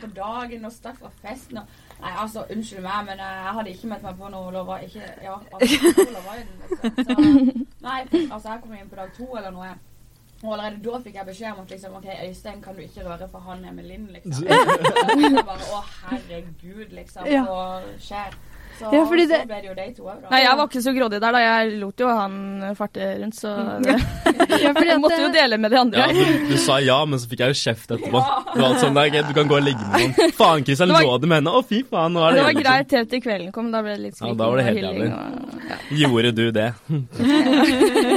på 0.05 0.09
dagen 0.15 0.65
og 0.69 0.73
stakk 0.73 0.99
fra 1.03 1.11
festen 1.23 1.57
og 1.63 1.67
Nei, 1.99 2.13
altså, 2.23 2.45
unnskyld 2.55 2.83
meg, 2.85 3.07
men 3.09 3.19
eh, 3.19 3.39
jeg 3.43 3.55
hadde 3.57 3.71
ikke 3.75 3.89
meldt 3.91 4.05
meg 4.07 4.19
på 4.21 4.29
noe 4.31 4.53
Love 4.55 4.77
Island. 4.85 5.03
Ikke, 5.03 5.25
ja, 5.27 5.35
altså, 5.53 6.05
Love 6.15 6.31
Island, 6.39 6.59
liksom. 6.63 6.79
Så, 7.09 7.15
nei, 7.89 8.01
altså, 8.31 8.53
jeg 8.53 8.61
kom 8.63 8.77
inn 8.79 8.93
på 8.93 9.01
dag 9.01 9.11
to 9.17 9.27
eller 9.41 9.51
noe. 9.57 9.73
Og 10.43 10.53
allerede 10.53 10.83
da 10.85 10.99
fikk 11.03 11.17
jeg 11.19 11.27
beskjed 11.27 11.51
om 11.53 11.65
at 11.65 11.73
liksom, 11.75 11.95
OK, 11.99 12.05
Øystein 12.29 12.61
kan 12.63 12.77
du 12.77 12.81
ikke 12.85 13.07
røre, 13.09 13.29
for 13.31 13.43
han 13.49 13.65
er 13.65 13.73
med 13.75 13.89
Linn, 13.89 14.07
liksom. 14.15 14.47
Bare, 15.49 15.65
Å, 15.75 15.81
herregud, 16.05 16.93
liksom. 16.95 17.27
Ja. 17.27 17.43
Hva 17.49 17.97
skjer? 17.99 18.37
Så, 18.79 18.91
Ja, 18.95 19.03
fordi 19.11 19.25
så 19.31 19.41
ble 19.49 19.59
det 19.63 19.69
jo 19.71 19.75
de 19.79 19.87
to 19.97 20.07
òg, 20.09 20.21
da. 20.23 20.29
Nei, 20.33 20.41
jeg 20.45 20.57
var 20.61 20.69
ikke 20.71 20.83
så 20.85 20.93
grådig 20.97 21.21
der, 21.23 21.33
da. 21.37 21.41
Jeg 21.45 21.73
lot 21.81 22.03
jo 22.05 22.09
han 22.15 22.37
farte 22.79 23.09
rundt, 23.23 23.35
så 23.39 23.55
det, 23.85 23.97
Ja, 24.65 24.73
fordi 24.77 24.89
jeg 24.93 25.01
måtte 25.03 25.21
jo 25.23 25.31
dele 25.35 25.59
med 25.61 25.75
de 25.75 25.81
andre. 25.81 25.99
Ja, 25.99 26.09
du, 26.15 26.49
du 26.53 26.57
sa 26.63 26.79
ja, 26.83 26.99
men 27.09 27.21
så 27.23 27.29
fikk 27.31 27.43
jeg 27.45 27.55
jo 27.55 27.59
kjeft 27.63 27.95
etterpå. 27.97 28.23
Det 28.55 28.63
var 28.63 28.79
sånn, 28.83 28.95
nei, 28.97 29.09
du 29.15 29.33
kan 29.37 29.51
gå 29.51 29.59
og 29.59 29.65
ligge 29.67 29.89
med 29.93 30.15
noen. 30.19 30.33
Faen, 30.39 30.65
Kristian, 30.67 30.93
Det 30.95 31.03
lå 31.05 31.19
du 31.23 31.27
med 31.31 31.41
henne? 31.43 31.55
Å, 31.59 31.63
fy 31.67 31.83
faen, 31.89 32.15
nå 32.15 32.23
er 32.25 32.37
det 32.37 32.41
Det 32.43 32.47
var 32.49 32.59
greit 32.63 32.97
helt 32.99 33.11
til 33.15 33.23
kvelden 33.25 33.53
kom. 33.55 33.71
Da 33.75 33.83
ble 33.85 33.97
det 33.97 34.05
litt 34.09 34.21
Ja, 34.23 34.33
da 34.35 34.49
var 34.51 34.61
det 34.61 34.65
og 34.65 34.69
helt 34.69 34.83
hylling. 34.83 34.99
jævlig. 34.99 35.13
Og, 35.19 35.67
ja. 35.69 35.79
Gjorde 36.03 36.33
du 36.39 36.45
det? 36.55 36.69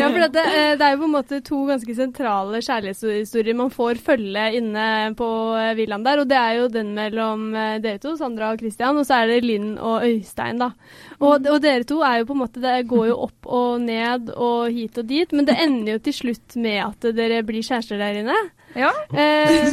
Ja, 0.02 0.08
for 0.12 0.20
det, 0.34 0.44
eh, 0.46 0.74
det 0.80 0.86
er 0.86 0.94
jo 0.96 1.00
på 1.02 1.08
en 1.08 1.14
måte 1.16 1.40
to 1.46 1.60
ganske 1.70 1.96
sentrale 1.98 2.60
kjærlighetshistorier 2.64 3.56
man 3.58 3.72
får 3.74 4.00
følge 4.04 4.46
inne 4.58 4.86
på 5.20 5.28
eh, 5.60 5.72
villaen 5.78 6.04
der, 6.06 6.22
og 6.24 6.30
det 6.32 6.38
er 6.40 6.58
jo 6.60 6.68
den 6.72 6.94
mellom 6.98 7.48
eh, 7.56 7.78
dere 7.84 8.00
to, 8.04 8.16
Sandra 8.20 8.52
og 8.54 8.60
Christian, 8.62 8.98
og 9.00 9.08
så 9.08 9.22
er 9.22 9.32
det 9.32 9.40
Linn 9.46 9.74
og 9.78 10.04
Øystein, 10.08 10.51
da. 10.60 10.72
Og, 11.20 11.48
og 11.48 11.60
dere 11.64 11.86
to 11.88 12.02
er 12.04 12.20
jo 12.20 12.28
på 12.28 12.36
en 12.36 12.42
måte 12.42 12.64
Det 12.64 12.88
går 12.90 13.06
jo 13.12 13.20
opp 13.28 13.48
og 13.48 13.82
ned 13.84 14.34
og 14.36 14.72
hit 14.74 14.98
og 14.98 15.08
dit, 15.08 15.32
men 15.32 15.48
det 15.48 15.60
ender 15.62 15.96
jo 15.96 16.04
til 16.08 16.18
slutt 16.18 16.58
med 16.60 16.82
at 16.84 17.14
dere 17.16 17.44
blir 17.48 17.64
kjærester 17.64 18.02
der 18.02 18.20
inne. 18.24 18.40
Ja. 18.76 18.92
Eh, 19.12 19.72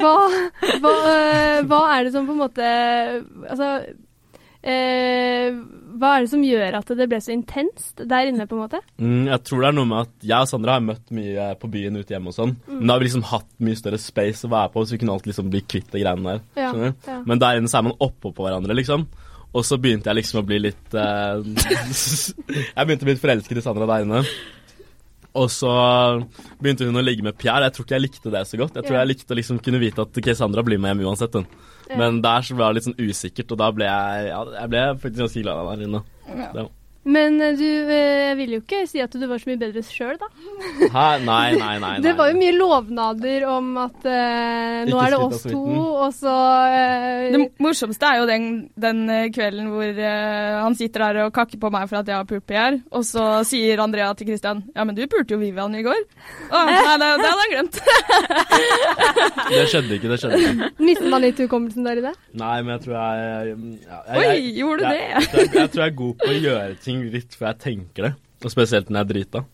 hva, 0.00 0.14
hva, 0.80 0.92
eh, 1.12 1.62
hva 1.68 1.80
er 1.94 2.06
det 2.06 2.14
som 2.14 2.24
på 2.24 2.32
en 2.32 2.40
måte 2.40 2.64
Altså 2.64 3.66
eh, 4.62 5.52
Hva 5.98 6.14
er 6.14 6.24
det 6.24 6.30
som 6.32 6.44
gjør 6.46 6.78
at 6.80 6.92
det 6.96 7.08
ble 7.10 7.20
så 7.22 7.34
intenst 7.34 8.02
der 8.08 8.30
inne, 8.30 8.46
på 8.48 8.56
en 8.56 8.64
måte? 8.64 8.80
Mm, 8.96 9.28
jeg 9.28 9.44
tror 9.46 9.62
det 9.62 9.70
er 9.70 9.78
noe 9.78 9.90
med 9.90 10.06
at 10.06 10.28
jeg 10.30 10.46
og 10.46 10.50
Sandra 10.50 10.76
har 10.78 10.84
møtt 10.84 11.14
mye 11.14 11.48
på 11.60 11.70
byen 11.72 11.98
ute 11.98 12.14
hjemme 12.14 12.32
og 12.32 12.36
sånn. 12.36 12.54
Men 12.70 12.84
da 12.86 12.94
har 12.94 13.02
vi 13.02 13.08
liksom 13.08 13.26
hatt 13.32 13.48
mye 13.64 13.78
større 13.80 14.00
space 14.02 14.46
å 14.46 14.52
være 14.52 14.72
på, 14.74 14.84
så 14.84 14.94
vi 14.94 15.00
kunne 15.02 15.16
alltid 15.16 15.32
liksom 15.32 15.50
bli 15.52 15.62
kvitt 15.66 15.90
de 15.92 16.04
greiene 16.04 16.36
der. 16.36 16.44
Ja, 16.60 16.70
ja. 17.08 17.18
Men 17.26 17.42
der 17.42 17.58
inne 17.58 17.72
så 17.72 17.80
er 17.80 17.88
man 17.88 17.98
oppå 18.04 18.30
på 18.30 18.46
hverandre, 18.46 18.76
liksom. 18.78 19.08
Og 19.56 19.64
så 19.64 19.78
begynte 19.80 20.10
jeg 20.10 20.18
liksom 20.20 20.42
å 20.42 20.46
bli 20.46 20.58
litt 20.60 20.94
eh, 20.94 21.40
Jeg 22.76 22.84
begynte 22.84 23.04
å 23.04 23.08
bli 23.08 23.14
litt 23.16 23.22
forelsket 23.22 23.60
i 23.60 23.64
Sandra 23.64 23.86
der 23.88 24.04
inne. 24.04 24.22
Og 25.38 25.46
så 25.52 25.70
begynte 26.58 26.86
hun 26.88 26.98
å 26.98 27.04
ligge 27.04 27.22
med 27.24 27.36
Pierre. 27.38 27.68
Jeg 27.68 27.76
tror 27.76 27.86
ikke 27.86 27.96
jeg 27.96 28.04
likte 28.06 28.32
det 28.34 28.42
så 28.48 28.58
godt. 28.60 28.76
Jeg 28.78 28.86
tror 28.88 28.96
Ja. 28.98 29.02
jeg 29.04 29.12
likte 29.12 29.34
å 29.34 29.38
liksom 29.38 29.60
kunne 29.62 29.80
vite 29.82 30.02
at 30.04 30.20
ok, 30.20 30.30
Sandra 30.36 30.64
blir 30.66 30.80
med 30.82 30.92
hjem 30.92 31.04
uansett. 31.08 31.36
Hun. 31.36 31.46
Ja. 31.88 31.96
Men 32.00 32.20
der 32.24 32.44
så 32.44 32.56
ble 32.58 32.66
det 32.68 32.78
litt 32.78 32.88
sånn 32.88 32.98
usikkert, 33.00 33.52
og 33.54 33.60
da 33.60 33.68
ble 33.72 33.86
jeg 33.88 34.26
ja, 34.28 34.40
jeg 34.58 34.72
ble 34.74 34.82
faktisk 35.04 35.22
ganske 35.24 35.44
glad 35.44 35.62
av 35.62 35.70
der 35.72 35.86
inne. 35.86 36.02
Men 37.08 37.40
eh, 37.40 37.54
du 37.56 37.64
jeg 37.68 38.36
vil 38.38 38.54
jo 38.56 38.60
ikke 38.62 38.82
si 38.88 39.00
at 39.02 39.14
du 39.16 39.24
var 39.28 39.40
så 39.40 39.48
mye 39.50 39.60
bedre 39.60 39.82
sjøl, 39.86 40.16
da. 40.20 40.28
Hæ? 40.96 41.06
Nei, 41.24 41.56
nei, 41.56 41.58
nei. 41.58 41.76
nei. 41.84 41.92
Det 42.04 42.14
var 42.18 42.32
jo 42.32 42.38
mye 42.38 42.54
lovnader 42.56 43.46
om 43.48 43.70
at 43.82 44.08
eh, 44.08 44.82
nå 44.88 45.00
er 45.02 45.14
det 45.14 45.20
oss 45.24 45.44
to, 45.46 45.62
og 46.04 46.10
så 46.16 46.34
eh, 46.68 47.28
Det 47.34 47.42
morsomste 47.64 48.10
er 48.10 48.20
jo 48.20 48.28
den, 48.28 48.48
den 48.78 49.04
eh, 49.14 49.28
kvelden 49.34 49.70
hvor 49.72 49.88
eh, 49.88 50.58
han 50.62 50.76
sitter 50.78 51.06
der 51.08 51.20
og 51.26 51.34
kakker 51.36 51.60
på 51.62 51.72
meg 51.74 51.88
for 51.90 52.00
at 52.02 52.10
jeg 52.10 52.18
har 52.20 52.28
pult 52.28 52.46
Pierre, 52.48 52.82
og 52.92 53.06
så 53.08 53.26
sier 53.48 53.80
Andrea 53.82 54.10
til 54.18 54.30
Christian 54.30 54.62
ja, 54.74 54.84
men 54.84 54.96
du 54.96 55.04
pulte 55.10 55.36
jo 55.36 55.40
Vivian 55.40 55.74
i 55.78 55.84
går. 55.86 56.04
Å, 56.48 56.62
nei, 56.68 56.76
det, 57.00 57.10
det 57.22 57.32
hadde 57.32 57.44
han 57.44 57.54
glemt. 57.54 57.82
Det 59.48 59.62
skjedde 59.70 59.96
ikke, 59.96 60.08
det 60.10 60.16
skjedde 60.20 60.38
ikke. 60.42 60.66
Mistet 60.84 61.08
man 61.10 61.22
litt 61.24 61.38
hukommelsen 61.40 61.86
der 61.86 62.00
i 62.00 62.02
det? 62.04 62.12
Nei, 62.38 62.56
men 62.62 62.74
jeg 62.74 62.82
tror 62.84 62.94
jeg, 62.98 63.22
jeg, 63.48 63.78
jeg, 63.88 64.18
Oi, 64.18 64.50
gjorde 64.58 64.78
du 64.78 64.84
det? 64.84 64.98
Jeg, 64.98 65.22
jeg, 65.32 65.50
jeg 65.54 65.70
tror 65.72 65.82
jeg 65.82 65.92
er 65.92 65.96
god 66.00 66.14
på 66.20 66.28
å 66.28 66.36
gjøre 66.36 66.76
ting 66.84 66.97
litt 67.12 67.36
før 67.38 67.52
jeg 67.52 67.62
tenker 67.64 68.08
det. 68.08 68.12
Og 68.44 68.52
spesielt 68.52 68.90
når 68.90 69.00
jeg 69.00 69.06
er 69.06 69.12
drita. 69.12 69.44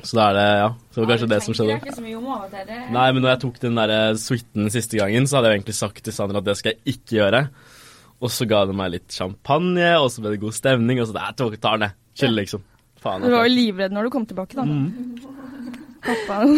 Så 0.00 0.16
da 0.16 0.26
er 0.30 0.36
det, 0.36 0.44
ja. 0.60 0.68
Så 0.88 0.94
det 0.94 1.02
var 1.02 1.10
kanskje 1.12 1.30
det 1.30 1.40
som 1.44 1.56
skjedde. 1.56 1.76
ikke 1.80 1.96
så 1.96 2.04
mye 2.04 2.16
om 2.16 2.28
av 2.30 2.46
og. 2.46 2.54
Det 2.54 2.78
Nei, 2.94 3.08
men 3.12 3.24
når 3.24 3.34
jeg 3.34 3.42
tok 3.42 3.58
den 3.64 3.80
der 3.80 3.92
eh, 3.96 4.20
suiten 4.20 4.72
siste 4.72 5.00
gangen, 5.00 5.28
så 5.28 5.38
hadde 5.38 5.50
jeg 5.50 5.60
egentlig 5.60 5.76
sagt 5.76 6.02
til 6.06 6.16
Sandra 6.16 6.40
at 6.40 6.48
det 6.48 6.56
skal 6.60 6.74
jeg 6.74 6.96
ikke 6.96 7.18
gjøre. 7.18 7.42
Og 8.20 8.32
så 8.32 8.46
ga 8.48 8.62
det 8.68 8.76
meg 8.76 8.92
litt 8.94 9.16
champagne, 9.16 9.90
og 10.00 10.08
så 10.12 10.24
ble 10.24 10.34
det 10.34 10.42
god 10.42 10.56
stemning, 10.56 11.00
og 11.00 11.08
så 11.08 11.16
der 11.16 11.36
tok 11.36 11.56
tar 11.60 11.84
det. 11.84 11.90
Chill, 12.16 12.34
liksom. 12.36 12.64
Faen. 13.00 13.24
Du 13.24 13.30
var 13.30 13.44
jo 13.44 13.48
altså. 13.48 13.60
livredd 13.60 13.96
når 13.96 14.08
du 14.08 14.12
kom 14.12 14.26
tilbake, 14.28 14.56
da. 14.56 14.64
Mm. 14.68 14.90
Pappa. 16.04 16.42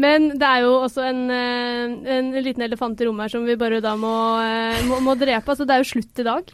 Men 0.00 0.28
det 0.38 0.46
er 0.46 0.60
jo 0.62 0.74
også 0.84 1.02
en, 1.02 1.24
eh, 1.34 1.90
en 2.14 2.28
liten 2.38 2.62
elefant 2.62 3.00
i 3.02 3.08
rommet 3.08 3.26
her 3.26 3.32
som 3.34 3.46
vi 3.46 3.58
bare 3.58 3.80
da 3.82 3.96
må, 3.98 4.12
eh, 4.42 4.84
må, 4.86 5.00
må 5.02 5.16
drepe. 5.18 5.50
Altså, 5.50 5.66
det 5.66 5.74
er 5.74 5.82
jo 5.82 5.90
slutt 5.90 6.22
i 6.22 6.26
dag. 6.26 6.52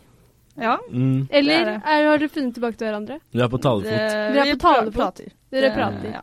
Ja. 0.56 0.78
Mm. 0.90 1.28
Eller 1.30 1.64
Det 1.64 1.74
er 1.74 2.00
er, 2.00 2.06
har 2.08 2.18
dere 2.22 2.32
funnet 2.32 2.56
tilbake 2.56 2.78
til 2.80 2.88
hverandre? 2.88 3.20
Vi 3.32 3.42
er 3.44 3.52
på 3.52 3.60
talefot. 3.60 3.92
Vi 4.32 4.40
er 4.40 4.54
på 4.54 4.62
talefot. 4.62 4.94
prater. 4.96 5.30
Dere 5.52 5.70
prater. 5.74 6.16
Ja. 6.16 6.22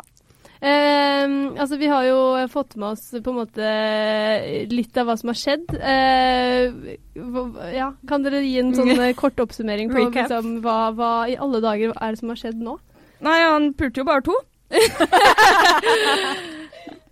Eh, 0.63 1.27
altså, 1.59 1.75
vi 1.77 1.89
har 1.91 2.05
jo 2.07 2.19
fått 2.47 2.77
med 2.79 2.93
oss 2.93 3.09
på 3.11 3.33
en 3.33 3.39
måte 3.41 3.71
litt 4.71 4.97
av 4.97 5.09
hva 5.09 5.17
som 5.19 5.33
har 5.33 5.39
skjedd. 5.39 5.73
Uh, 5.75 6.95
ja, 7.75 7.89
kan 8.07 8.23
dere 8.23 8.39
gi 8.45 8.55
en 8.61 8.71
sånn 8.77 8.93
eh, 8.95 9.11
kort 9.19 9.41
oppsummering 9.43 9.91
på 9.91 10.07
liksom, 10.07 10.61
hva, 10.63 10.77
hva 10.95 11.11
i 11.27 11.35
alle 11.35 11.59
dager 11.63 11.91
er 11.93 12.15
det 12.15 12.21
som 12.21 12.31
har 12.31 12.39
skjedd 12.39 12.63
nå? 12.63 12.77
Nei, 13.23 13.37
han 13.43 13.73
pulte 13.79 14.01
jo 14.03 14.07
bare 14.07 14.23
to. 14.23 14.39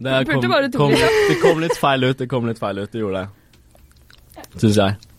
Det 0.01 0.25
kom, 0.25 0.47
bare 0.49 0.71
to 0.71 0.79
kom, 0.79 0.95
det 0.95 1.35
kom 1.43 1.59
litt 1.61 1.77
feil 1.77 2.07
ut, 2.07 2.17
det 2.17 2.25
kom 2.31 2.47
litt 2.49 2.57
feil 2.57 2.79
ut, 2.81 2.89
det 2.89 3.03
gjorde 3.03 3.19
det. 3.21 4.47
Syns 4.63 4.79
jeg. 4.79 5.10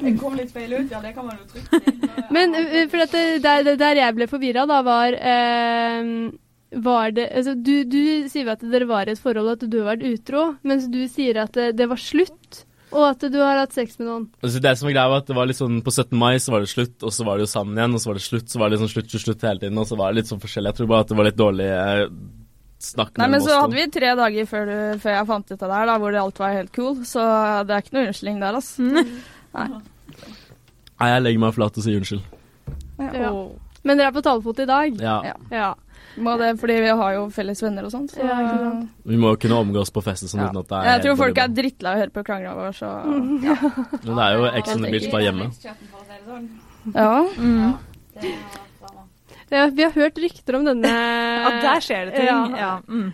Det 0.00 0.14
kom 0.20 0.36
litt 0.38 0.52
feil 0.54 0.72
ut, 0.76 0.92
ja. 0.92 1.00
Det 1.02 1.14
kan 1.16 1.26
man 1.26 1.38
jo 1.40 1.48
trygt 1.50 1.74
si. 1.74 2.12
Men 2.36 2.54
eh, 2.58 2.86
for 2.90 3.04
at 3.04 3.16
det, 3.16 3.24
der, 3.44 3.74
der 3.80 4.00
jeg 4.02 4.16
ble 4.16 4.30
forvirra, 4.30 4.66
da, 4.70 4.80
var 4.86 5.16
eh, 5.16 6.30
var 6.70 7.10
det, 7.14 7.26
altså, 7.34 7.54
du, 7.58 7.82
du 7.90 8.02
sier 8.30 8.46
jo 8.46 8.54
at 8.54 8.64
dere 8.72 8.88
var 8.88 9.08
i 9.08 9.14
et 9.14 9.22
forhold, 9.22 9.54
at 9.56 9.64
du 9.66 9.80
har 9.80 9.92
vært 9.94 10.06
utro, 10.06 10.44
mens 10.66 10.86
du 10.90 11.02
sier 11.10 11.40
at 11.42 11.54
det, 11.58 11.72
det 11.78 11.88
var 11.90 11.98
slutt, 12.00 12.64
og 12.90 13.04
at 13.06 13.24
du 13.30 13.38
har 13.38 13.58
hatt 13.60 13.74
sex 13.74 13.98
med 14.00 14.08
noen. 14.08 14.26
Altså 14.42 14.62
det 14.62 14.74
som 14.78 14.88
var 14.88 14.94
greia 14.96 15.12
var 15.12 15.22
at 15.22 15.30
det 15.30 15.36
var 15.38 15.46
litt 15.46 15.58
sånn 15.60 15.76
På 15.86 15.92
17. 15.94 16.10
mai 16.18 16.40
så 16.42 16.50
var 16.54 16.64
det 16.64 16.72
slutt, 16.72 16.96
og 17.06 17.14
så 17.14 17.26
var 17.26 17.38
det 17.38 17.46
jo 17.46 17.52
sammen 17.52 17.78
igjen, 17.78 17.94
og 17.94 18.02
så 18.02 18.10
var 18.10 18.18
det 18.18 18.26
slutt, 18.26 18.50
så 18.50 18.60
var 18.60 18.70
det 18.70 18.76
liksom 18.76 18.92
slutt, 18.94 19.10
slutt, 19.12 19.24
slutt 19.26 19.46
hele 19.46 19.62
tiden, 19.62 19.80
og 19.82 19.90
så 19.90 19.98
var 19.98 20.10
det 20.10 20.20
litt 20.20 20.30
sånn 20.30 20.42
forskjellig. 20.42 20.72
Jeg 20.72 20.80
tror 20.80 20.90
bare 20.90 21.06
at 21.06 21.12
det 21.12 21.18
var 21.20 21.28
litt 21.28 21.40
dårlig 21.40 21.68
eh, 21.74 22.04
snakk 22.80 23.20
Nei, 23.20 23.28
men 23.34 23.44
så 23.44 23.58
hadde 23.60 23.78
vi 23.78 23.88
tre 23.92 24.14
dager 24.18 24.48
før, 24.50 24.70
du, 24.70 25.02
før 25.02 25.16
jeg 25.16 25.28
fant 25.28 25.52
ut 25.52 25.58
av 25.58 25.66
det 25.66 25.80
her, 25.80 25.90
da, 25.90 25.98
hvor 26.02 26.14
det 26.14 26.22
alt 26.22 26.42
var 26.42 26.56
helt 26.56 26.72
cool. 26.76 26.96
Så 27.06 27.26
det 27.68 27.76
er 27.76 27.84
ikke 27.84 27.98
noe 27.98 28.08
unnskyldning 28.08 28.42
der, 28.42 28.58
altså. 28.62 29.04
Nei, 29.54 29.66
Nei, 31.00 31.08
jeg 31.14 31.22
legger 31.24 31.40
meg 31.40 31.54
flat 31.56 31.78
og 31.80 31.84
sier 31.84 31.96
unnskyld. 32.00 32.22
Ja. 33.00 33.30
Men 33.82 33.96
dere 33.96 34.10
er 34.10 34.12
på 34.12 34.22
talefot 34.22 34.58
i 34.60 34.66
dag? 34.68 34.98
Ja. 35.00 35.14
Ja. 35.24 35.36
Ja. 35.50 35.70
Må 36.20 36.34
det, 36.40 36.50
fordi 36.60 36.74
vi 36.84 36.90
har 37.00 37.14
jo 37.14 37.22
felles 37.32 37.62
venner 37.62 37.86
og 37.86 37.92
sånt. 37.94 38.10
Så 38.12 38.20
Ja. 38.20 38.82
Vi 39.06 39.16
må 39.16 39.30
jo 39.32 39.36
kunne 39.40 39.60
omgås 39.62 39.90
på 39.94 40.02
fest 40.04 40.26
sånn 40.28 40.40
Ja. 40.42 40.48
uten 40.50 40.58
at 40.60 40.68
det 40.68 40.76
er 40.80 40.90
jeg 40.90 41.02
tror 41.06 41.16
folk 41.16 41.38
er 41.38 41.48
drittlei 41.48 41.92
av 41.92 41.96
å 41.96 42.00
høre 42.02 42.10
på 42.10 42.24
krangla 42.26 42.54
vår, 42.54 42.72
så 42.76 42.88
Men 44.04 44.16
det 44.16 44.24
er 44.26 44.36
jo 44.36 44.44
Ex 44.58 44.74
on 44.74 44.82
the 44.82 44.90
Beach 44.90 45.10
bare 45.10 45.22
hjemme. 45.22 45.50
Ja. 46.94 47.24
Mm. 47.38 47.78
Ja, 49.50 49.66
vi 49.66 49.82
har 49.82 49.90
hørt 49.90 50.18
rykter 50.18 50.56
om 50.56 50.64
denne 50.64 50.90
At 51.48 51.62
der 51.62 51.80
skjer 51.82 52.10
det 52.10 52.14
ting. 52.20 52.26
Ja. 52.26 52.56
Ja. 52.58 52.80
Mm. 52.88 53.12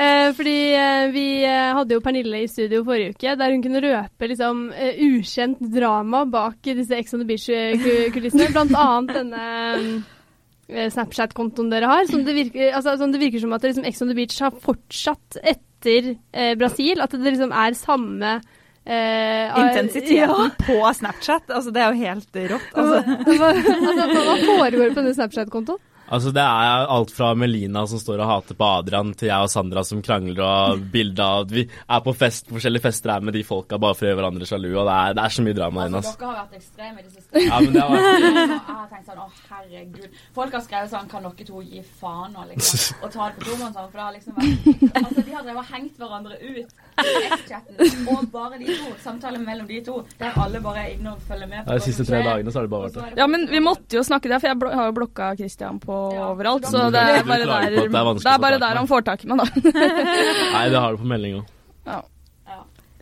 Eh, 0.00 0.30
fordi 0.32 0.56
eh, 0.72 1.10
vi 1.12 1.24
eh, 1.44 1.72
hadde 1.76 1.92
jo 1.92 2.00
Pernille 2.00 2.38
i 2.40 2.48
studio 2.48 2.80
forrige 2.86 3.12
uke, 3.12 3.34
der 3.36 3.52
hun 3.52 3.64
kunne 3.64 3.82
røpe 3.84 4.28
liksom 4.30 4.62
eh, 4.72 5.00
ukjent 5.10 5.60
drama 5.74 6.22
bak 6.30 6.56
disse 6.64 6.96
Ex 6.96 7.12
on 7.16 7.20
the 7.20 7.28
Beach-kulissene. 7.28 8.48
Blant 8.54 8.72
annet 8.72 9.18
denne 9.18 10.86
Snapchat-kontoen 10.94 11.68
dere 11.72 11.90
har. 11.90 12.06
Som 12.08 12.22
det, 12.24 12.36
virker, 12.36 12.70
altså, 12.78 12.94
som 12.96 13.12
det 13.12 13.20
virker 13.20 13.42
som 13.42 13.52
at 13.56 13.66
liksom, 13.66 13.84
Ex 13.90 14.00
on 14.00 14.12
the 14.12 14.16
Beach 14.16 14.38
har 14.40 14.56
fortsatt 14.64 15.40
etter 15.42 16.14
Brasil. 16.56 17.02
At 17.02 17.12
det 17.18 17.36
liksom 17.36 17.52
er 17.52 17.78
samme 17.78 18.40
Uh, 18.80 19.58
Intensiteten 19.60 20.54
på 20.56 20.78
Snapchat, 20.96 21.50
altså 21.52 21.70
det 21.70 21.82
er 21.84 21.92
jo 21.92 21.98
helt 22.00 22.38
rått. 22.54 22.70
Altså. 22.72 23.18
Hva, 23.28 23.50
altså, 23.52 24.06
hva 24.08 24.36
foregår 24.40 24.94
på 24.94 25.02
denne 25.02 25.12
Snapchat-kontoen? 25.18 25.82
Altså 26.10 26.32
Det 26.34 26.42
er 26.42 26.86
alt 26.90 27.12
fra 27.14 27.28
Melina 27.38 27.84
som 27.86 28.00
står 28.02 28.18
og 28.24 28.26
hater 28.30 28.56
på 28.58 28.66
Adrian, 28.80 29.12
til 29.14 29.28
jeg 29.30 29.46
og 29.46 29.50
Sandra 29.52 29.84
som 29.86 30.00
krangler, 30.02 30.40
og 30.42 30.80
bilde 30.92 31.22
av 31.22 31.46
vi 31.50 31.62
er 31.68 32.00
på 32.04 32.14
fest, 32.18 32.48
forskjellige 32.50 32.82
fester 32.88 33.12
her 33.14 33.22
med 33.26 33.36
de 33.38 33.44
folka 33.46 33.78
bare 33.78 33.94
for 33.94 34.06
å 34.06 34.10
gjøre 34.10 34.18
hverandre 34.20 34.48
sjalu. 34.48 34.68
og 34.80 34.88
Det 34.88 34.96
er, 34.96 35.14
det 35.18 35.24
er 35.24 35.34
så 35.36 35.44
mye 35.46 35.56
drama 35.60 35.86
inne. 35.86 36.00
Altså, 36.02 36.16
dere 36.18 36.32
har 36.32 36.40
vært 36.40 36.58
ekstreme 36.60 36.98
i 36.98 37.06
det 37.06 37.12
siste. 37.14 37.44
Ja, 37.46 37.60
men 37.62 37.72
det 37.76 37.84
har 37.84 37.94
vært 37.94 38.24
Jeg 38.50 38.58
har 38.66 38.88
tenkt 38.90 39.06
sånn, 39.10 39.22
å 39.22 39.28
herregud. 39.50 40.18
Folk 40.40 40.56
har 40.58 40.64
skrevet 40.66 40.92
sånn, 40.94 41.08
kan 41.14 41.26
dere 41.28 41.46
to 41.52 41.62
gi 41.62 41.82
faen 42.00 42.34
nå, 42.34 42.46
liksom? 42.50 42.98
Og 43.04 43.14
ta 43.14 43.28
det 43.30 43.38
på 43.38 43.46
tommen 43.50 43.74
sånn, 43.76 43.88
for 43.90 43.98
det 44.00 44.06
har 44.08 44.16
liksom 44.18 44.40
vært 44.40 44.98
Altså, 45.04 45.24
de 45.30 45.36
har 45.36 45.46
drevet 45.46 45.62
og 45.62 45.70
hengt 45.70 46.00
hverandre 46.02 46.40
ut 46.40 46.74
i 47.00 47.12
X-chatten, 47.30 48.08
og 48.12 48.26
bare 48.34 48.58
de 48.60 48.66
to, 48.76 48.90
samtalen 49.04 49.44
mellom 49.46 49.68
de 49.70 49.78
to, 49.86 50.00
der 50.20 50.34
alle 50.42 50.60
bare 50.64 50.82
er 50.88 50.96
inne 50.98 51.14
og 51.14 51.22
følger 51.28 51.48
med 51.48 51.64
på 51.64 51.72
ja, 51.72 51.78
De 51.78 51.86
siste 51.86 52.04
tre 52.08 52.20
dagene 52.26 52.52
så 52.52 52.60
har 52.60 52.66
det 52.68 52.72
bare 52.74 52.88
vært 52.90 52.98
det. 52.98 53.20
ja, 53.22 53.26
men 53.30 53.46
vi 53.48 53.62
måtte 53.64 53.96
jo 53.96 54.02
snakke 54.04 54.28
der, 54.28 54.42
for 54.42 54.50
jeg 54.50 54.80
har 54.82 54.90
jo 54.90 54.96
blokka 54.98 55.30
Christian 55.38 55.78
på 55.80 55.99
Ja. 56.14 56.28
overalt. 56.32 56.66
Ja, 56.66 56.72
Så 56.72 56.86
det 56.94 57.02
er 57.02 57.28
bare 57.28 57.46
der, 57.46 57.68
det 57.70 57.84
er 57.84 57.90
det 57.90 58.32
er 58.32 58.42
bare 58.46 58.58
der 58.62 58.80
han 58.80 58.88
får 58.90 59.06
tak 59.10 59.24
i 59.24 59.30
meg, 59.30 59.42
da. 59.42 59.72
Nei, 60.56 60.64
det 60.72 60.80
har 60.80 60.96
du 60.96 61.02
på 61.02 61.08
melding 61.12 61.38
òg. 61.40 61.52
Ja. 61.90 62.00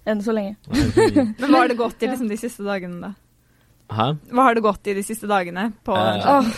Enn 0.09 0.23
så 0.25 0.33
lenge. 0.33 0.57
Men 1.41 1.51
hva 1.51 1.65
har 1.65 1.73
det 1.73 1.79
gått 1.81 2.03
i 2.05 2.09
liksom, 2.11 2.31
de 2.31 2.39
siste 2.41 2.65
dagene, 2.67 3.11
da? 3.11 3.15
Hæ? 3.89 4.07
Hva 4.33 4.47
har 4.49 4.57
det 4.57 4.65
gått 4.65 4.89
i 4.89 4.95
de 4.97 5.05
siste 5.05 5.29
dagene? 5.31 5.71
På 5.85 5.97
Eh. 5.97 6.55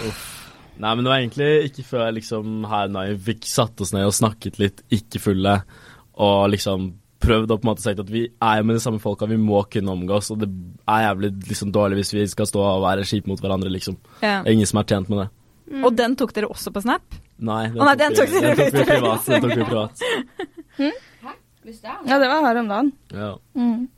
Nei, 0.80 0.94
men 0.97 1.04
det 1.04 1.11
var 1.11 1.18
egentlig 1.20 1.49
ikke 1.68 1.82
før 1.85 2.06
liksom 2.16 2.62
her 2.64 2.94
fikk 3.20 3.44
satt 3.44 3.82
oss 3.85 3.90
ned 3.92 4.06
og 4.09 4.14
snakket 4.16 4.56
litt 4.62 4.78
ikke 4.97 5.20
fulle, 5.20 5.59
og 6.16 6.47
liksom 6.54 6.87
prøvd 7.20 7.52
å 7.52 7.59
på 7.61 7.66
en 7.66 7.68
måte 7.68 7.85
si 7.85 7.92
at 7.92 8.09
vi 8.12 8.23
er 8.32 8.62
med 8.64 8.78
de 8.78 8.80
samme 8.80 9.00
folka, 9.02 9.28
vi 9.28 9.37
må 9.37 9.61
kunne 9.68 9.92
omgås, 9.92 10.30
og 10.32 10.40
det 10.40 10.49
er 10.88 11.04
jævlig 11.04 11.30
liksom 11.50 11.73
dårlig 11.75 12.00
hvis 12.00 12.14
vi 12.16 12.25
skal 12.32 12.49
stå 12.49 12.62
og 12.64 12.85
være 12.87 13.04
kjipe 13.04 13.28
mot 13.28 13.42
hverandre, 13.42 13.73
liksom. 13.75 13.99
ja. 14.23 14.38
Det 14.40 14.49
er 14.49 14.56
ingen 14.56 14.70
som 14.70 14.80
er 14.80 14.88
tjent 14.88 15.12
med 15.12 15.20
det. 15.20 15.28
Og 15.70 15.94
den 15.96 16.16
tok 16.18 16.32
dere 16.34 16.50
også 16.50 16.72
på 16.74 16.82
Snap? 16.82 17.18
Nei, 17.40 17.62
den, 17.70 17.78
oh, 17.78 17.86
nei, 17.86 17.94
den 18.00 18.16
tok 18.16 18.28
vi, 18.32 18.40
dere 18.42 18.56
den 18.58 18.72
tok 18.74 18.80
vi 18.80 18.88
privat. 18.90 19.28
Den 19.30 19.44
tok 19.44 19.54
vi 19.54 19.66
privat. 19.68 20.02
Hæ? 20.80 21.34
er 21.70 21.98
Ja, 22.08 22.18
det 22.18 22.28
var 22.28 22.42
her 22.46 22.58
om 22.60 22.68
dagen. 22.70 22.92
Ja. 23.14 23.30
Mm. 23.54 23.88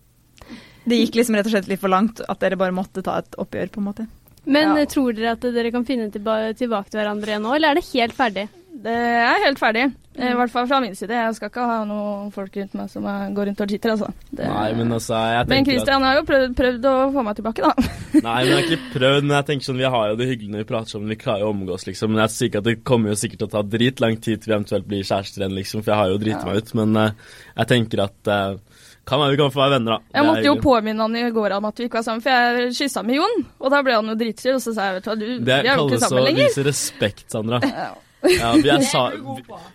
Det 0.84 0.98
gikk 0.98 1.20
liksom 1.20 1.38
rett 1.38 1.46
og 1.48 1.54
slett 1.54 1.70
litt 1.70 1.80
for 1.80 1.92
langt 1.92 2.20
at 2.26 2.42
dere 2.42 2.58
bare 2.58 2.74
måtte 2.74 3.04
ta 3.06 3.20
et 3.22 3.38
oppgjør, 3.38 3.70
på 3.72 3.80
en 3.80 3.86
måte. 3.86 4.06
Men 4.44 4.76
Ja. 4.76 4.84
tror 4.90 5.12
dere 5.14 5.32
at 5.36 5.40
dere 5.54 5.70
kan 5.70 5.84
finne 5.86 6.10
tilbake 6.10 6.54
til 6.58 6.68
hverandre 6.98 7.30
igjen 7.30 7.42
nå, 7.46 7.54
eller 7.54 7.70
er 7.70 7.74
det 7.78 7.86
helt 7.92 8.16
ferdig? 8.16 8.48
Det 8.82 8.90
er 8.90 9.44
helt 9.46 9.60
ferdig. 9.62 9.92
I 10.12 10.32
hvert 10.36 10.52
fall 10.52 10.66
fra 10.68 10.78
min 10.84 10.94
side. 10.96 11.16
Jeg 11.16 11.36
skal 11.38 11.48
ikke 11.48 11.64
ha 11.64 11.76
noen 11.88 12.32
folk 12.34 12.56
rundt 12.58 12.74
meg 12.76 12.90
som 12.92 13.06
går 13.06 13.48
rundt 13.48 13.62
og 13.64 13.70
cheater, 13.72 13.94
altså. 13.94 14.10
Det... 14.28 14.44
Nei, 14.44 14.66
men 14.76 14.92
altså, 14.98 15.16
jeg 15.32 15.46
Men 15.46 15.54
tenker 15.54 15.72
at 15.72 15.78
Christian 15.78 16.04
har 16.06 16.18
jo 16.18 16.24
prøvd, 16.28 16.56
prøvd 16.58 16.88
å 16.90 16.96
få 17.14 17.24
meg 17.24 17.38
tilbake, 17.38 17.70
da. 17.70 17.94
Nei, 18.28 18.36
men 18.36 18.50
jeg 18.50 18.58
har 18.58 18.66
ikke 18.66 18.92
prøvd, 18.98 19.28
men 19.28 19.36
jeg 19.38 19.48
tenker 19.48 19.68
sånn, 19.70 19.80
vi 19.80 19.92
har 19.96 20.10
jo 20.10 20.18
det 20.20 20.28
hyggelig 20.28 20.52
når 20.52 20.64
vi 20.64 20.68
prater 20.72 20.94
sammen, 20.94 21.14
vi 21.14 21.20
klarer 21.22 21.46
jo 21.46 21.48
å 21.48 21.54
omgås, 21.56 21.86
liksom. 21.88 22.12
Men 22.12 22.22
jeg 22.22 22.28
er 22.28 22.34
sikker 22.36 22.64
at 22.64 22.68
det 22.68 22.76
kommer 22.92 23.14
jo 23.14 23.20
sikkert 23.22 23.42
til 23.44 23.48
å 23.48 23.54
ta 23.56 23.64
dritlang 23.76 24.20
tid 24.20 24.42
til 24.42 24.52
vi 24.52 24.58
eventuelt 24.58 24.90
blir 24.90 25.08
kjærester 25.08 25.46
igjen, 25.46 25.56
liksom, 25.62 25.86
for 25.86 25.94
jeg 25.94 26.02
har 26.02 26.12
jo 26.12 26.20
driti 26.20 26.44
meg 26.50 26.60
ut. 26.60 26.76
Men 26.82 27.00
uh, 27.00 27.32
jeg 27.56 27.72
tenker 27.72 28.04
at 28.04 28.32
uh, 28.32 28.84
kan 29.08 29.18
være 29.18 29.32
vi 29.32 29.40
kan 29.40 29.50
få 29.50 29.64
være 29.64 29.74
venner, 29.78 29.96
da. 29.96 30.14
Jeg 30.18 30.28
måtte 30.28 30.46
jo 30.46 30.54
påminne 30.62 31.02
han 31.08 31.18
i 31.18 31.24
går 31.34 31.56
om 31.56 31.66
at 31.72 31.80
vi 31.80 31.88
ikke 31.88 32.02
var 32.02 32.06
sammen, 32.06 32.22
for 32.22 32.30
jeg 32.36 32.76
kyssa 32.78 33.02
med 33.06 33.18
Jon. 33.18 33.44
Og 33.58 33.72
da 33.74 33.82
ble 33.82 33.98
han 33.98 34.12
jo 34.12 34.20
dritsur, 34.20 34.54
og 34.60 34.62
så 34.62 34.76
sa 34.76 34.88
jeg 34.90 35.00
vet 35.00 35.08
du 35.08 35.10
hva, 35.10 35.16
du, 35.18 35.26
vi 35.32 35.56
er 35.56 35.68
jo 35.72 35.88
ikke 35.88 36.00
kalles 36.04 36.16
å 36.20 36.38
vise 36.38 36.66
respekt, 36.68 37.28
Sandra. 37.32 37.62
Ja. 37.72 37.92
Ja, 38.22 38.52
vi, 38.54 38.68
er 38.70 38.84
sa, 38.86 39.08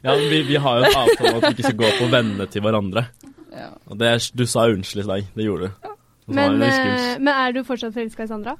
ja, 0.06 0.16
vi, 0.16 0.42
vi 0.48 0.60
har 0.62 0.80
jo 0.80 0.88
en 0.88 1.00
avtale 1.02 1.34
om 1.34 1.42
at 1.42 1.50
vi 1.50 1.58
ikke 1.58 1.72
skal 1.72 1.82
gå 1.82 1.92
på 2.00 2.08
vennene 2.14 2.48
til 2.52 2.64
hverandre. 2.64 3.08
Ja. 3.52 3.74
Og 3.90 4.00
det, 4.00 4.14
du 4.38 4.46
sa 4.48 4.68
unnskyld 4.72 5.04
i 5.04 5.10
dag, 5.10 5.30
det 5.36 5.48
gjorde 5.50 5.68
du. 5.68 5.94
Men, 6.28 6.62
eh, 6.62 7.16
men 7.20 7.32
er 7.32 7.56
du 7.56 7.64
fortsatt 7.68 7.96
forelska 7.96 8.28
i 8.28 8.32
Sandra? 8.32 8.58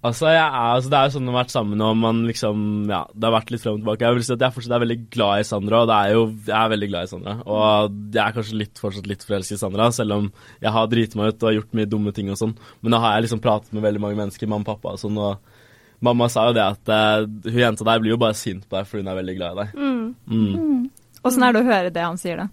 Altså, 0.00 0.30
er, 0.30 0.38
altså, 0.40 0.88
det 0.88 0.96
er 0.96 1.08
jo 1.08 1.12
sånn 1.18 1.28
å 1.28 1.32
ha 1.34 1.40
vært 1.42 1.52
sammen 1.52 1.82
og 1.84 1.96
man 2.00 2.22
liksom 2.24 2.60
Ja, 2.88 3.02
det 3.12 3.26
har 3.26 3.34
vært 3.34 3.50
litt 3.52 3.60
frem 3.60 3.74
og 3.76 3.82
tilbake. 3.82 4.06
Jeg 4.06 4.16
vil 4.16 4.24
si 4.24 4.32
at 4.32 4.44
jeg 4.46 4.54
fortsatt 4.54 4.74
er 4.78 4.82
veldig 4.86 4.98
glad 5.12 5.42
i 5.42 5.48
Sandra, 5.50 5.82
og 5.82 5.90
det 5.90 5.98
er 5.98 6.14
jo 6.14 6.22
Jeg 6.46 6.56
er 6.56 6.70
veldig 6.72 6.88
glad 6.88 7.04
i 7.04 7.10
Sandra. 7.10 7.34
Og 7.44 7.98
jeg 8.16 8.22
er 8.24 8.36
kanskje 8.38 8.60
litt, 8.62 8.80
fortsatt 8.80 9.10
litt 9.10 9.26
forelsket 9.28 9.58
i 9.58 9.60
Sandra, 9.60 9.90
selv 9.92 10.16
om 10.16 10.30
jeg 10.62 10.72
har 10.78 10.88
driti 10.94 11.20
meg 11.20 11.34
ut 11.34 11.44
og 11.44 11.58
gjort 11.58 11.76
mye 11.76 11.90
dumme 11.92 12.14
ting 12.16 12.32
og 12.32 12.40
sånn. 12.40 12.56
Men 12.80 12.96
da 12.96 13.02
har 13.04 13.18
jeg 13.18 13.26
liksom 13.26 13.44
pratet 13.44 13.76
med 13.76 13.84
veldig 13.84 14.02
mange 14.06 14.20
mennesker, 14.22 14.48
mamma 14.48 14.64
og 14.64 14.70
pappa 14.70 14.96
og 14.96 15.02
sånn, 15.02 15.20
og 15.20 15.59
mamma 16.00 16.30
sa 16.32 16.46
jo 16.48 16.56
det 16.56 16.64
at 16.64 16.92
uh, 16.92 17.26
hun 17.26 17.60
jenta 17.60 17.86
der 17.86 18.00
blir 18.02 18.14
jo 18.14 18.20
bare 18.20 18.38
sint 18.38 18.64
på 18.66 18.78
deg 18.78 18.88
fordi 18.88 19.04
hun 19.04 19.12
er 19.12 19.20
veldig 19.20 19.36
glad 19.36 19.52
i 19.52 19.60
deg. 19.60 19.76
Mm. 19.76 20.06
Mm. 20.30 20.80
Åssen 21.20 21.44
er 21.44 21.52
det 21.52 21.60
å 21.60 21.68
høre 21.68 21.92
det 21.92 22.06
han 22.06 22.20
sier, 22.20 22.40
da? 22.40 22.48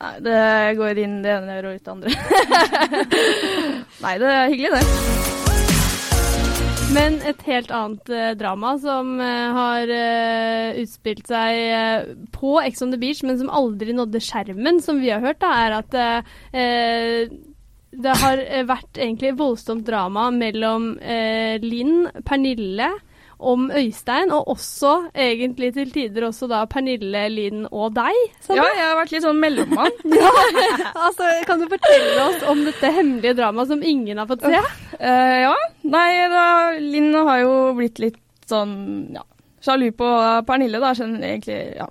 Nei, 0.00 0.14
det 0.24 0.40
går 0.78 0.98
inn 1.02 1.18
det 1.24 1.32
ene 1.34 1.58
øret 1.58 1.70
og 1.70 1.76
ut 1.76 1.84
det 1.84 1.92
andre. 1.92 2.10
Nei, 4.04 4.14
det 4.20 4.30
er 4.32 4.52
hyggelig, 4.52 4.70
det. 4.80 5.28
Men 6.90 7.20
et 7.28 7.42
helt 7.46 7.70
annet 7.70 8.08
eh, 8.10 8.30
drama 8.38 8.72
som 8.82 9.12
eh, 9.22 9.52
har 9.54 9.92
eh, 9.94 10.80
utspilt 10.80 11.28
seg 11.30 11.58
eh, 11.60 12.08
på 12.34 12.56
Ex 12.64 12.82
on 12.82 12.90
the 12.94 12.98
Beach, 12.98 13.20
men 13.22 13.38
som 13.38 13.52
aldri 13.52 13.94
nådde 13.94 14.22
skjermen, 14.24 14.80
som 14.82 14.98
vi 15.04 15.12
har 15.12 15.22
hørt, 15.22 15.38
da, 15.44 15.52
er 15.68 15.76
at 15.76 15.94
eh, 16.00 17.28
det 17.90 18.16
har 18.22 18.40
eh, 18.44 18.64
vært 18.68 18.98
egentlig 18.98 19.34
voldsomt 19.38 19.86
drama 19.86 20.28
mellom 20.34 20.92
eh, 21.02 21.58
Linn, 21.62 22.06
Pernille 22.26 22.90
om 23.40 23.70
Øystein, 23.72 24.30
og 24.36 24.50
også 24.52 24.92
egentlig 25.16 25.70
til 25.74 25.90
tider 25.94 26.26
også 26.28 26.46
da 26.50 26.60
Pernille, 26.70 27.22
Linn 27.32 27.64
og 27.70 27.94
deg. 27.96 28.16
Ja, 28.52 28.66
jeg 28.76 28.84
har 28.84 28.98
vært 28.98 29.14
litt 29.14 29.24
sånn 29.24 29.40
mellommann. 29.40 29.96
Altså, 31.00 31.26
kan 31.48 31.62
du 31.62 31.66
fortelle 31.70 32.26
oss 32.26 32.42
om 32.50 32.60
dette 32.66 32.90
hemmelige 32.92 33.38
dramaet 33.38 33.70
som 33.72 33.82
ingen 33.82 34.20
har 34.20 34.28
fått 34.28 34.44
se? 34.44 34.60
Uh, 35.00 35.36
ja. 35.46 35.54
Nei, 35.88 36.10
da, 36.30 36.44
Linn 36.76 37.14
har 37.16 37.40
jo 37.42 37.54
blitt 37.78 37.98
litt 38.02 38.20
sånn 38.50 38.74
ja, 39.16 39.24
sjalu 39.64 39.88
på 39.96 40.10
Pernille, 40.46 40.82
da, 40.82 40.92
egentlig. 40.92 41.60
ja. 41.80 41.88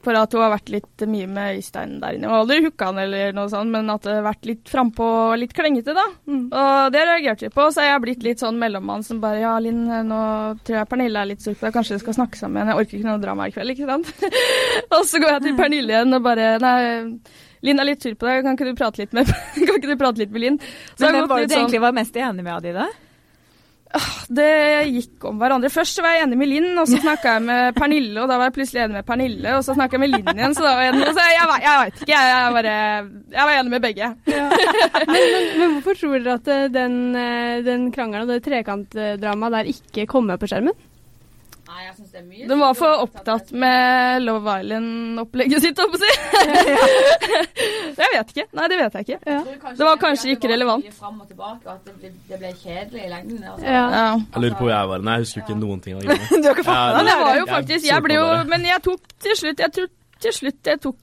For 0.00 0.16
at 0.16 0.32
hun 0.32 0.40
har 0.40 0.54
vært 0.54 0.70
litt 0.72 1.02
mye 1.12 1.26
med 1.28 1.58
Øystein 1.58 1.90
der 2.00 2.14
inne. 2.16 2.24
Hun 2.24 2.32
har 2.32 2.42
aldri 2.46 2.56
hooka 2.64 2.86
han 2.88 2.98
eller 3.02 3.34
noe 3.36 3.50
sånt, 3.52 3.68
men 3.68 3.90
at 3.92 4.06
det 4.06 4.14
har 4.16 4.22
vært 4.24 4.46
litt 4.48 4.70
frampå 4.72 5.04
og 5.04 5.34
litt 5.42 5.52
klengete, 5.52 5.92
da. 5.92 6.06
Mm. 6.24 6.46
Og 6.56 6.94
det 6.94 7.02
reagerte 7.04 7.44
vi 7.44 7.50
på, 7.52 7.66
så 7.68 7.84
jeg 7.84 7.92
har 7.92 8.00
blitt 8.00 8.24
litt 8.24 8.40
sånn 8.40 8.56
mellommann 8.62 9.04
som 9.04 9.20
bare 9.20 9.42
Ja, 9.42 9.58
Linn, 9.60 9.82
nå 10.08 10.20
tror 10.64 10.78
jeg 10.78 10.88
Pernille 10.88 11.20
er 11.20 11.28
litt 11.34 11.44
sur 11.44 11.52
på 11.52 11.66
deg, 11.68 11.74
kanskje 11.76 11.98
vi 11.98 12.04
skal 12.06 12.16
snakke 12.16 12.40
sammen. 12.40 12.56
igjen. 12.62 12.72
Jeg 12.72 12.80
orker 12.86 12.98
ikke 13.02 13.10
noe 13.10 13.20
drama 13.26 13.48
i 13.50 13.52
kveld, 13.58 13.74
ikke 13.76 13.90
sant? 13.92 14.10
og 14.96 15.04
så 15.12 15.20
går 15.20 15.34
jeg 15.34 15.44
til 15.50 15.56
Pernille 15.60 15.92
igjen 15.98 16.16
og 16.16 16.24
bare 16.30 16.48
Nei, 16.64 16.80
Linn 17.68 17.84
er 17.84 17.90
litt 17.90 18.00
sur 18.08 18.16
på 18.16 18.24
deg, 18.30 18.40
kan 18.48 18.56
ikke 18.56 18.70
du 18.72 18.80
prate 18.80 19.02
litt 19.04 19.12
med, 19.12 19.28
kan 19.68 19.76
ikke 19.76 19.92
du 19.92 19.96
prate 20.00 20.24
litt 20.24 20.32
med 20.32 20.46
Linn? 20.46 20.58
Så 20.96 21.04
Men 21.04 21.18
hvem 21.20 21.28
var 21.28 21.44
det 21.44 21.50
du 21.50 21.54
sånn- 21.58 21.66
egentlig 21.66 21.84
var 21.84 21.92
mest 22.00 22.16
enig 22.16 22.40
med 22.48 22.54
av 22.56 22.64
de, 22.64 22.72
da? 22.80 22.88
Det 24.30 24.50
gikk 24.86 25.24
om 25.26 25.40
hverandre. 25.40 25.70
Først 25.72 25.98
så 25.98 26.04
var 26.04 26.14
jeg 26.14 26.28
enig 26.28 26.38
med 26.38 26.50
Linn, 26.50 26.68
og 26.78 26.86
så 26.86 27.00
snakka 27.04 27.36
jeg 27.36 27.46
med 27.48 27.78
Pernille, 27.78 28.14
og 28.22 28.30
da 28.30 28.36
var 28.38 28.50
jeg 28.50 28.56
plutselig 28.60 28.84
enig 28.84 28.98
med 29.00 29.06
Pernille, 29.08 29.54
og 29.56 29.64
så 29.66 29.74
snakka 29.74 29.98
jeg 29.98 30.04
med 30.04 30.12
Linn 30.14 30.30
igjen, 30.34 30.54
så 30.54 30.66
da 30.66 30.74
var 30.76 30.86
jeg 30.86 30.94
enig. 30.94 31.08
Så 31.10 31.24
jeg, 31.24 31.38
jeg, 31.38 31.64
jeg 31.64 31.80
veit 31.82 31.98
ikke, 32.04 32.12
jeg, 32.12 32.30
jeg, 32.30 32.54
bare, 32.58 32.76
jeg 33.34 33.48
var 33.50 33.56
enig 33.56 33.74
med 33.74 33.86
begge. 33.88 34.12
Men, 35.10 35.24
men, 35.32 35.46
men 35.58 35.72
hvorfor 35.74 35.96
tror 35.98 36.20
dere 36.20 36.34
at 36.38 36.48
eh, 36.52 36.66
den, 36.70 36.94
eh, 37.18 37.62
den 37.66 37.88
krangelen 37.94 38.26
og 38.26 38.30
det 38.30 38.42
trekantdramaet 38.44 39.54
der 39.56 39.70
ikke 39.72 40.04
kommer 40.10 40.38
på 40.38 40.48
skjermen? 40.50 40.76
Nei, 41.70 41.84
jeg 41.86 41.92
synes 41.94 42.10
det 42.10 42.18
er 42.18 42.24
mye. 42.26 42.46
De 42.50 42.56
var 42.58 42.72
for 42.74 43.02
opptatt 43.04 43.52
med 43.62 44.24
Love 44.24 44.54
Island-opplegget 44.60 45.62
sitt, 45.62 45.78
holdt 45.78 45.94
jeg 45.94 45.94
på 45.94 45.98
å 45.98 46.02
si. 46.02 46.10
Jeg 48.00 48.08
vet 48.14 48.32
ikke. 48.32 48.44
Nei, 48.56 48.66
det 48.72 48.78
vet 48.80 48.94
jeg 48.96 49.06
ikke. 49.06 49.18
Ja. 49.30 49.38
Det 49.76 49.84
var 49.86 49.98
kanskje 50.00 50.32
kanskje 50.34 50.50
relevant. 50.50 50.86
ikke 50.88 50.96
var 50.96 51.10
Frem 51.10 51.20
og 51.20 51.28
tilbake, 51.28 51.60
og 51.66 51.72
at 51.74 51.84
det 51.86 51.94
ble, 52.00 52.10
det 52.30 52.38
ble 52.40 52.50
kjedelig 52.62 53.02
i 53.04 53.10
lengden. 53.12 53.42
Altså. 53.52 53.66
Ja. 53.66 53.82
Ja. 53.94 54.06
Jeg 54.34 54.44
lurer 54.44 54.56
på 54.58 54.66
hvor 54.66 54.72
jeg 54.72 54.90
var 54.92 55.04
Nei, 55.06 55.14
Jeg 55.18 55.26
husker 55.26 55.44
ikke 55.44 55.58
noen 55.60 55.84
ting 55.84 55.96
av 55.98 56.02
greiene. 56.06 56.40
Du 56.40 56.48
har 56.48 56.56
ikke 56.56 56.66
fått 56.66 56.80
Ja, 56.80 56.96
Men 56.96 57.10
det 57.10 57.16
var 57.20 57.38
jo 57.40 57.46
faktisk 57.50 57.86
Jeg 57.90 58.06
ble 58.06 58.16
jo 58.18 58.26
det. 58.32 58.40
Men 58.54 58.66
jeg 58.70 58.84
tok 58.88 59.14
til 59.26 59.38
slutt 59.42 59.64
Jeg 59.66 59.74
tror 59.76 59.88
til 60.20 60.36
slutt 60.36 60.68
jeg 60.72 60.82
tok 60.84 60.96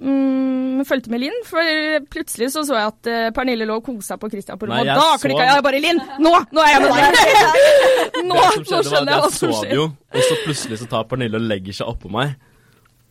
mm, 0.00 0.84
fulgte 0.88 1.10
med 1.12 1.22
Linn, 1.24 1.38
for 1.46 1.70
plutselig 2.12 2.50
så 2.54 2.62
så 2.68 2.76
jeg 2.78 2.92
at 2.92 3.10
uh, 3.10 3.28
Pernille 3.36 3.66
lå 3.68 3.78
og 3.80 3.86
kosa 3.86 4.16
på 4.20 4.30
Christian 4.32 4.58
på 4.60 4.68
rommet, 4.70 4.88
og 4.88 5.00
da 5.02 5.06
så- 5.16 5.22
klikka 5.26 5.46
jeg 5.48 5.64
bare 5.66 5.80
Linn! 5.82 6.00
Nå! 6.22 6.34
Nå 6.54 6.64
er 6.64 6.70
jeg 6.74 6.82
med 6.84 7.18
deg! 7.18 7.32
nå, 8.30 8.38
nå 8.38 8.82
skjønner 8.84 9.12
jeg 9.12 9.22
hva 9.22 9.28
jeg 9.28 9.36
som 9.38 9.52
sov 9.52 9.58
skjer. 9.64 9.74
jo, 9.78 9.88
og 10.14 10.28
så 10.30 10.40
plutselig 10.44 10.80
så 10.82 10.90
tar 10.94 11.08
Pernille 11.10 11.40
og 11.40 11.48
legger 11.50 11.80
seg 11.80 11.90
oppå 11.90 12.10
meg. 12.14 12.36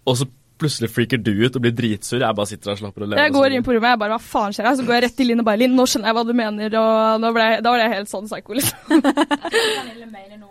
Og 0.07 0.15
så 0.21 0.29
plutselig 0.57 0.89
freaker 0.91 1.17
du 1.21 1.31
ut 1.45 1.55
og 1.55 1.61
blir 1.61 1.71
dritsur. 1.77 2.19
Jeg 2.23 2.35
bare 2.39 2.49
sitter 2.49 2.71
der 2.71 2.75
og 2.77 2.79
slapper 2.81 3.03
og 3.05 3.09
lever. 3.11 3.23
Jeg 3.23 3.33
går 3.37 3.55
inn 3.57 3.63
på 3.67 3.73
rommet, 3.77 3.89
jeg 3.93 3.99
bare 4.03 4.15
hva 4.17 4.21
faen 4.23 4.53
skjer 4.57 4.65
her? 4.69 4.75
Så 4.79 4.85
går 4.87 4.97
jeg 4.97 5.03
rett 5.07 5.17
til 5.17 5.27
Linn 5.31 5.39
og 5.43 5.45
bare 5.49 5.61
Linn, 5.61 5.75
nå 5.77 5.85
skjønner 5.87 6.09
jeg 6.11 6.17
hva 6.17 6.25
du 6.27 6.33
mener, 6.37 6.77
og 6.81 7.27
ble, 7.37 7.47
da 7.61 7.73
var 7.75 7.83
jeg 7.83 7.93
helt 7.95 8.09
sånn 8.11 8.27
psycho, 8.29 8.57
liksom. 8.57 8.77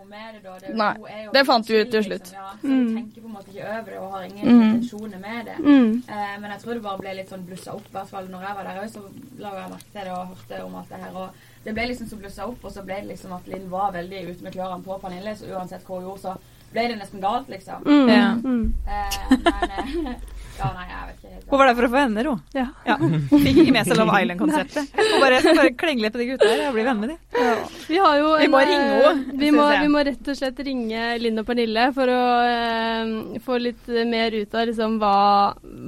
Nei, 0.77 0.95
det 1.33 1.43
fant 1.47 1.69
vi 1.69 1.79
ut 1.83 1.91
til 1.93 2.05
slutt. 2.07 2.31
Liksom, 2.31 2.37
ja. 2.37 2.53
Så 2.61 2.69
jeg 2.73 2.87
tenker 2.97 3.21
på 3.23 3.29
en 3.29 3.35
måte 3.37 3.53
ikke 3.53 3.67
over 3.69 3.91
det 3.91 3.99
og 4.01 4.13
har 4.15 4.23
ingen 4.27 4.47
Mm. 4.47 4.63
intensjoner 4.63 5.19
med 5.23 5.45
det. 5.47 5.57
Mm. 5.59 6.03
Eh, 6.09 6.35
men 6.41 6.51
jeg 6.51 6.61
tror 6.63 6.75
det 6.75 6.83
bare 6.83 6.99
ble 7.03 7.15
litt 7.19 7.31
sånn 7.31 7.45
blussa 7.47 7.75
opp. 7.77 7.87
I 7.91 7.93
hvert 7.97 8.09
fall 8.11 8.29
når 8.33 8.47
jeg 8.47 8.57
var 8.57 8.65
der 8.65 8.81
òg, 8.83 8.89
så 8.93 9.03
la 9.39 9.53
jeg 9.61 9.71
merke 9.71 9.93
til 9.93 10.01
det 10.05 10.13
og 10.13 10.27
hørte 10.33 10.65
om 10.65 10.75
alt 10.81 10.89
det 10.89 11.01
her. 11.03 11.13
Og 11.15 11.29
det 11.65 11.75
ble 11.75 11.87
liksom 11.91 12.09
så 12.11 12.17
blussa 12.21 12.47
opp, 12.47 12.65
og 12.65 12.73
så 12.73 12.85
ble 12.87 12.95
det 13.03 13.09
liksom 13.13 13.33
at 13.37 13.47
Linn 13.53 13.71
var 13.71 13.93
veldig 13.93 14.23
ute 14.31 14.43
med 14.43 14.53
klørne 14.57 14.83
på 14.85 14.99
Pernille, 15.03 15.37
så 15.37 15.45
uansett 15.53 15.85
hva 15.87 15.95
hun 16.01 16.09
gjorde, 16.09 16.21
så 16.23 16.37
ble 16.77 16.89
det 16.93 17.01
nesten 17.01 17.25
galt, 17.25 17.51
liksom. 17.53 17.85
Mm. 17.87 18.09
Ja. 18.13 18.31
Mm. 18.45 18.65
Eh, 18.87 19.21
men 19.33 19.77
eh, 19.81 20.17
Ja, 20.57 20.71
nei, 20.73 20.87
jeg 20.89 21.01
vet 21.07 21.17
ikke 21.19 21.31
helt. 21.35 21.49
Hun 21.51 21.61
var 21.61 21.69
der 21.69 21.75
for 21.77 21.85
å 21.85 21.89
få 21.91 21.97
venner, 21.99 22.29
hun. 22.31 22.39
Ja. 22.57 22.65
Ja. 22.89 22.95
Fikk 23.29 23.59
ikke 23.61 23.73
med 23.75 23.89
seg 23.89 23.99
Love 24.01 24.21
Island-konseptet. 24.23 24.95
Hun 24.97 25.17
bare, 25.21 25.41
bare 25.45 25.73
klenge 25.77 26.05
litt 26.05 26.15
på 26.15 26.21
de 26.23 26.29
gutta 26.31 26.49
her 26.49 26.63
og 26.71 26.77
bli 26.79 26.85
venn 26.87 27.03
med 27.03 27.13
dem. 27.13 27.19
Vi 27.91 27.99
har 28.01 28.21
jo 28.23 28.31
Vi 28.41 28.47
en, 28.47 28.55
må 28.55 28.63
eh, 28.63 28.71
ringe 28.71 28.95
henne, 28.95 29.37
Vi 29.43 29.51
må, 29.53 29.67
vi 29.83 29.91
må 29.93 30.05
rett 30.09 30.31
og 30.33 30.39
slett 30.39 30.63
ringe 30.65 31.03
Linn 31.21 31.43
og 31.43 31.49
Pernille 31.51 31.91
for 31.97 32.13
å 32.13 32.23
eh, 32.49 33.13
få 33.45 33.59
litt 33.67 33.91
mer 34.09 34.37
ut 34.39 34.57
av 34.57 34.71
liksom, 34.71 34.97
hva, 35.03 35.17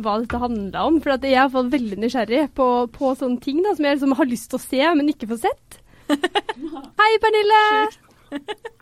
hva 0.05 0.18
dette 0.20 0.42
handla 0.44 0.85
om. 0.90 0.98
For 1.05 1.16
at 1.16 1.24
jeg 1.24 1.38
er 1.38 1.46
hvert 1.46 1.57
fall 1.57 1.72
veldig 1.72 2.01
nysgjerrig 2.05 2.42
på, 2.59 2.68
på 2.92 3.14
sånne 3.22 3.40
ting 3.44 3.64
da, 3.64 3.72
som 3.79 3.88
jeg 3.88 3.96
liksom 3.96 4.18
har 4.20 4.29
lyst 4.29 4.53
til 4.53 4.61
å 4.61 4.66
se, 4.66 4.85
men 5.01 5.14
ikke 5.14 5.31
får 5.33 5.46
sett. 5.48 5.81
Hei, 7.01 7.11
Pernille! 7.24 7.64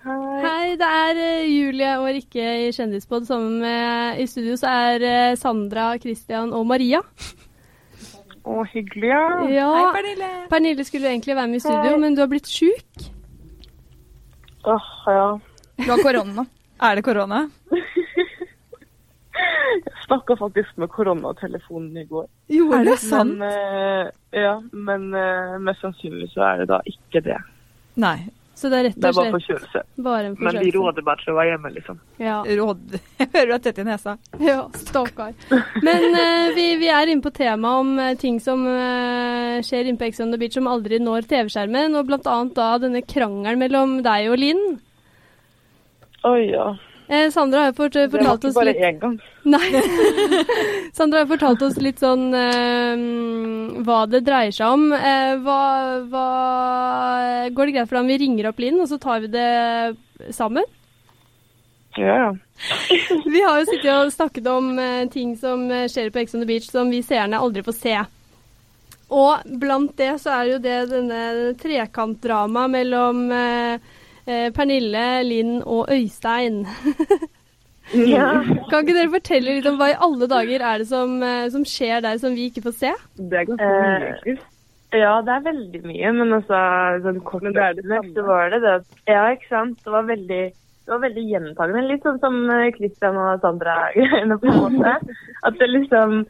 Hei, 0.06 0.76
det 0.78 0.86
er 0.86 1.18
eh, 1.18 1.46
Julie 1.50 1.88
og 1.98 2.06
Rikke 2.14 2.44
i 2.66 2.70
Kjendispod. 2.74 3.26
Sammen 3.26 3.58
med 3.62 4.20
i 4.22 4.26
studio 4.30 4.54
så 4.58 4.70
er 4.90 5.04
eh, 5.06 5.36
Sandra, 5.38 5.88
Christian 6.02 6.52
og 6.54 6.66
Maria. 6.70 7.00
Å, 8.46 8.60
hyggelig, 8.70 9.08
ja. 9.10 9.22
Ja, 9.50 9.66
Hei, 9.74 9.86
Pernille. 9.96 10.30
Pernille 10.52 10.86
skulle 10.86 11.10
egentlig 11.10 11.34
være 11.34 11.50
med 11.50 11.58
i 11.58 11.64
studio, 11.64 11.96
men 12.02 12.14
du 12.14 12.22
har 12.22 12.30
blitt 12.30 12.46
sjuk. 12.50 13.08
Åh, 14.66 14.92
ja. 15.10 15.26
Du 15.82 15.88
har 15.90 16.02
korona. 16.06 16.46
Er 16.86 16.98
det 16.98 17.04
korona? 17.06 17.44
Jeg 19.76 19.92
snakka 20.06 20.36
faktisk 20.38 20.78
med 20.78 20.88
koronatelefonen 20.94 21.98
i 21.98 22.06
går. 22.06 22.28
Jo, 22.54 22.70
Er 22.76 22.86
det 22.86 22.98
sant? 23.02 23.34
Men, 23.42 23.50
eh, 23.50 24.10
ja, 24.38 24.54
men 24.70 25.10
mest 25.66 25.82
sannsynlig 25.82 26.30
så 26.34 26.46
er 26.46 26.62
det 26.62 26.70
da 26.70 26.78
ikke 26.86 27.24
det. 27.26 27.40
Nei. 27.98 28.18
Så 28.56 28.70
det 28.72 28.78
er 28.78 28.86
rett 28.86 28.94
Det 28.96 29.04
er 29.04 29.12
og 29.12 29.16
bare 29.18 29.28
slett 29.28 29.34
forkjølelse. 29.36 29.80
bare 30.00 30.28
en 30.30 30.36
Men 30.38 30.38
de 30.38 30.46
forkjølelse. 30.46 30.78
råder 30.78 31.04
bare 31.04 31.20
til 31.20 31.32
å 31.32 31.36
være 31.36 31.50
hjemme, 31.50 31.72
liksom. 31.74 31.98
Ja. 32.24 32.36
Råd. 32.60 32.94
Jeg 33.20 33.28
hører 33.34 33.50
du 33.50 33.54
er 33.56 33.62
tett 33.66 33.80
i 33.82 33.84
nesa. 33.84 34.14
Ja, 34.40 34.56
stakkar. 34.80 35.34
Men 35.84 36.06
uh, 36.16 36.54
vi, 36.56 36.64
vi 36.80 36.88
er 36.88 37.12
inne 37.12 37.24
på 37.26 37.34
temaet 37.36 37.82
om 37.84 37.92
eh, 38.00 38.14
ting 38.16 38.40
som 38.40 38.64
uh, 38.64 39.60
skjer 39.60 39.90
inne 39.90 40.00
på 40.00 40.08
Ex 40.08 40.22
on 40.24 40.32
the 40.32 40.40
Beach 40.40 40.56
som 40.56 40.70
aldri 40.72 41.02
når 41.04 41.28
TV-skjermen, 41.28 41.98
og 42.00 42.08
blant 42.08 42.32
annet 42.32 42.56
da 42.56 42.70
denne 42.80 43.04
krangelen 43.04 43.60
mellom 43.60 43.98
deg 44.06 44.30
og 44.32 44.40
Linn. 44.40 44.64
Oi, 46.24 46.48
ja. 46.48 46.70
Eh, 47.08 47.30
Sandra 47.30 47.60
har 47.60 47.70
jo 47.70 47.76
fort, 47.78 47.92
Det 47.92 48.08
var 48.08 48.18
fortalt 48.18 48.40
ikke 48.40 48.48
oss 48.48 48.56
bare 48.56 48.72
litt 48.72 48.86
én 48.88 48.96
gang. 49.02 49.18
Nei. 49.54 49.82
Sandra 50.96 51.22
har 51.22 51.28
fortalt 51.30 51.62
oss 51.62 51.76
litt 51.78 52.02
sånn 52.02 52.24
uh, 52.34 53.82
hva 53.86 54.00
det 54.10 54.24
dreier 54.26 54.54
seg 54.54 54.74
om. 54.74 54.88
Uh, 54.90 55.36
hva, 55.44 55.60
hva 56.10 56.26
Går 57.54 57.70
det 57.70 57.76
greit 57.76 57.86
for 57.86 57.98
deg 57.98 58.02
om 58.02 58.10
vi 58.10 58.18
ringer 58.24 58.50
opp 58.50 58.58
Linn, 58.62 58.80
og 58.82 58.90
så 58.90 58.98
tar 59.02 59.22
vi 59.22 59.30
det 59.30 60.34
sammen? 60.34 60.66
Ja, 61.96 62.16
ja. 62.26 62.32
Vi 63.32 63.40
har 63.40 63.60
jo 63.60 63.68
sittet 63.70 63.88
og 63.92 64.10
snakket 64.12 64.48
om 64.52 64.74
ting 65.12 65.30
som 65.40 65.62
skjer 65.88 66.10
på 66.12 66.20
Ex 66.20 66.34
on 66.36 66.42
the 66.42 66.48
Beach 66.48 66.66
som 66.68 66.90
vi 66.92 67.00
seerne 67.04 67.40
aldri 67.40 67.62
får 67.64 67.76
se. 67.76 67.94
Og 69.14 69.46
blant 69.60 69.94
det 69.98 70.16
så 70.18 70.34
er 70.40 70.50
jo 70.50 70.58
det 70.62 70.78
denne 70.90 71.52
trekantdramaet 71.60 72.72
mellom 72.72 73.20
eh, 73.30 73.92
eh, 74.26 74.48
Pernille, 74.54 75.06
Linn 75.26 75.60
og 75.62 75.88
Øystein. 75.92 76.64
ja. 78.16 78.28
Kan 78.70 78.82
ikke 78.82 78.96
dere 78.96 79.14
fortelle 79.14 79.56
litt 79.56 79.70
om 79.70 79.78
hva 79.80 79.92
i 79.92 79.98
alle 80.08 80.28
dager 80.30 80.66
er 80.72 80.82
det 80.82 80.90
som, 80.90 81.16
eh, 81.22 81.46
som 81.54 81.64
skjer 81.66 82.04
der 82.04 82.20
som 82.22 82.36
vi 82.36 82.50
ikke 82.50 82.66
får 82.66 82.76
se? 82.82 82.92
Det 83.16 83.40
er 83.40 83.48
ganske 83.50 83.72
mye, 83.72 83.96
egentlig. 84.02 84.38
Ja, 84.94 85.16
det 85.26 85.32
er 85.34 85.48
veldig 85.48 85.80
mye, 85.82 86.12
men 86.14 86.36
altså 86.36 86.58
sånn 87.04 87.18
kort 87.26 87.42
Men 87.42 87.56
det 87.56 87.64
er 87.64 87.74
det 87.74 87.88
samme. 87.88 88.12
så 88.14 88.22
var 88.24 88.52
det 88.54 88.60
det 88.62 88.76
Ja, 89.10 89.24
ikke 89.34 89.50
sant. 89.50 89.82
Det 89.82 89.92
var 89.92 90.06
veldig 90.08 90.44
det 90.86 90.92
var 90.94 91.00
veldig 91.02 91.22
gjentagende. 91.26 91.80
Litt 91.90 92.04
sånn 92.06 92.20
som 92.22 92.36
eh, 92.54 92.68
Christian 92.76 93.16
og 93.18 93.40
Sandra-greiene, 93.42 94.36
på 94.42 94.52
en 94.52 94.76
måte. 94.78 95.16
At 95.42 95.58
det 95.58 95.70
liksom 95.72 96.20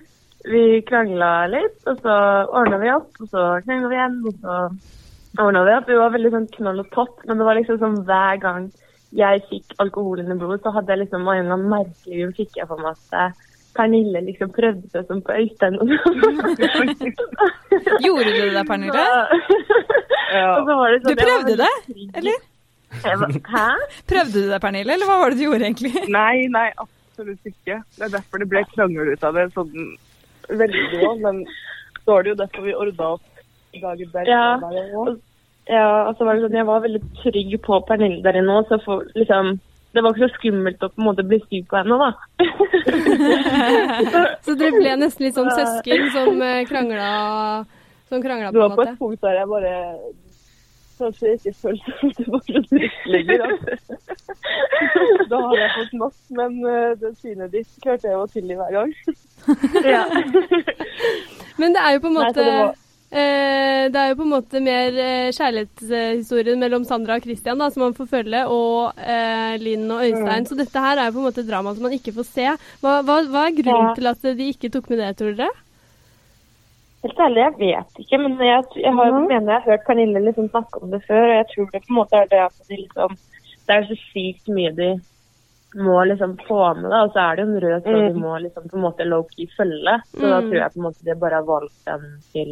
Vi 0.47 0.81
krangla 0.87 1.49
litt, 1.51 1.81
og 1.91 1.99
så 2.05 2.15
ordna 2.55 2.79
vi 2.79 2.91
opp, 2.95 3.11
og 3.19 3.29
så 3.33 3.45
krangla 3.67 3.89
vi 3.91 3.97
igjen, 3.99 4.19
og 4.31 4.37
så 4.45 4.59
ordna 5.42 5.81
vi 5.87 5.94
var 5.99 6.11
veldig 6.14 6.31
sånn 6.33 6.46
knall 6.57 6.81
og 6.83 6.88
topp, 6.94 7.14
men 7.27 7.35
det 7.38 7.46
var 7.49 7.55
liksom 7.59 7.79
sånn 7.83 7.99
hver 8.09 8.37
gang 8.42 8.62
jeg 9.16 9.37
fikk 9.51 9.68
alkohol 9.83 10.18
i 10.20 10.22
blodet, 10.27 10.62
så 10.64 10.70
hadde 10.75 10.92
jeg 10.92 11.01
liksom 11.05 11.29
av 11.29 11.35
en 11.37 11.42
eller 11.44 11.57
annen 11.57 11.72
merkelig 11.72 12.16
grunn 12.20 12.37
fikk 12.37 12.53
jeg 12.59 12.68
for 12.70 12.79
meg 12.83 12.92
at 12.96 13.07
eh, 13.20 13.31
Pernille 13.77 14.20
liksom 14.25 14.49
prøvde 14.57 14.87
seg 14.92 15.03
som 15.09 15.18
på 15.25 15.31
Øystein. 15.37 15.75
sånn. 15.77 15.92
Gjorde 18.07 18.31
du 18.33 18.44
det, 18.57 18.64
Pernille? 18.68 19.05
Ja. 20.33 20.51
så 20.57 20.72
var 20.72 20.87
det 20.90 20.99
sånn, 21.03 21.12
du 21.12 21.16
prøvde 21.20 21.55
det, 21.61 21.75
eller? 22.20 22.38
Var, 23.05 23.29
hæ? 23.53 23.68
Prøvde 24.09 24.37
du 24.40 24.46
det, 24.51 24.61
Pernille, 24.64 24.90
eller 24.96 25.07
hva 25.11 25.16
var 25.20 25.29
det 25.33 25.38
du 25.40 25.46
gjorde 25.46 25.64
egentlig? 25.68 25.94
Nei, 26.18 26.37
nei, 26.53 26.68
absolutt 26.81 27.44
ikke. 27.53 27.75
Det 27.99 28.05
er 28.09 28.12
derfor 28.16 28.37
det 28.42 28.51
ble 28.51 28.61
krangel 28.72 29.07
ut 29.12 29.22
av 29.27 29.33
det 29.37 29.44
sånn 29.55 29.72
veldig 30.49 30.85
òg. 31.05 31.16
Men 31.25 31.37
så 32.03 32.09
var 32.14 32.20
det 32.25 32.33
jo 32.33 32.40
derfor 32.42 32.61
vi 32.66 32.72
ordna 32.77 33.05
opp 33.16 33.27
dagen 33.81 34.12
der. 34.12 34.31
Ja. 34.31 34.44
der 34.62 34.94
også. 34.96 35.20
Ja, 35.68 35.87
og 36.07 36.16
så 36.16 36.26
var 36.26 36.37
det 36.37 36.46
sånn, 36.46 36.59
jeg 36.61 36.68
var 36.68 36.85
veldig 36.85 37.02
trygg 37.22 37.57
på 37.64 37.81
Pernille 37.88 38.22
der 38.22 38.38
inne 38.38 38.61
også, 38.61 38.79
så 38.79 38.85
for, 38.85 39.09
liksom, 39.18 39.57
det 39.96 40.05
var 40.05 40.12
ikke 40.12 40.29
så 40.29 40.37
skummelt 40.37 40.85
å 40.85 40.90
på 40.92 41.00
en 41.00 41.09
måte 41.09 41.24
bli 41.26 41.38
syk 41.46 41.64
på 41.70 41.79
henne 41.81 41.96
da. 41.98 42.11
Så 44.44 44.55
dere 44.61 44.76
ble 44.76 44.92
nesten 45.00 45.24
litt 45.24 45.38
sånn 45.38 45.48
søsken 45.57 46.02
som 46.12 46.42
eh, 46.44 46.66
krangla 46.68 47.09
som 48.11 48.22
krangla 48.22 48.52
Det 48.52 48.61
på 48.61 48.66
var 48.66 48.76
på 48.76 48.85
et 48.85 48.98
punkt 49.00 49.24
der 49.24 49.40
jeg 49.40 49.48
bare 49.50 49.72
kanskje 50.98 51.33
ikke 51.37 51.52
følte 51.62 51.90
at 51.96 52.18
det 52.18 52.26
var 52.33 52.42
trygt 52.46 53.05
lenger. 53.14 53.38
altså. 53.48 53.72
Da 55.31 55.37
hadde 55.42 55.61
jeg 55.61 55.70
fått 55.79 55.94
nok, 56.05 56.16
men 56.38 56.50
eh, 56.70 56.92
det 57.00 57.11
synet 57.20 57.52
ditt 57.52 57.70
klarte 57.83 58.12
jeg 58.12 58.20
å 58.20 58.29
tilgi 58.33 58.55
hver 58.61 58.72
gang. 58.76 58.90
Ja. 59.85 60.02
Men 61.61 61.72
det 61.72 61.81
er 61.81 61.90
jo 61.94 62.00
på 62.05 62.11
en 62.11 62.18
måte 62.18 62.42
så 62.44 62.57
det 63.16 63.24
eh, 63.24 63.88
det 63.94 64.00
er 64.02 64.09
jo 64.11 64.16
på 64.18 64.24
en 64.26 64.33
måte 64.35 64.61
mer 64.61 64.96
eh, 64.98 65.29
kjærlighetshistorien 65.37 66.59
mellom 66.61 66.85
Sandra 66.88 67.16
og 67.18 67.22
Christian 67.26 67.59
da, 67.62 67.68
som 67.70 67.85
man 67.87 67.94
får 67.96 68.09
følge, 68.11 68.40
og 68.50 68.98
eh, 68.98 69.55
Linn 69.62 69.85
og 69.94 70.02
Øystein. 70.05 70.42
Mm. 70.44 70.48
Så 70.50 70.59
dette 70.59 70.83
her 70.83 70.98
er 70.98 71.07
jo 71.11 71.14
på 71.18 71.22
en 71.22 71.29
måte 71.29 71.44
drama 71.46 71.74
som 71.76 71.87
man 71.87 71.94
ikke 71.96 72.14
får 72.16 72.26
se. 72.33 72.48
Hva, 72.83 72.96
hva, 73.07 73.20
hva 73.31 73.44
er 73.48 73.57
grunnen 73.61 73.88
Ja. 73.92 73.94
til 73.98 74.11
at 74.11 74.26
de 74.40 74.50
ikke 74.52 74.70
tok 74.74 74.90
med 74.90 74.98
det, 75.05 75.12
tror 75.20 75.37
dere? 75.38 75.55
Helt 77.07 77.20
ærlig, 77.22 77.42
jeg 77.44 77.55
vet 77.61 77.98
ikke, 78.02 78.18
men 78.18 78.33
jeg, 78.42 78.62
jeg 78.83 78.92
har, 78.98 79.12
mener 79.29 79.52
jeg 79.52 79.61
har 79.62 79.66
hørt 79.70 79.85
Pernille 79.87 80.22
liksom 80.24 80.48
snakke 80.50 80.81
om 80.83 80.90
det 80.90 81.02
før, 81.07 81.22
og 81.29 81.37
jeg 81.37 81.46
tror 81.52 81.68
det 81.72 81.83
på 81.85 81.92
en 81.92 81.98
måte 82.00 82.18
er 82.18 82.31
det 82.33 82.40
at 82.48 82.57
de 82.70 82.79
liksom, 82.81 83.14
det 83.68 83.76
er 83.76 83.85
så 83.90 83.98
sykt 84.09 84.48
mye 84.57 84.72
de 84.74 84.88
må 85.76 86.00
liksom 86.09 86.35
få 86.48 86.59
med, 86.81 86.88
da, 86.90 87.05
og 87.07 87.12
så 87.14 87.20
er 87.29 87.37
det 87.38 87.44
jo 87.44 87.52
en 87.52 87.62
rød 87.62 87.85
tråd 87.85 88.02
de 88.09 88.22
må 88.24 88.33
liksom 88.42 88.66
på 88.72 88.79
en 88.81 88.85
måte 88.88 89.07
low-key 89.07 89.46
følge, 89.55 89.94
så 90.16 90.24
da 90.24 90.40
Mm. 90.40 90.48
tror 90.48 90.59
jeg 90.62 90.72
på 90.74 90.81
en 90.81 90.87
måte 90.88 91.05
de 91.07 91.14
bare 91.20 91.38
har 91.38 91.46
valgt 91.46 91.79
den 91.87 92.07
til 92.33 92.50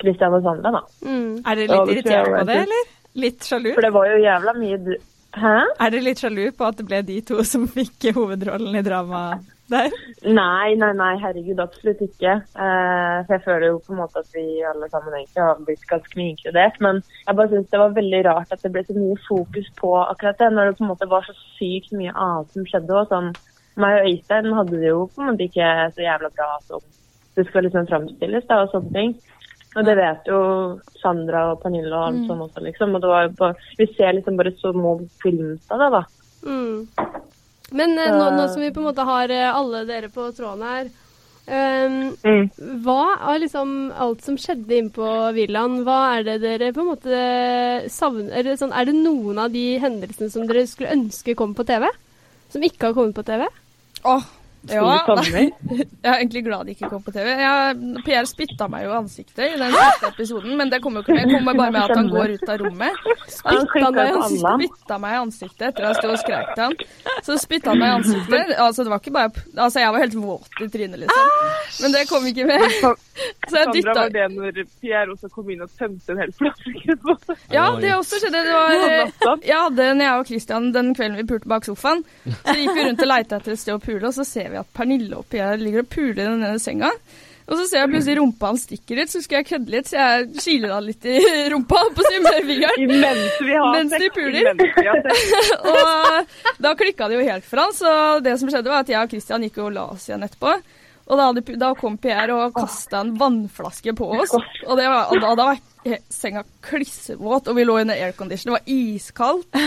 Christian 0.00 0.34
og 0.36 0.42
Sandra 0.46 0.74
da. 0.78 0.82
Mm. 1.04 1.30
Er 1.44 1.60
dere 1.60 1.68
litt 1.68 1.86
det 1.86 1.94
irritert 1.94 2.34
på 2.34 2.48
det, 2.48 2.58
eller? 2.66 2.90
Litt 3.20 3.46
sjalu? 3.46 3.70
For 3.74 3.84
det 3.84 3.94
var 3.94 4.10
jo 4.10 4.18
jævla 4.22 4.52
mye. 4.58 4.98
Hæ? 5.30 5.54
Er 5.78 5.94
dere 5.94 6.04
litt 6.06 6.20
sjalu 6.22 6.44
på 6.56 6.66
at 6.66 6.78
det 6.78 6.86
ble 6.90 7.00
de 7.06 7.16
to 7.26 7.40
som 7.46 7.66
fikk 7.78 8.10
hovedrollen 8.16 8.78
i 8.78 8.84
dramaet 8.86 9.48
der? 9.70 9.94
Nei, 10.26 10.74
nei, 10.78 10.90
nei, 10.98 11.12
herregud, 11.22 11.60
absolutt 11.62 12.00
ikke. 12.04 12.36
Uh, 12.58 13.22
for 13.26 13.36
jeg 13.36 13.44
føler 13.44 13.66
jo 13.68 13.80
på 13.84 13.94
en 13.94 14.00
måte 14.02 14.22
at 14.22 14.34
vi 14.34 14.44
alle 14.66 14.88
sammen 14.90 15.14
egentlig 15.14 15.44
har 15.44 15.62
blitt 15.66 15.86
ganske 15.90 16.18
mye 16.18 16.34
inkludert. 16.34 16.80
Men 16.86 17.02
jeg 17.26 17.38
bare 17.38 17.52
syns 17.52 17.70
det 17.72 17.82
var 17.82 17.96
veldig 17.98 18.22
rart 18.26 18.54
at 18.54 18.64
det 18.64 18.72
ble 18.74 18.84
så 18.86 18.96
mye 18.98 19.18
fokus 19.28 19.70
på 19.80 19.92
akkurat 20.02 20.42
det, 20.42 20.50
når 20.54 20.70
det 20.70 20.78
på 20.78 20.86
en 20.86 20.92
måte 20.92 21.10
var 21.10 21.26
så 21.28 21.36
sykt 21.58 21.94
mye 21.96 22.14
annet 22.14 22.56
som 22.56 22.66
skjedde. 22.66 23.02
Og 23.02 23.12
sånn, 23.12 23.32
meg 23.80 24.00
og 24.00 24.10
Øystein 24.10 24.54
hadde 24.58 24.80
det 24.82 24.90
jo 24.90 25.04
på 25.10 25.22
en 25.22 25.30
måte 25.32 25.46
ikke 25.46 25.74
så 25.94 26.06
jævla 26.06 26.32
bra 26.34 26.50
som 26.66 26.88
det 27.38 27.46
skal 27.46 27.62
liksom 27.64 27.86
framstilles, 27.86 28.46
da, 28.48 28.64
og 28.64 28.72
sånne 28.72 28.94
ting. 28.96 29.12
Og 29.70 29.86
det 29.86 29.94
vet 30.00 30.26
jo 30.26 30.38
Sandra 30.98 31.44
og 31.52 31.60
Pernille 31.62 31.92
og 31.94 32.06
alt 32.08 32.24
sånn 32.26 32.40
også, 32.46 32.62
liksom. 32.64 32.96
Og 32.96 33.04
det 33.04 33.10
var 33.12 33.26
jo 33.26 33.34
bare, 33.38 33.68
vi 33.78 33.86
ser 33.94 34.16
liksom 34.16 34.40
bare 34.40 34.54
så 34.58 34.72
små 34.74 34.96
glimt 35.22 35.70
av 35.70 35.84
det, 35.84 35.90
da. 35.94 36.02
Mm. 36.46 36.88
Men 37.78 37.94
så... 37.94 38.08
nå, 38.16 38.24
nå 38.34 38.48
som 38.50 38.64
vi 38.64 38.72
på 38.74 38.82
en 38.82 38.88
måte 38.90 39.06
har 39.06 39.30
eh, 39.30 39.46
alle 39.54 39.84
dere 39.86 40.10
på 40.10 40.26
tråden 40.34 40.66
her, 40.66 40.90
Um, 41.50 42.14
Mm. 42.22 42.44
hva 42.84 43.16
av 43.26 43.40
liksom 43.42 43.70
alt 43.98 44.20
som 44.22 44.36
skjedde 44.38 44.76
inne 44.76 44.92
på 44.94 45.06
villaen, 45.34 45.80
hva 45.82 46.18
er 46.18 46.26
det 46.28 46.36
dere 46.44 46.68
på 46.76 46.84
en 46.84 46.90
måte 46.92 47.22
savner 47.90 48.30
er 48.30 48.46
det, 48.46 48.58
sånn, 48.60 48.70
er 48.70 48.86
det 48.86 48.94
noen 48.94 49.40
av 49.42 49.50
de 49.50 49.64
hendelsene 49.82 50.30
som 50.30 50.46
dere 50.46 50.62
skulle 50.70 50.92
ønske 50.94 51.34
kom 51.34 51.56
på 51.58 51.66
TV? 51.66 51.88
Som 52.52 52.62
ikke 52.62 52.90
har 52.90 52.94
kommet 52.94 53.18
på 53.18 53.26
TV? 53.26 53.48
Åh, 54.06 54.28
ja. 54.68 54.82
Jeg 56.00 56.10
er 56.10 56.18
egentlig 56.18 56.42
glad 56.44 56.66
de 56.66 56.74
ikke 56.74 56.88
kom 56.90 57.02
på 57.04 57.12
TV. 57.14 57.28
Jeg, 57.40 57.76
PR 58.06 58.26
spytta 58.28 58.66
meg 58.72 58.84
jo 58.84 58.92
i 58.92 58.96
ansiktet 58.98 59.42
i 59.46 59.58
den 59.60 59.72
siste 59.74 60.10
episoden, 60.10 60.56
men 60.58 60.72
det 60.72 60.80
kommer 60.84 61.00
jo 61.00 61.06
ikke 61.06 61.16
med. 61.16 61.28
Det 61.30 61.38
kommer 61.38 61.58
bare 61.60 61.74
med 61.74 61.82
at 61.84 61.96
han 61.96 62.10
går 62.12 62.34
ut 62.36 62.52
av 62.52 62.60
rommet. 62.64 63.00
Han 63.40 63.60
Spytta 63.70 63.90
meg, 63.94 64.16
spytta 64.30 64.96
meg 65.00 65.14
i 65.14 65.18
ansiktet 65.20 65.62
etter 65.70 65.86
at 65.86 65.94
jeg 65.94 65.98
sto 66.00 66.10
og 66.10 66.18
skrek 66.20 66.48
til 66.56 66.64
han. 66.64 66.74
Så 67.24 67.36
spytta 67.40 67.72
han 67.72 67.80
meg 67.80 67.88
i 67.88 67.94
ansiktet. 68.00 68.52
Altså, 68.60 68.84
det 68.84 68.92
var 68.92 69.00
ikke 69.00 69.12
bare 69.14 69.44
Altså, 69.54 69.80
jeg 69.80 69.94
var 69.94 70.02
helt 70.04 70.16
våt 70.18 70.60
i 70.64 70.68
trynet, 70.72 70.98
liksom. 71.04 71.30
Men 71.84 71.94
det 71.94 72.02
kom 72.10 72.26
ikke 72.30 72.46
med. 72.50 72.66
Så 73.50 73.56
jeg 73.56 73.66
Sandra 73.66 73.72
dytta 73.76 73.94
var 73.96 74.12
det 74.14 74.26
når 74.32 74.60
Pierre 74.80 75.14
også 75.14 75.30
kom 75.32 75.50
inn 75.52 75.64
og 75.64 75.72
tømte 75.78 76.14
en 76.14 76.20
hel 76.22 76.32
flaske 76.36 76.96
på 77.02 77.16
Ja, 77.52 77.66
det 77.80 77.92
også 77.96 78.20
skjedde. 78.22 78.42
Det 78.46 78.54
var. 78.56 79.40
Jeg 79.44 79.56
hadde, 79.56 79.88
når 79.98 80.04
jeg 80.06 80.22
og 80.24 80.30
Christian 80.30 80.70
den 80.74 80.92
kvelden 80.96 81.18
vi 81.20 81.26
pulte 81.28 81.50
bak 81.50 81.68
sofaen, 81.68 82.04
så 82.26 82.56
gikk 82.56 82.72
vi 82.76 82.86
rundt 82.88 83.04
og 83.04 83.10
leita 83.10 83.40
etter 83.40 83.56
et 83.56 83.62
sted 83.62 83.76
å 83.76 83.82
pule, 83.82 84.02
og 84.08 84.16
så 84.16 84.26
ser 84.26 84.49
vi 84.52 84.60
at 84.60 84.70
Pernille 84.76 85.18
og 85.18 85.34
her 85.34 85.60
ligger 85.60 85.84
og 85.84 85.92
puler 85.92 86.24
i 86.24 86.40
den 86.42 86.62
senga. 86.62 86.92
Og 87.50 87.58
så 87.58 87.64
ser 87.66 87.82
jeg 87.82 87.90
plutselig 87.90 88.18
rumpa 88.20 88.50
hans 88.52 88.64
stikker 88.68 89.00
ut, 89.00 89.10
så 89.10 89.18
husker 89.18 89.40
jeg 89.40 89.46
kødde 89.48 89.72
litt, 89.74 89.88
så 89.90 89.96
jeg 89.98 90.26
kiler 90.38 90.74
han 90.76 90.84
litt 90.86 91.06
i 91.10 91.16
rumpa 91.52 91.80
på 91.96 92.04
sin 92.06 92.22
med 92.22 92.44
fingeren. 92.46 93.24
Vi 93.42 93.56
har 93.56 93.72
Mens 93.74 93.96
de 93.98 94.10
puler. 94.14 94.52
Og 95.72 96.60
da 96.62 96.74
klikka 96.78 97.08
det 97.10 97.18
jo 97.18 97.24
helt 97.26 97.48
for 97.48 97.64
han, 97.64 97.74
så 97.74 97.94
det 98.22 98.36
som 98.38 98.52
skjedde 98.52 98.70
var 98.70 98.84
at 98.84 98.92
jeg 98.92 99.02
og 99.02 99.16
Christian 99.16 99.48
gikk 99.48 99.58
og 99.64 99.74
la 99.74 99.88
oss 99.96 100.06
igjen 100.06 100.22
etterpå. 100.28 100.54
Og 101.10 101.18
da, 101.18 101.26
hadde, 101.26 101.58
da 101.58 101.72
kom 101.74 101.96
Pierre 101.98 102.36
og 102.38 102.54
kasta 102.54 103.00
en 103.02 103.16
vannflaske 103.18 103.96
på 103.98 104.12
oss, 104.14 104.30
og, 104.36 104.76
det 104.78 104.86
var, 104.86 105.10
og 105.10 105.18
da, 105.18 105.34
da 105.34 105.48
var 105.50 106.04
senga 106.12 106.44
klissvåt, 106.62 107.50
og 107.50 107.56
vi 107.56 107.64
lå 107.66 107.80
under 107.80 107.98
aircondition, 107.98 108.52
det 108.52 108.60
var 108.60 108.70
iskaldt. 108.70 109.58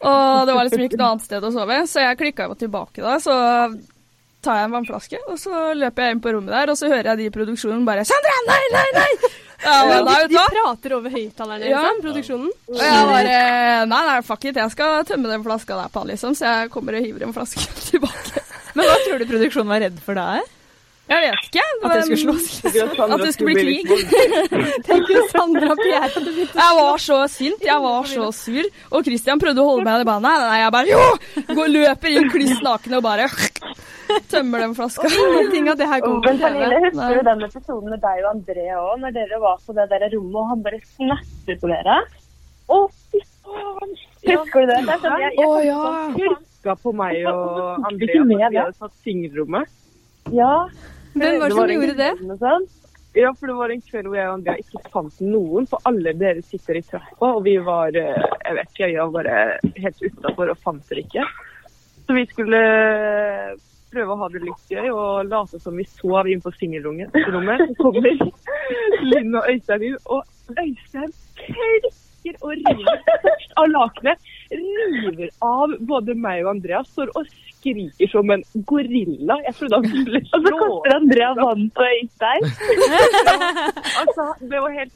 Og 0.00 0.46
det 0.48 0.54
var 0.56 0.64
liksom 0.64 0.86
ikke 0.86 0.96
noe 0.96 1.10
annet 1.12 1.26
sted 1.28 1.44
å 1.44 1.52
sove, 1.52 1.82
så 1.90 2.06
jeg 2.06 2.20
klikka 2.22 2.48
jo 2.48 2.56
tilbake 2.64 3.04
da, 3.04 3.18
så 3.20 3.36
tar 4.42 4.58
jeg 4.60 4.68
en 4.68 4.74
vannflaske, 4.76 5.20
og 5.30 5.38
så 5.40 5.62
løper 5.78 6.02
jeg 6.08 6.16
inn 6.16 6.20
på 6.24 6.32
rommet 6.34 6.52
der, 6.54 6.72
og 6.72 6.78
så 6.78 6.90
hører 6.90 7.12
jeg 7.12 7.18
de 7.22 7.26
i 7.30 7.34
produksjonen 7.34 7.84
bare 7.86 8.04
'Sandra, 8.04 8.36
nei, 8.50 8.60
nei, 8.74 8.86
nei!' 8.98 9.16
Ja, 9.62 9.76
men 9.86 10.08
de, 10.08 10.14
De 10.34 10.40
prater 10.50 10.92
over 10.96 11.10
høyttalerne, 11.14 11.68
Ja. 11.70 11.82
liksom, 11.84 12.00
produksjonen. 12.02 12.48
Og 12.66 12.80
jeg 12.82 13.04
bare 13.12 13.36
Nei, 13.86 14.00
nei, 14.08 14.16
fuck 14.26 14.44
it, 14.50 14.56
jeg 14.58 14.70
skal 14.74 15.04
tømme 15.06 15.30
den 15.30 15.44
flaska 15.44 15.76
der 15.78 15.88
på 15.94 16.02
liksom. 16.08 16.34
Så 16.34 16.48
jeg 16.50 16.70
kommer 16.74 16.96
og 16.98 17.04
hiver 17.06 17.22
en 17.28 17.32
flaske 17.36 17.62
tilbake. 17.92 18.42
Men 18.74 18.88
hva 18.90 18.96
tror 19.06 19.22
du 19.22 19.26
produksjonen 19.30 19.70
var 19.70 19.84
redd 19.84 20.00
for 20.02 20.18
da? 20.18 20.40
Jeg 21.10 21.22
vet 21.24 21.46
ikke. 21.48 21.62
At 21.82 21.92
det 21.92 22.02
skulle 22.06 22.20
slåss? 22.22 22.64
At 23.02 23.22
det 23.22 23.32
skulle 23.34 23.54
bli 23.58 23.78
krig. 23.82 24.04
Tenk 24.86 25.08
hvis 25.10 25.32
Sandra 25.34 25.72
og 25.74 25.80
Pierre 25.80 26.04
hadde 26.06 26.22
begynt 26.28 26.54
å 26.54 26.60
Jeg 26.62 26.76
var 26.78 27.02
så 27.04 27.18
sint, 27.32 27.64
jeg 27.66 27.84
var 27.84 28.06
så 28.08 28.28
sur. 28.36 28.68
Og 28.92 29.08
Christian 29.08 29.42
prøvde 29.42 29.64
å 29.64 29.72
holde 29.72 29.86
meg 29.88 30.04
i 30.04 30.08
banen. 30.08 30.28
Nei, 30.46 30.60
jeg 30.62 30.74
bare 30.76 30.92
jo! 30.92 31.02
Går, 31.58 31.72
løper 31.74 32.14
inn 32.14 32.30
kliss 32.32 32.62
naken 32.64 32.96
og 33.00 33.04
bare 33.04 33.28
tømmer 34.30 34.64
den 34.64 34.76
flaska. 34.78 35.10
Ingenting 35.10 35.68
av 35.72 35.76
det 35.80 35.90
her 35.90 36.00
kommer 36.04 36.22
på 36.22 36.32
Men 36.32 36.40
Pernille, 36.42 36.80
husker 36.86 37.18
du 37.18 37.28
den 37.28 37.44
episoden 37.48 37.90
med 37.90 38.02
deg 38.06 38.22
og 38.22 38.30
André 38.32 38.66
òg, 38.78 38.94
når 39.02 39.14
dere 39.18 39.42
var 39.42 39.60
på 39.66 39.76
det 39.76 39.88
der 39.92 40.08
rommet 40.14 40.40
og 40.42 40.48
han 40.52 40.64
bare 40.64 40.80
snapper 40.94 41.60
på 41.62 41.72
dere? 41.72 41.98
Å, 42.72 42.80
fy 43.10 43.22
faen! 43.42 43.94
Husker 44.22 44.64
du 44.64 44.72
det? 44.72 44.80
det 44.86 44.96
er 44.96 45.04
sånn, 45.04 45.20
jeg, 45.24 45.36
jeg, 45.36 45.46
Å 45.46 45.62
ja. 45.66 45.84
Hurka 46.16 46.76
på 46.82 46.96
meg 46.96 47.22
og 47.26 47.38
for 47.42 47.88
at 47.90 48.02
vi 48.02 48.42
hadde 48.44 48.66
tatt 48.78 48.98
singelrommet. 49.02 49.78
Ja. 50.30 50.68
Hvem 51.12 51.40
var 51.40 51.48
det 51.48 51.56
som 51.56 51.74
gjorde 51.74 51.98
det? 51.98 52.12
Ja, 53.14 53.34
for 53.36 53.46
det 53.50 53.54
var 53.58 53.68
en 53.68 53.82
kveld 53.84 54.06
hvor 54.08 54.16
jeg 54.16 54.28
og 54.30 54.38
Andrea 54.38 54.62
ikke 54.62 54.80
fant 54.92 55.18
noen, 55.20 55.66
for 55.68 55.84
alle 55.84 56.14
dere 56.16 56.40
sitter 56.46 56.78
i 56.78 56.84
trappa, 56.86 57.34
og 57.34 57.42
vi 57.44 57.58
var 57.60 57.92
eh, 57.92 58.22
jeg 58.46 58.56
vet 58.56 58.70
ikke, 58.72 58.88
jeg 58.94 59.12
var 59.12 59.28
helt 59.84 60.06
utafor 60.06 60.54
og 60.54 60.62
fant 60.64 60.88
dere 60.88 61.04
ikke. 61.04 61.26
Så 62.06 62.16
vi 62.16 62.24
skulle 62.30 62.62
eh, 62.62 63.52
prøve 63.92 64.14
å 64.14 64.20
ha 64.22 64.28
det 64.32 64.42
litt 64.46 64.72
gøy 64.72 64.88
og 64.90 65.28
late 65.28 65.60
som 65.62 65.76
vi 65.76 65.84
sov 65.88 66.28
inn 66.30 66.42
på 66.42 66.52
singelrommet. 66.56 67.12
Så 67.12 67.76
kommer 67.80 68.24
Linn 69.10 69.36
og 69.36 69.48
Øystein 69.50 69.84
inn, 69.90 69.98
og 70.08 70.56
Øystein 70.56 71.12
klikker 71.42 72.38
og 72.40 72.54
river 72.56 73.04
først 73.26 73.56
av 73.60 73.70
lakenet. 73.72 74.32
River 74.92 75.30
av 75.42 75.74
både 75.88 76.14
meg 76.18 76.44
og 76.44 76.50
Andreas. 76.56 76.88
står 76.92 77.10
og 77.18 77.26
skriker 77.52 78.10
som 78.10 78.30
en 78.34 78.42
gorilla. 78.66 79.36
Jeg 79.46 79.54
trodde 79.58 79.78
han 79.80 79.86
skulle 79.92 80.20
slå 80.28 80.38
Og 80.38 80.46
så 80.46 80.54
kaster 80.62 80.96
Andrea 80.96 81.30
vann 81.38 81.68
på 81.76 81.86
Øystein. 81.92 82.42
Altså, 84.02 84.24
det 84.40 84.60
var 84.64 84.70
helt. 84.78 84.92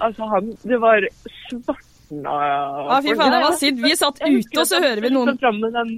Altså, 0.00 0.24
han 0.34 0.52
Det 0.62 0.80
var 0.80 1.06
svartna 1.48 2.34
Ja, 2.38 3.00
fy 3.02 3.14
faen, 3.18 3.32
det 3.34 3.40
var 3.44 3.56
sint. 3.58 3.80
Vi 3.82 3.94
satt 3.98 4.20
ute, 4.22 4.60
og 4.60 4.66
så 4.70 4.80
hører 4.84 5.02
vi 5.04 5.10
noen 5.14 5.38
fram 5.40 5.58
med 5.64 5.74
den 5.76 5.96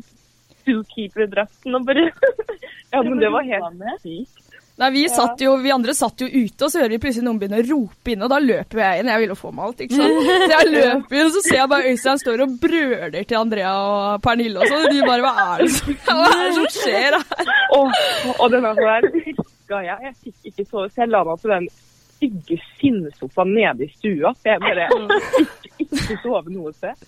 zookeeper-drakten 0.64 1.74
og 1.78 1.86
bare 1.88 2.08
Ja, 2.92 3.02
men 3.06 3.20
det 3.22 3.30
var 3.32 3.44
helt 3.46 3.84
sykt. 4.02 4.39
Nei, 4.80 4.90
vi 4.94 5.02
satt 5.12 5.42
jo, 5.44 5.56
vi 5.60 5.72
andre 5.74 5.92
satt 5.96 6.22
jo 6.24 6.26
ute, 6.30 6.64
og 6.64 6.70
så 6.72 6.80
hører 6.80 6.94
vi 6.94 7.00
plutselig 7.02 7.26
noen 7.26 7.40
begynne 7.40 7.58
å 7.60 7.66
rope 7.68 8.14
inn, 8.14 8.22
og 8.24 8.30
da 8.32 8.38
løper 8.40 8.80
jeg 8.80 9.02
inn. 9.02 9.10
Jeg 9.12 9.22
ville 9.26 9.36
få 9.36 9.50
meg 9.52 9.66
alt, 9.66 9.82
ikke 9.84 9.98
sant. 9.98 10.22
Så 10.24 10.48
jeg 10.54 10.70
løper 10.76 11.18
inn, 11.18 11.26
og 11.26 11.34
så 11.34 11.42
ser 11.44 11.58
jeg 11.58 11.70
bare 11.74 11.90
Øystein 11.92 12.22
står 12.22 12.44
og 12.46 12.54
brøler 12.62 13.18
til 13.20 13.40
Andrea 13.42 13.74
og 13.84 14.24
Pernille 14.24 14.62
og 14.62 14.72
sånn. 14.72 14.86
Og 14.88 14.96
de 14.96 15.04
bare 15.04 15.26
Hva 15.26 15.34
er 15.44 15.62
det 15.66 15.70
som, 15.76 16.00
hva 16.08 16.30
er 16.30 16.42
det 16.46 16.56
som 16.56 16.70
skjer 16.78 17.18
her? 17.18 17.52
Og, 17.76 18.00
og 18.38 18.46
den 18.54 18.66
der 18.70 19.10
huska 19.28 19.84
jeg. 19.84 20.08
Jeg 20.08 20.16
fikk 20.24 20.50
ikke 20.52 20.68
sove, 20.70 20.88
så 20.88 21.04
jeg 21.04 21.12
la 21.12 21.22
meg 21.28 21.44
på 21.44 21.52
den 21.52 21.68
stygge 22.20 22.58
skinnsofaen 22.74 23.52
nede 23.56 23.84
i 23.84 23.92
stua. 23.92 24.32
For 24.40 24.50
jeg 24.52 24.64
bare 24.64 24.88
ikke, 24.88 25.44
ikke 25.84 26.18
sove 26.24 26.52
noe 26.52 26.72
sted. 26.76 27.04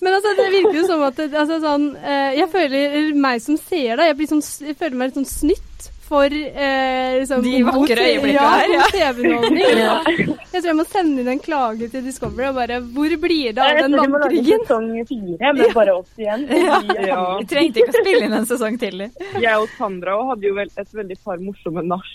Men 0.00 0.18
altså, 0.18 0.36
det 0.38 0.48
virker 0.54 0.78
jo 0.82 0.84
som 0.88 1.04
at 1.08 1.24
altså, 1.28 1.58
sånn, 1.64 1.90
eh, 2.00 2.30
Jeg 2.40 2.48
føler 2.52 3.10
meg 3.24 3.42
som 3.44 3.58
ser 3.60 3.96
deg, 4.00 4.12
jeg, 4.12 4.30
sånn, 4.32 4.44
jeg 4.68 4.78
føler 4.80 5.00
meg 5.00 5.10
litt 5.12 5.20
sånn 5.20 5.32
snytt 5.32 5.90
for 6.12 6.34
eh, 6.36 7.18
liksom, 7.20 7.42
De 7.44 7.62
vakre 7.64 8.04
øyeblikkene 8.04 8.34
ja, 8.36 8.50
her, 8.60 8.72
ja. 8.74 8.82
god 8.82 8.96
TV-underholdning. 8.96 10.38
Jeg 10.52 10.60
tror 10.60 10.68
jeg 10.68 10.76
må 10.76 10.84
sende 10.92 11.22
inn 11.22 11.30
en 11.32 11.42
klage 11.42 11.88
til 11.92 12.04
Discovery 12.04 12.50
og 12.50 12.58
bare 12.58 12.78
Hvor 12.92 13.14
blir 13.22 13.54
det 13.56 13.62
av 13.64 13.70
Jeg 13.72 13.86
den 13.86 13.96
tror 13.96 14.04
de 14.04 14.12
må 14.12 14.20
lage 14.20 14.36
vannkrigen? 14.36 14.64
sesong 14.68 14.88
fire 15.08 15.52
med 15.56 15.74
bare 15.78 15.96
oss 15.96 16.20
igjen. 16.20 16.46
Ja. 17.12 17.20
Vi 17.40 17.48
trengte 17.50 17.82
ikke 17.82 17.94
å 17.94 18.00
spille 18.02 18.28
inn 18.28 18.36
en 18.36 18.48
sesong 18.48 18.78
til. 18.80 19.06
Jeg 19.40 19.54
og 19.56 19.68
Sandra 19.78 20.18
hadde 20.32 20.50
jo 20.50 20.58
et 20.62 20.96
veldig 21.00 21.18
par 21.24 21.40
morsomme 21.42 21.84
nach. 21.86 22.10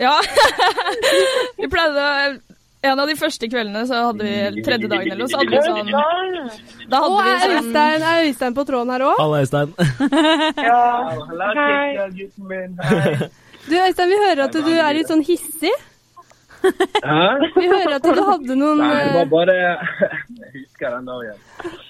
Ja. 0.00 0.14
Vi 1.58 1.68
pleide 1.70 2.04
å 2.08 2.47
En 2.86 3.00
av 3.02 3.08
de 3.10 3.14
første 3.18 3.48
kveldene 3.50 3.80
så 3.88 4.04
hadde 4.06 4.22
vi 4.22 4.62
tredje 4.62 4.86
dagen 4.90 5.08
eller 5.10 5.24
noe, 5.24 5.30
så 5.32 5.40
hadde 5.40 5.50
vi 5.50 5.58
sånn 5.66 5.88
Da 6.92 7.00
hadde 7.02 7.16
vi 7.16 7.30
er 7.32 7.38
sånn 7.42 7.56
Øystein, 7.58 8.04
er 8.06 8.26
Øystein 8.28 8.54
på 8.54 8.64
tråden 8.68 8.92
her 8.94 9.02
òg? 9.08 9.16
Halla, 9.22 9.40
Øystein. 9.42 9.74
Du 13.68 13.74
Øystein, 13.74 14.08
vi 14.14 14.18
hører 14.22 14.44
at 14.46 14.54
du 14.54 14.70
er 14.70 14.92
litt 14.94 15.10
sånn 15.10 15.24
hissig. 15.26 15.74
Hæ? 17.04 17.26
Vi 17.54 17.66
hører 17.70 17.94
at 17.96 18.06
du 18.06 18.22
hadde 18.26 18.56
noen 18.58 18.80
Nei, 18.82 18.88
det 18.98 19.10
eh, 19.10 19.16
var 19.18 19.28
bare 19.32 19.56
Jeg 20.42 20.50
husker 20.54 20.94
den 20.96 21.08
dagen. 21.08 21.38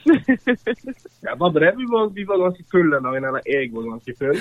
Det 0.08 1.28
var 1.28 1.36
bare 1.42 1.62
det. 1.64 1.72
Vi 1.78 1.86
var, 1.92 2.08
vi 2.16 2.24
var 2.28 2.40
ganske 2.42 2.64
fulle 2.72 2.96
den 2.96 3.06
dagen, 3.08 3.26
eller 3.30 3.48
jeg 3.48 3.70
var 3.74 3.86
ganske 3.90 4.14
full. 4.18 4.40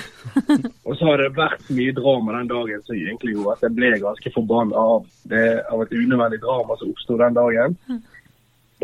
Og 0.84 0.96
så 0.98 1.08
har 1.10 1.22
det 1.22 1.30
vært 1.36 1.68
mye 1.74 1.94
drama 1.96 2.36
den 2.38 2.50
dagen 2.52 2.82
som 2.86 2.96
egentlig 2.96 3.34
gjorde 3.36 3.56
at 3.56 3.66
jeg 3.68 3.76
ble 3.78 3.92
ganske 4.04 4.32
forbanna 4.34 4.84
av, 4.94 5.06
det- 5.32 5.62
av 5.72 5.82
et 5.86 5.94
unødvendig 5.96 6.40
drama 6.44 6.76
som 6.80 6.92
oppsto 6.92 7.18
den 7.20 7.38
dagen. 7.38 7.78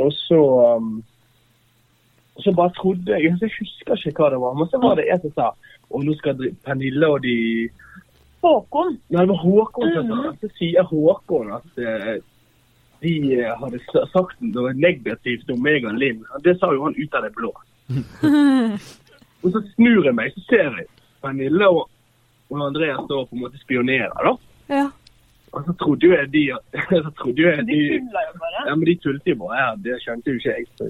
Og 0.05 0.11
så 0.17 0.41
um, 0.77 0.95
og 2.35 2.43
så 2.43 2.51
bare 2.51 2.73
trodde 2.75 3.15
jeg 3.15 3.31
Jeg 3.31 3.51
husker 3.61 4.09
ikke 4.11 4.25
hva 4.25 4.31
det 4.35 4.41
var, 4.43 4.55
men 4.59 4.67
så 4.73 4.81
var 4.83 4.97
det 4.99 5.07
jeg 5.11 5.21
som 5.23 5.35
sa 5.37 5.53
og 5.95 6.03
nå 6.03 6.15
skal 6.19 6.39
Pernille 6.65 7.07
og 7.07 7.21
de 7.23 7.35
Håkon. 8.45 8.95
Nei, 9.09 9.25
det 9.25 9.33
var 9.33 9.43
Håkon 9.43 9.91
Mm 9.95 10.13
-hmm. 10.13 10.37
Så 10.41 10.49
sier 10.59 10.83
Håkon 10.83 11.53
at 11.53 11.79
uh, 11.79 12.23
de 13.05 13.41
eh, 13.41 13.53
hadde 13.61 13.79
sagt 14.13 14.41
noe 14.41 14.73
negativt 14.73 15.51
om 15.53 15.63
meg 15.63 15.85
og 15.85 15.99
Linn. 16.01 16.25
Det 16.45 16.57
sa 16.59 16.73
jo 16.73 16.85
han 16.87 16.97
ut 16.97 17.15
av 17.15 17.27
det 17.27 17.33
blå. 17.37 17.53
og 19.43 19.49
så 19.53 19.61
snur 19.75 20.05
jeg 20.05 20.15
meg, 20.15 20.33
så 20.33 20.41
ser 20.49 20.79
jeg 20.79 20.87
Pernille 21.21 21.69
og, 21.69 21.89
og 22.51 22.67
Andreas 22.67 23.05
står 23.05 23.27
på 23.29 23.37
en 23.37 23.45
måte 23.45 23.61
spionerer, 23.61 24.15
da. 24.25 24.37
ja. 24.73 24.87
Og 25.55 25.63
så 25.67 25.73
trodde 25.79 26.09
jo 26.09 26.13
jeg 26.15 26.31
de 26.35 26.43
så 27.07 27.11
trodde 27.21 27.43
jo 27.43 27.49
jeg 27.49 27.67
De 27.69 27.79
tulla 27.95 28.23
jo 28.29 28.35
bare. 28.43 28.63
ja, 28.69 28.75
men 28.75 28.87
de 28.89 28.95
tullte 29.05 29.31
jo 29.31 29.37
bare. 29.43 29.59
Ja, 29.63 29.71
det 29.87 29.99
skjønte 30.03 30.31
jo 30.31 30.41
ikke 30.41 30.55
jeg. 30.57 30.67
Så, 30.75 30.85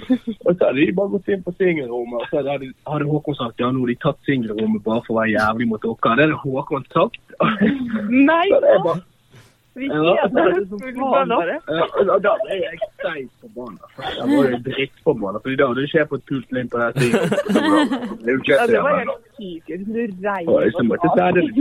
og 0.46 0.50
så 0.54 0.68
hadde 0.68 0.80
de 0.80 0.96
bare 1.00 1.12
gått 1.14 1.30
inn 1.34 1.44
på 1.46 1.54
singelrommet, 1.58 2.18
og 2.20 2.26
så 2.30 2.42
hadde, 2.44 2.72
hadde 2.92 3.10
Håkon 3.12 3.38
sagt 3.40 3.62
ja, 3.64 3.70
nå 3.72 3.84
har 3.84 3.92
de 3.92 4.00
tatt 4.04 4.20
singelrommet 4.28 4.84
bare 4.84 5.04
for 5.06 5.16
å 5.16 5.20
være 5.22 5.34
jævlig 5.36 5.70
mot 5.72 5.86
dere. 5.86 6.16
Det 6.18 6.26
hadde 6.26 6.42
Håkon 6.44 6.90
sagt. 6.96 7.22
Nei! 8.30 8.44
Så 8.52 8.60
det 8.64 8.74
er 8.74 8.84
bare 8.84 9.04
Vi 9.78 9.86
Ja, 9.86 10.26
det 10.34 10.44
oss 10.46 10.68
som 10.72 10.80
full 10.82 10.96
faen 10.98 11.34
Ja, 11.34 12.18
da 12.26 12.34
ble 12.42 12.58
jeg 12.58 12.80
steik 12.82 13.30
forbanna. 13.42 13.90
Jeg 14.18 14.26
var 14.32 14.50
jo 14.50 14.60
drittforbanna, 14.68 15.42
for 15.44 15.58
da 15.60 15.70
hadde 15.70 15.84
det 15.84 15.90
skjedd 15.92 16.10
på 16.10 16.20
et 16.20 16.26
pult 16.30 16.60
inn 16.62 16.70
på 16.72 16.82
den 16.82 16.92
tiden. 16.98 17.32
Det 18.24 18.34
jo 18.34 18.38
ikke 18.42 18.58
Ja, 18.58 18.66
det 18.72 18.84
var 18.86 19.00
helt 19.00 19.16
sykt. 19.38 19.74
Du 19.88 20.02
reiv 20.28 20.52
Oi, 20.56 20.68
så 20.76 20.86
måtte 20.90 21.08
jeg 21.08 21.18
ta 21.18 21.30
det 21.38 21.46
litt. 21.48 21.58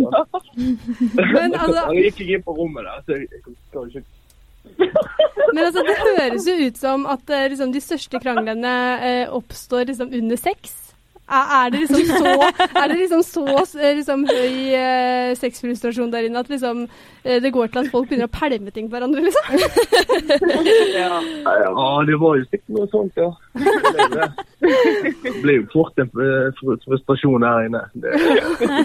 Men 1.37 1.57
altså, 1.61 1.81
Han 1.85 1.97
gikk 2.01 2.21
ikke 2.25 2.39
inn 2.39 2.45
på 2.49 2.57
rommet 2.61 2.89
der, 2.89 3.01
så 3.05 3.19
jeg 3.21 3.43
skal 3.69 3.91
ikke 3.91 4.05
men 4.77 5.63
altså, 5.63 5.83
det 5.87 5.95
høres 6.03 6.47
jo 6.47 6.55
ut 6.67 6.77
som 6.77 7.05
at 7.09 7.29
eh, 7.31 7.47
liksom, 7.53 7.71
de 7.73 7.81
største 7.81 8.19
kranglene 8.19 8.73
eh, 8.99 9.23
oppstår 9.33 9.87
liksom 9.89 10.11
under 10.13 10.39
sex. 10.39 10.75
Er, 11.27 11.69
det 11.73 11.79
liksom 11.83 12.05
så, 12.07 12.51
er 12.79 12.87
det 12.87 12.97
liksom 13.01 13.23
så 13.27 13.43
eh, 13.81 13.95
liksom, 13.97 14.21
høy 14.29 14.75
eh, 14.77 15.33
sexfrustrasjon 15.35 16.11
der 16.13 16.27
inne 16.29 16.39
at 16.39 16.47
liksom, 16.51 16.85
eh, 17.25 17.41
det 17.43 17.51
går 17.51 17.67
til 17.73 17.81
at 17.83 17.89
folk 17.91 18.07
begynner 18.07 18.29
å 18.29 18.31
pælme 18.31 18.71
ting 18.71 18.87
på 18.87 18.95
hverandre, 18.95 19.25
liksom? 19.27 19.45
Ja. 20.97 21.19
Ja, 21.43 21.89
det 22.07 22.15
var 22.19 22.37
jo 22.39 22.45
sikkert 22.47 22.71
noe 22.77 22.87
sånt, 22.91 23.19
ja. 23.19 23.27
Det, 24.57 25.33
ble 25.43 25.57
jo 25.59 25.65
fort 25.71 25.99
en 26.01 26.09
fr- 26.11 26.79
frustrasjon 26.85 27.43
her 27.45 27.67
inne. 27.67 27.81
Det, 27.93 28.13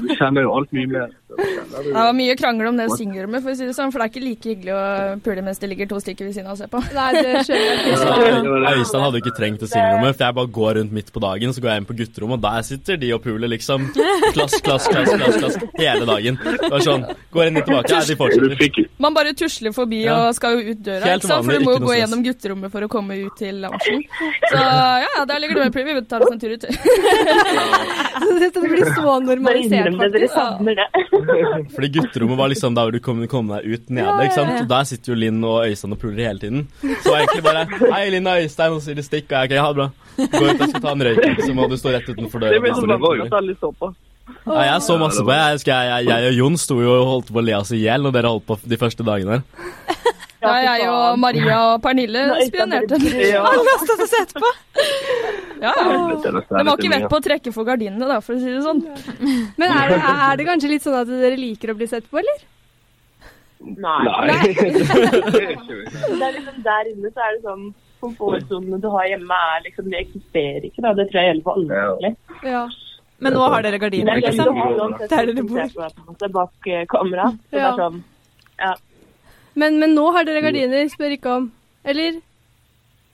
du 0.02 0.10
kjenner 0.18 0.44
jo 0.44 0.52
alt 0.58 0.72
mye 0.76 0.90
mer. 0.90 1.14
Det 1.32 1.92
var 1.94 2.12
mye 2.16 2.34
krangel 2.36 2.68
om 2.68 2.76
det 2.76 2.88
singelrommet, 2.92 3.40
for 3.44 3.54
å 3.54 3.56
si 3.56 3.64
det 3.68 3.74
sånn, 3.76 3.92
for 3.94 4.02
det 4.02 4.08
er 4.08 4.12
ikke 4.12 4.24
like 4.26 4.50
hyggelig 4.52 4.74
å 4.76 4.82
pule 5.24 5.44
mens 5.46 5.62
det 5.62 5.70
ligger 5.70 5.88
to 5.94 6.00
stykker 6.02 6.28
ved 6.28 6.34
siden 6.36 6.50
av 6.50 6.56
og 6.56 6.60
ser 6.60 6.70
på. 6.72 6.82
Nei, 6.92 7.08
det 7.16 7.44
skjønner 7.46 7.64
jeg 7.64 7.76
ikke. 7.78 8.74
Øystein 8.74 9.04
hadde 9.06 9.22
ikke 9.22 9.34
trengt 9.38 9.60
det 9.64 9.70
singelrommet, 9.72 10.18
for 10.18 10.26
jeg 10.26 10.38
bare 10.40 10.52
går 10.58 10.72
rundt 10.80 10.92
midt 10.98 11.12
på 11.14 11.20
dagen, 11.24 11.48
så 11.56 11.58
går 11.64 11.72
jeg 11.72 11.78
inn 11.84 11.88
på 11.88 11.96
gutterommet, 12.02 12.31
og 12.36 12.40
der 12.42 12.62
sitter 12.66 12.96
de 13.00 13.12
og 13.16 13.22
puler, 13.24 13.48
liksom. 13.52 13.88
Klass, 14.32 14.54
klass, 14.64 14.86
klass, 14.88 15.10
klass, 15.12 15.36
klass, 15.42 15.56
hele 15.78 16.06
dagen. 16.08 16.38
Det 16.42 16.70
var 16.72 16.80
sånn, 16.84 17.04
går 17.34 17.46
inn 17.50 17.60
og 17.60 17.66
tilbake, 17.68 17.90
ja, 17.92 18.00
de 18.08 18.16
fortsetter. 18.16 18.88
Man 19.02 19.14
bare 19.16 19.32
tusler 19.38 19.72
forbi 19.76 20.02
Ja. 20.06 20.28
og 20.28 20.34
skal 20.36 20.58
jo 20.58 20.72
ut 20.72 20.82
døra, 20.82 21.04
Helt 21.04 21.22
ikke 21.22 21.28
sant? 21.32 21.44
for 21.46 21.52
du 21.52 21.64
må 21.64 21.72
jo 21.76 21.78
gå 21.82 21.88
stress. 21.92 22.00
gjennom 22.02 22.24
gutterommet 22.26 22.72
for 22.72 22.80
å 22.86 22.88
komme 22.92 23.18
ut 23.26 23.36
til 23.38 23.60
loungen. 23.62 24.04
Så 24.52 24.62
ja, 24.62 25.24
der 25.28 25.38
ligger 25.42 25.54
du 25.54 25.60
med 25.64 25.72
Privy, 25.72 25.94
Vi 25.94 26.04
tar 26.10 26.20
oss 26.22 26.32
en 26.32 26.38
tur 26.40 26.52
ut. 26.56 26.62
Så 28.22 28.38
Dette 28.38 28.60
blir 28.62 28.84
så 28.94 29.14
normalisert, 29.20 29.88
det, 29.90 29.98
faktisk. 29.98 30.34
Fordi 31.74 31.88
gutterommet 31.88 32.38
var 32.38 32.48
liksom 32.52 32.74
der 32.76 32.90
du 32.94 32.98
kunne 33.02 33.26
komme 33.30 33.58
deg 33.60 33.74
ut 33.76 33.90
nede, 33.90 34.26
ikke 34.26 34.34
sant? 34.36 34.60
Og 34.62 34.68
der 34.70 34.84
sitter 34.88 35.12
jo 35.12 35.18
Linn 35.18 35.42
og 35.44 35.66
Øystein 35.66 35.92
og 35.96 35.98
puler 36.02 36.22
hele 36.28 36.38
tiden. 36.42 36.68
Så 37.02 37.14
egentlig 37.16 37.42
bare 37.46 37.66
Hei, 37.92 38.10
Linn 38.14 38.26
og 38.30 38.42
Øystein, 38.42 38.72
og 38.72 38.80
så 38.80 38.90
sier 38.90 38.94
de 39.00 39.02
stikk, 39.06 39.30
og 39.32 39.42
jeg 39.42 39.50
ok, 39.50 39.58
ha 39.58 39.68
det 39.72 39.76
bra. 39.80 39.88
Gå 40.12 40.42
ut, 40.44 40.60
jeg 40.60 40.68
skal 40.70 40.82
ta 40.84 40.90
en 40.92 41.02
røyk, 41.08 41.40
så 41.46 41.54
må 41.56 41.66
du 41.70 41.76
stå 41.80 41.88
rett 41.94 42.08
utenfor 42.08 42.21
døra. 42.30 42.50
Det 42.52 42.62
ble 42.62 42.72
og 42.96 43.26
at 43.26 43.38
alle 43.40 43.56
så 43.60 43.72
på. 43.78 43.92
Ja, 44.46 44.62
jeg 44.68 44.82
så 44.86 44.96
masse 45.00 45.22
på. 45.24 45.34
Jeg, 45.34 45.60
jeg, 45.66 45.90
jeg, 45.90 46.06
jeg 46.08 46.30
og 46.30 46.38
Jon 46.38 46.58
sto 46.60 46.78
jo 46.82 46.94
og 46.94 47.08
holdt 47.10 47.32
på 47.34 47.42
å 47.42 47.44
le 47.44 47.56
oss 47.58 47.72
i 47.74 47.82
hjel 47.82 48.04
når 48.06 48.16
dere 48.16 48.32
holdt 48.32 48.46
på 48.48 48.58
de 48.70 48.78
første 48.80 49.06
dagene. 49.06 49.42
Ja, 50.42 50.54
jeg 50.58 50.86
og 50.90 51.18
Maria 51.22 51.58
og 51.70 51.82
Pernille 51.84 52.22
spionerte. 52.48 52.98
Alle 53.52 53.74
har 53.74 53.82
stått 53.84 54.06
og 54.06 54.10
sett 54.10 54.34
på. 54.38 54.52
Ja, 55.62 55.70
De 55.78 56.64
var 56.66 56.72
ikke 56.74 56.88
vett 56.90 57.04
på 57.06 57.18
å 57.20 57.22
trekke 57.22 57.50
for 57.54 57.62
gardinene, 57.62 58.02
da, 58.10 58.16
for 58.18 58.34
å 58.34 58.40
si 58.42 58.50
det 58.50 58.64
sånn. 58.64 58.80
Men 59.54 59.70
er 59.70 59.92
det, 59.92 59.98
er 60.02 60.40
det 60.40 60.46
kanskje 60.48 60.70
litt 60.72 60.82
sånn 60.82 60.96
at 60.98 61.06
dere 61.06 61.36
liker 61.38 61.70
å 61.70 61.76
bli 61.78 61.86
sett 61.86 62.08
på, 62.10 62.18
eller? 62.18 62.40
Nei. 63.62 64.00
Nei. 64.26 64.40
Det 64.58 66.24
er 66.26 66.34
liksom 66.34 66.58
Der 66.66 66.90
inne 66.90 67.12
så 67.14 67.22
er 67.22 67.36
det 67.36 67.44
sånn 67.44 67.68
Komfortsonene 68.02 68.78
du 68.82 68.88
har 68.90 69.04
hjemme, 69.12 69.36
er 69.56 69.60
liksom, 69.68 69.84
de 69.90 69.96
eksisterer 70.00 70.62
ikke. 70.68 70.82
da. 70.82 70.92
Det 70.98 71.04
tror 71.10 71.18
jeg 71.20 71.28
gjelder 71.30 71.44
for 71.46 71.52
alle. 71.60 71.70
Ja. 71.74 71.76
egentlig. 71.92 72.14
Ja. 72.52 72.64
Men 73.22 73.30
nå 73.38 73.42
har 73.52 73.62
dere 73.62 73.78
gardiner, 73.78 74.10
er 74.12 74.16
ikke 74.18 74.32
liksom 74.32 74.50
sant? 74.50 74.80
uansett 74.82 75.10
Der 75.12 75.26
dere 75.26 75.42
bor. 75.46 75.58
bak 76.40 76.54
eh, 76.66 76.84
kamera. 76.90 77.26
Så 77.30 77.54
det 77.54 77.60
Ja. 77.62 77.68
er 77.68 77.76
sånn 77.78 78.02
Men, 79.54 79.78
men 79.78 79.94
nå 79.94 80.04
har 80.16 80.24
dere 80.24 80.40
gardiner, 80.42 80.88
spør 80.90 81.12
ikke 81.16 81.30
om. 81.36 81.52
Eller? 81.84 82.12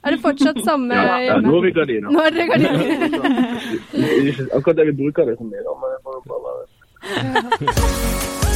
Er 0.06 0.10
det 0.14 0.20
fortsatt 0.22 0.60
samme 0.64 0.94
Ja, 0.94 1.18
ja, 1.18 1.36
nå 1.42 1.50
har 1.56 1.62
vi 1.66 1.70
gardiner. 1.74 2.08
Nå 2.10 2.18
har 2.22 2.30
dere 2.30 2.46
gardiner. 2.46 2.78
Akkurat 4.56 4.76
det 4.76 4.86
vi 4.86 4.92
bruker 5.02 5.26
det 5.26 5.36
så 5.38 5.44
mye, 5.44 5.62
da, 5.66 5.72
men 5.82 5.88
det 5.90 5.98
får 6.04 6.12
jo 6.14 6.22
bare 6.30 6.42
være. 6.54 8.47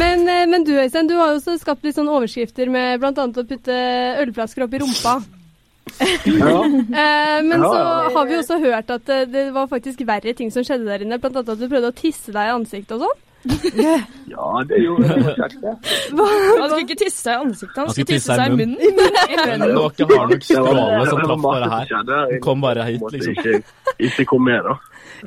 Men, 0.00 0.24
eh, 0.28 0.46
men 0.48 0.64
du 0.64 0.72
Øystein, 0.78 1.08
du 1.10 1.16
har 1.18 1.32
jo 1.32 1.40
også 1.40 1.58
skapt 1.60 1.84
litt 1.84 1.98
sånn 1.98 2.08
overskrifter 2.08 2.70
med 2.72 3.02
bl.a. 3.02 3.12
å 3.12 3.46
putte 3.46 3.76
ølflasker 4.22 4.64
opp 4.66 4.76
i 4.76 4.82
rumpa. 4.84 5.20
Ja. 5.20 5.28
Eh, 7.00 7.38
men 7.44 7.62
så 7.62 7.78
har 8.14 8.26
vi 8.28 8.36
også 8.38 8.58
hørt 8.62 8.90
at 8.92 9.08
eh, 9.12 9.26
det 9.30 9.42
var 9.54 9.68
faktisk 9.70 10.02
verre 10.06 10.32
ting 10.36 10.50
som 10.52 10.64
skjedde 10.66 10.86
der 10.88 11.04
inne. 11.04 11.18
Annet 11.18 11.48
at 11.48 11.58
du 11.60 11.66
prøvde 11.68 11.90
å 11.90 11.96
tisse 11.96 12.32
deg 12.34 12.48
i 12.48 12.54
ansiktet 12.54 12.96
og 12.96 13.04
sånn. 13.06 13.20
Ja, 13.42 14.46
det 14.68 14.76
er 14.76 14.82
jo 14.84 14.96
det 15.00 15.14
kjekt, 15.38 15.56
det. 15.62 15.72
Han 16.12 16.66
skulle 16.68 16.82
ikke 16.84 16.98
tisse 17.00 17.22
seg 17.22 17.32
i 17.32 17.44
ansiktet, 17.46 17.78
han 17.78 17.88
Han 17.88 17.94
skulle 17.94 18.10
tisse 18.10 18.36
seg 18.36 18.52
i 18.52 18.58
munnen. 18.58 18.76
Men 18.76 19.64
det 19.64 19.70
var 19.76 19.94
Dere 19.96 20.18
har 20.18 20.32
nok 20.34 20.44
stråle 20.44 20.86
som 21.08 21.20
det 21.22 21.26
traff 21.30 21.42
bare 21.46 21.70
her. 21.72 21.94
Den 22.10 22.40
kom 22.44 22.64
bare 22.64 22.86
hit, 22.90 23.06
liksom. 23.16 23.36
Ikke, 23.38 23.60
ikke 24.10 24.26
kom 24.32 24.44
med, 24.48 24.68
da. 24.68 24.76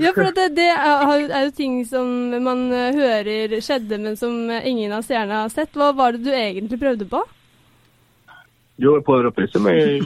Ja, 0.01 0.11
for 0.13 0.29
det, 0.33 0.47
det 0.57 0.69
er, 0.73 1.13
er 1.29 1.47
jo 1.47 1.53
ting 1.57 1.79
som 1.89 2.09
man 2.45 2.65
hører 2.71 3.57
skjedde, 3.61 3.99
men 4.01 4.17
som 4.17 4.49
ingen 4.61 4.93
av 4.93 5.05
seerne 5.05 5.43
har 5.45 5.53
sett. 5.53 5.73
Hva 5.77 5.91
var 5.97 6.13
det 6.13 6.25
du 6.25 6.33
egentlig 6.33 6.81
prøvde 6.81 7.09
på? 7.09 7.21
Jo, 8.81 8.95
jeg 8.97 9.03
prøver 9.07 9.29
å 9.29 9.33
pisse 9.35 9.59
meg 9.61 10.01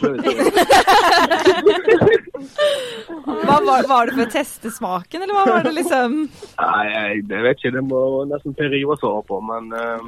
Hva 3.48 3.58
var, 3.64 3.88
var 3.88 4.10
det 4.10 4.16
for 4.18 4.24
å 4.26 4.30
teste 4.32 4.72
smaken, 4.74 5.24
eller 5.24 5.36
hva 5.36 5.46
var 5.48 5.68
det 5.68 5.74
liksom? 5.78 6.18
Nei, 6.60 6.86
jeg, 6.92 7.24
det 7.30 7.40
vet 7.46 7.60
ikke. 7.60 7.74
Det 7.78 7.84
må 7.88 8.02
nesten 8.30 8.56
Per 8.58 8.76
Ivar 8.78 9.00
svare 9.02 9.24
på, 9.28 9.40
men 9.48 9.64
uh, 9.74 10.00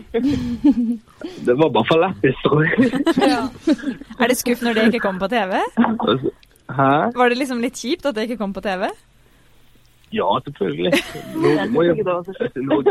Det 1.47 1.55
var 1.55 1.73
bare 1.75 1.87
for 1.89 2.03
lættis, 2.03 2.37
tror 2.45 2.65
jeg. 2.67 2.71
Er 4.19 4.31
det 4.31 4.39
skuff 4.39 4.63
når 4.65 4.77
det 4.77 4.87
ikke 4.89 5.03
kommer 5.07 5.27
på 5.27 5.31
TV? 5.35 5.51
Hæ? 6.69 6.91
Var 7.17 7.31
det 7.31 7.39
liksom 7.39 7.63
litt 7.63 7.79
kjipt 7.79 8.05
at 8.09 8.17
det 8.17 8.27
ikke 8.27 8.41
kom 8.43 8.53
på 8.55 8.63
TV? 8.65 8.89
Ja, 10.11 10.29
selvfølgelig. 10.45 10.91
Norge 11.43 11.67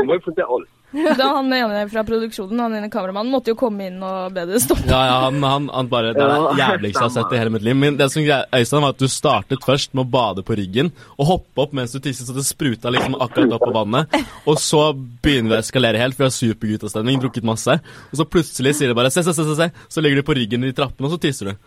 må 0.07 0.19
jo 0.19 0.21
få 0.27 0.35
se 0.35 0.45
alt. 0.47 0.69
Da 1.19 1.27
han 1.37 1.53
ene 1.53 1.83
fra 1.93 2.01
produksjonen, 2.07 2.61
han 2.63 2.77
ene 2.79 2.89
kameramannen, 2.89 3.33
måtte 3.33 3.53
jo 3.53 3.59
komme 3.61 3.91
inn 3.91 3.99
og 4.05 4.33
be 4.33 4.47
det 4.49 4.63
stoppe. 4.65 4.87
Ja, 4.89 5.01
ja, 5.05 5.17
han, 5.27 5.43
han, 5.45 5.67
han 5.75 5.91
bare, 5.93 6.15
Det 6.17 6.25
er 6.25 6.33
det 6.33 6.63
jævligste 6.63 7.03
jeg 7.03 7.05
har 7.11 7.15
sett 7.19 7.35
i 7.35 7.41
hele 7.43 7.53
mitt 7.53 7.67
liv. 7.67 7.77
Men 7.77 7.99
det 8.01 8.09
som 8.13 8.25
Øystein, 8.25 8.85
var 8.87 8.95
at 8.95 9.03
du 9.03 9.09
startet 9.13 9.67
først 9.67 9.93
med 9.93 10.07
å 10.07 10.11
bade 10.17 10.45
på 10.49 10.57
ryggen 10.57 10.93
og 11.19 11.29
hoppe 11.33 11.67
opp 11.67 11.77
mens 11.77 11.93
du 11.93 12.01
tisset, 12.01 12.25
så 12.31 12.37
det 12.37 12.47
spruta 12.49 12.93
liksom 12.95 13.19
akkurat 13.21 13.59
opp 13.59 13.67
på 13.69 13.75
vannet. 13.77 14.19
Og 14.49 14.57
så 14.63 14.87
begynner 14.97 15.53
vi 15.53 15.59
å 15.59 15.61
eskalere 15.61 16.01
helt, 16.01 16.17
for 16.17 16.25
vi 16.25 16.31
har 16.31 16.37
superguttastemning, 16.39 17.21
drukket 17.21 17.47
masse. 17.49 17.79
Og 18.09 18.21
så 18.23 18.29
plutselig 18.29 18.79
sier 18.79 18.93
det 18.93 18.99
bare 18.99 19.13
se, 19.13 19.25
se, 19.27 19.35
se, 19.37 19.45
se, 19.45 19.59
se. 19.61 19.71
Så 19.93 20.05
ligger 20.05 20.23
du 20.23 20.29
på 20.31 20.39
ryggen 20.39 20.65
i 20.65 20.73
trappene, 20.77 21.11
og 21.11 21.19
så 21.19 21.21
tisser 21.21 21.53
du. 21.53 21.67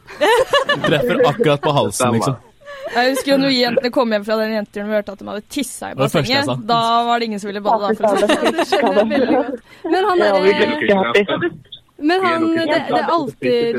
Treffer 0.87 1.21
akkurat 1.29 1.61
på 1.61 1.75
halsen, 1.77 2.17
liksom. 2.17 2.39
Jeg 2.91 3.11
husker 3.13 3.29
jo 3.31 3.37
når 3.39 3.47
vi 3.53 3.59
jentene 3.61 3.89
kom 3.95 4.09
hjem 4.11 4.25
fra 4.27 4.35
den 4.41 4.51
jenteturen 4.57 4.89
vi 4.89 4.95
hørte 4.97 5.11
at 5.15 5.19
de 5.21 5.25
hadde 5.31 5.43
tissa 5.55 5.85
i 5.91 5.93
Det 5.93 5.97
det 5.97 6.03
bassenget. 6.03 6.47
Da 6.67 6.81
var 7.07 7.15
det 7.19 7.25
ingen 7.29 7.39
som 7.39 7.47
ville 7.51 7.63
bade. 7.65 7.81
Da, 7.81 7.87
for 7.97 8.03
å 8.11 8.13
si 8.17 8.25
det 8.57 8.65
sånn. 8.71 9.09
Det. 9.09 9.19
Men 9.85 10.01
han 10.09 10.17
happy. 10.21 11.49
Men 12.01 12.17
han 12.25 12.41
Det, 12.55 12.65
det 12.65 12.97
er 12.97 13.05
alltid 13.13 13.77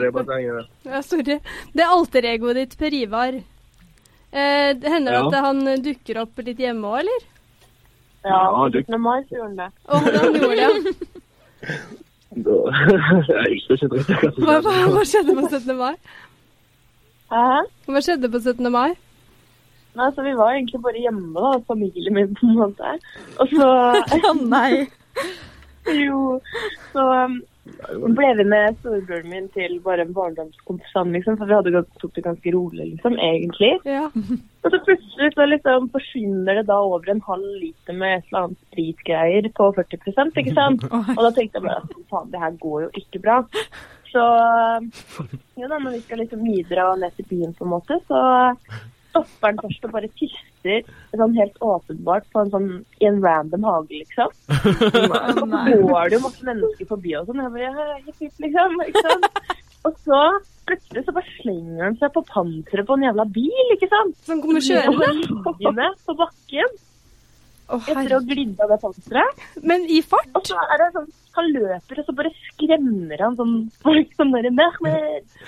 ja, 0.87 1.01
Sorry. 1.03 1.39
Det 1.75 1.83
er 1.83 1.91
alteregoet 1.91 2.55
ditt, 2.61 2.77
Per 2.79 2.95
Ivar. 2.95 3.35
Eh, 4.33 4.71
det 4.79 4.89
hender 4.89 5.13
Ja. 5.19 5.27
at 5.27 5.35
han 5.45 5.59
dukker 5.85 6.17
opp 6.23 6.39
litt 6.47 6.59
hjemme 6.63 6.87
òg, 6.89 6.99
eller? 7.03 7.21
Ja, 8.25 8.41
Ja, 8.55 8.69
du- 8.71 8.79
17. 8.81 9.01
mai 9.03 9.21
så 9.29 9.35
gjorde 9.37 9.49
han 9.49 9.57
det. 9.57 9.71
Og 9.89 9.95
han 9.99 10.05
gjorde 10.41 10.57
det. 10.57 10.69
Hva, 14.43 14.55
hva 14.63 15.03
skjedde 15.05 15.35
på 15.37 15.43
17. 15.51 15.77
mai? 15.77 15.95
Hæ? 17.33 17.63
Hva 17.89 18.03
skjedde 18.05 18.29
på 18.33 18.41
17. 18.43 18.69
mai? 18.73 18.93
Nei, 19.97 20.09
så 20.13 20.25
vi 20.25 20.35
var 20.37 20.53
egentlig 20.57 20.81
bare 20.85 21.05
hjemme, 21.05 21.33
da. 21.37 21.53
Familien 21.69 22.17
min, 22.17 22.35
på 22.37 22.49
en 22.49 22.59
måte. 22.59 22.97
Og 23.41 23.49
så 23.53 23.71
Å 24.31 24.35
nei. 24.41 24.85
Jo, 25.93 26.19
så 26.93 27.05
um, 27.27 27.39
ble 28.17 28.29
vi 28.39 28.45
med 28.49 28.77
storebroren 28.81 29.29
min 29.33 29.49
til 29.57 29.79
bare 29.85 30.05
en 30.07 30.15
barndomskompis, 30.17 30.93
liksom. 30.95 31.39
For 31.41 31.49
vi 31.49 31.57
hadde 31.57 31.75
gått, 31.75 31.91
tok 32.01 32.15
det 32.19 32.27
ganske 32.29 32.55
rolig, 32.55 32.89
liksom, 32.95 33.17
egentlig. 33.17 33.73
Ja. 33.89 34.07
Og 34.63 34.69
så 34.75 34.81
plutselig 34.87 35.33
så 35.35 35.49
liksom 35.49 35.89
forsvinner 35.95 36.61
det 36.61 36.69
da 36.69 36.79
over 36.85 37.13
en 37.13 37.25
halv 37.27 37.49
liter 37.63 37.97
med 37.97 38.19
et 38.19 38.29
eller 38.31 38.47
annet 38.47 38.63
spritgreier 38.69 39.49
på 39.57 39.73
40 39.81 39.99
ikke 40.45 40.57
sant? 40.57 40.87
Og 41.17 41.25
da 41.25 41.33
tenkte 41.33 41.61
jeg 41.61 41.67
bare 41.67 41.81
at 41.81 41.99
faen, 42.13 42.31
det 42.33 42.45
her 42.45 42.61
går 42.63 42.87
jo 42.87 42.93
ikke 43.03 43.25
bra. 43.25 43.43
Så 44.13 44.23
jo 45.57 45.69
da, 45.69 45.79
når 45.79 45.95
vi 45.95 46.01
skal 46.05 46.21
liksom 46.21 46.43
videre 46.45 46.89
og 46.91 46.99
ned 47.01 47.15
til 47.17 47.29
byen 47.31 47.55
på 47.57 47.65
en 47.65 47.73
måte, 47.73 47.97
så 48.09 48.21
stopper 49.13 49.51
han 49.51 49.61
først 49.61 49.87
og 49.89 49.95
bare 49.95 50.11
tisser 50.21 50.85
sånn 51.17 51.35
helt 51.37 51.59
åpenbart 51.65 52.29
på 52.33 52.45
en 52.45 52.53
sånn, 52.53 52.69
i 53.01 53.09
en 53.09 53.21
random 53.25 53.67
hage, 53.69 54.03
liksom. 54.03 54.31
Så 54.47 55.49
går 55.89 56.13
det 56.13 56.17
jo 56.17 56.23
masse 56.25 56.47
mennesker 56.49 56.89
forbi 56.93 57.17
og 57.19 57.29
sånn. 57.29 57.43
Jeg 57.45 57.55
bare, 57.57 57.67
«Ja, 57.67 57.99
hipp, 58.07 58.21
hipp, 58.21 58.39
liksom, 58.47 58.79
ikke 58.87 59.05
sant? 59.09 59.29
Og 59.83 59.99
så 60.07 60.21
plutselig 60.69 61.03
så 61.05 61.15
bare 61.17 61.35
slenger 61.41 61.85
han 61.89 61.99
seg 61.99 62.13
på 62.15 62.23
panseret 62.29 62.87
på 62.87 62.97
en 62.97 63.05
jævla 63.09 63.27
bil, 63.35 63.75
ikke 63.75 63.91
sant? 63.91 64.17
Som 64.29 64.43
kommer 64.45 64.63
kjørende? 64.63 65.89
på 66.07 66.17
bakken. 66.21 66.77
Etter 67.81 68.15
å 68.15 68.19
ha 68.19 68.27
glidd 68.27 68.61
av 68.63 68.73
det 68.73 68.79
panseret. 68.83 69.45
Men 69.63 69.87
i 69.89 70.01
fart? 70.05 70.29
Og 70.39 70.49
så 70.49 70.59
er 70.63 70.83
det 70.83 70.89
sånn 70.97 71.11
Han 71.33 71.47
løper, 71.49 72.01
og 72.01 72.05
så 72.05 72.13
bare 72.17 72.31
skremmer 72.51 73.23
han 73.25 73.39
sånn 73.39 73.55
folk 73.81 74.19
er 74.21 74.43
det 74.45 74.51
mer, 74.53 74.75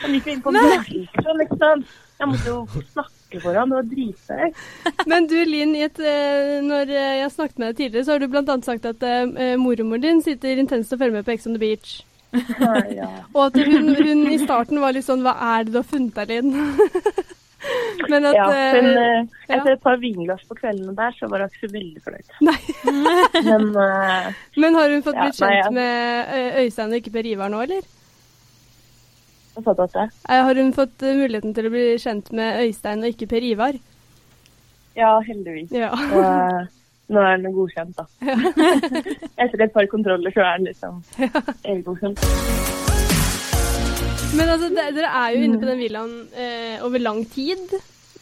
Han 0.01 0.15
gikk 0.17 0.31
jo 0.31 0.33
inn 0.33 0.45
på 0.47 0.55
bjørnelsen, 0.57 1.43
liksom. 1.43 1.85
Jeg 2.15 2.31
måtte 2.31 2.49
jo 2.49 2.85
snakke 2.95 3.43
for 3.43 3.59
ham, 3.59 3.75
det 3.75 4.09
var. 4.31 4.65
Men 5.11 5.29
du 5.29 5.37
Linn, 5.45 5.75
eh, 5.77 6.57
når 6.65 6.95
eh, 6.95 7.13
jeg 7.21 7.35
snakket 7.35 7.59
med 7.59 7.69
deg 7.69 7.83
tidligere, 7.83 8.07
så 8.07 8.15
har 8.15 8.25
du 8.25 8.29
bl.a. 8.33 8.57
sagt 8.65 8.89
at 8.89 9.07
mormor 9.61 10.01
din 10.01 10.25
sitter 10.25 10.63
intenst 10.63 10.95
og 10.95 11.03
følger 11.03 11.19
med 11.19 11.29
på 11.29 11.35
Ex 11.35 11.49
on 11.51 11.59
the 11.59 11.61
Beach. 11.61 12.01
Ja. 12.95 13.09
Og 13.35 13.47
at 13.47 13.59
hun, 13.67 13.95
hun 13.95 14.25
i 14.33 14.39
starten 14.43 14.81
var 14.83 14.95
litt 14.95 15.07
sånn 15.07 15.23
Hva 15.23 15.37
er 15.55 15.67
det 15.67 15.75
du 15.75 15.79
har 15.81 15.87
funnet 15.87 16.17
deg, 16.19 16.33
Linn? 16.33 16.51
Men 18.13 18.29
at 18.29 18.37
ja, 18.37 18.47
men 18.75 18.87
uh, 18.91 19.05
ja. 19.49 19.57
etter 19.57 19.71
et 19.73 19.83
par 19.83 19.97
vinglass 20.03 20.43
på 20.49 20.57
kveldene 20.59 20.93
der, 20.99 21.15
så 21.17 21.29
var 21.31 21.45
hun 21.45 21.53
ikke 21.53 21.67
så 21.67 21.73
veldig 21.73 22.03
fornøyd. 22.05 22.29
Men 23.49 23.65
uh, 23.73 24.29
Men 24.61 24.77
har 24.77 24.93
hun 24.93 25.05
fått 25.07 25.17
Ja, 25.17 25.25
blitt 25.29 25.41
nei, 25.41 25.53
kjent 25.55 25.77
med 25.79 26.61
Øystein 26.65 26.93
og 26.93 27.01
ikke 27.01 27.15
Per 27.17 27.31
Ivar 27.31 27.53
nå, 27.55 27.63
eller? 27.65 27.91
Har 29.55 30.55
hun 30.61 30.73
fått 30.75 31.03
muligheten 31.07 31.55
til 31.55 31.69
å 31.69 31.73
bli 31.73 31.85
kjent 32.03 32.33
med 32.35 32.63
Øystein 32.67 33.05
og 33.07 33.13
ikke 33.15 33.31
Per 33.31 33.47
Ivar? 33.47 33.79
Ja, 34.99 35.19
heldigvis. 35.27 35.71
Ja. 35.75 35.91
Og 36.17 37.15
nå 37.15 37.21
er 37.21 37.37
den 37.37 37.53
godkjent, 37.55 37.99
da. 37.99 38.07
Etter 39.43 39.67
et 39.67 39.75
par 39.75 39.87
kontroller 39.93 40.35
så 40.35 40.47
er 40.47 40.59
den 40.59 40.71
liksom 40.71 41.05
godkjent. 41.91 42.83
Men 44.35 44.49
altså, 44.51 44.69
de- 44.75 44.91
dere 44.97 45.11
er 45.15 45.35
jo 45.37 45.43
inne 45.47 45.59
på 45.63 45.69
den 45.69 45.79
villaen 45.83 46.15
eh, 46.35 46.79
over 46.85 47.03
lang 47.03 47.25
tid. 47.31 47.75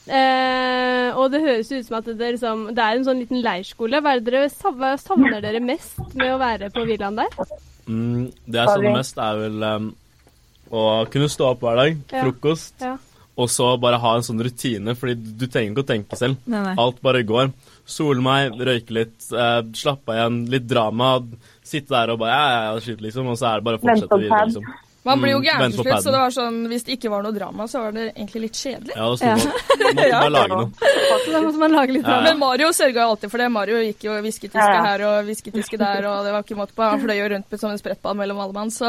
Eh, 0.02 1.08
og 1.14 1.30
det 1.32 1.40
høres 1.44 1.70
ut 1.72 1.86
som 1.86 1.98
at 2.00 2.08
det, 2.10 2.32
liksom, 2.34 2.64
det 2.74 2.82
er 2.84 2.98
en 2.98 3.06
sånn 3.06 3.20
liten 3.22 3.40
leirskole. 3.44 4.00
Hva, 4.02 4.16
er 4.16 4.20
det 4.24 4.32
dere, 4.34 4.50
hva 4.76 4.90
savner 5.00 5.40
dere 5.44 5.60
mest 5.62 6.00
med 6.18 6.32
å 6.34 6.40
være 6.42 6.68
på 6.74 6.84
villaen 6.88 7.20
der? 7.20 7.36
Mm, 7.86 8.26
det 8.46 8.60
jeg 8.60 8.68
savner 8.72 8.96
mest, 8.98 9.16
er 9.22 9.40
vel 9.44 9.64
um, 9.68 9.88
å 10.72 10.82
kunne 11.12 11.30
stå 11.32 11.48
opp 11.54 11.64
hver 11.64 11.80
dag, 11.80 11.96
Ja. 12.12 12.24
frokost, 12.26 12.74
Ja. 12.82 12.96
og 13.38 13.48
så 13.48 13.70
bare 13.80 13.98
ha 14.02 14.14
en 14.18 14.26
sånn 14.26 14.42
rutine, 14.42 14.94
fordi 14.98 15.16
du 15.38 15.46
trenger 15.46 15.72
ikke 15.72 15.86
å 15.86 15.90
tenke 15.94 16.18
selv. 16.20 16.36
Nei, 16.46 16.62
nei. 16.66 16.74
Alt 16.82 17.00
bare 17.02 17.22
går. 17.24 17.52
Sole 17.86 18.20
meg, 18.22 18.52
røyke 18.58 18.90
litt, 18.94 19.18
eh, 19.32 19.62
slappe 19.74 20.12
av 20.12 20.18
igjen, 20.18 20.42
litt 20.50 20.66
drama, 20.70 21.14
sitte 21.64 21.88
der 21.94 22.10
og 22.12 22.18
bare 22.22 22.30
ja, 22.36 22.46
ja, 22.50 22.72
ja, 22.74 22.80
shit, 22.84 23.00
liksom, 23.00 23.26
og 23.32 23.38
så 23.38 23.48
er 23.54 23.60
det 23.60 23.64
bare 23.70 23.78
å 23.78 23.82
fortsette 23.86 24.18
videre, 24.20 24.46
liksom. 24.50 24.66
Man 25.04 25.18
blir 25.20 25.32
jo 25.32 25.38
Mm, 25.40 25.44
gæren 25.48 25.72
til 25.72 25.82
slutt, 25.82 26.02
så 26.04 26.10
det 26.14 26.20
var 26.22 26.30
sånn, 26.30 26.58
hvis 26.70 26.84
det 26.86 26.92
ikke 26.98 27.10
var 27.10 27.22
noe 27.24 27.32
drama, 27.34 27.64
så 27.66 27.80
var 27.82 27.90
det 27.92 28.14
egentlig 28.14 28.40
litt 28.42 28.52
kjedelig. 28.54 28.94
Ja, 28.94 29.08
da 29.10 29.26
Ja. 29.26 29.34
noe. 29.34 29.52
Måtte 29.82 30.08
Ja. 30.08 30.20
bare 30.20 30.30
lage 30.38 30.48
noe. 30.48 30.70
Da 31.32 31.40
måtte 31.42 31.58
man 31.58 31.72
lage 31.72 31.92
litt 31.92 32.02
Ja. 32.06 32.08
drama. 32.08 32.22
Men 32.22 32.38
Mario 32.38 32.68
sørga 32.70 32.94
jo 33.02 33.08
alltid 33.16 33.30
for 33.30 33.38
det. 33.38 33.48
Mario 33.50 33.76
gikk 33.82 34.04
jo 34.04 34.12
hvisketiske 34.22 34.72
Ja. 34.74 34.84
her 34.84 35.02
og 35.02 35.24
hvisketiske 35.26 35.76
der, 35.78 36.06
og 36.06 36.24
det 36.24 36.32
var 36.32 36.42
ikke 36.44 36.54
måte 36.56 36.72
på. 36.76 36.82
Han 36.88 37.00
fløy 37.00 37.16
jo 37.18 37.28
rundt 37.34 37.58
som 37.58 37.70
en 37.70 37.78
sprettball 37.78 38.14
mellom 38.16 38.38
alle 38.38 38.52
mann, 38.52 38.70
så 38.70 38.86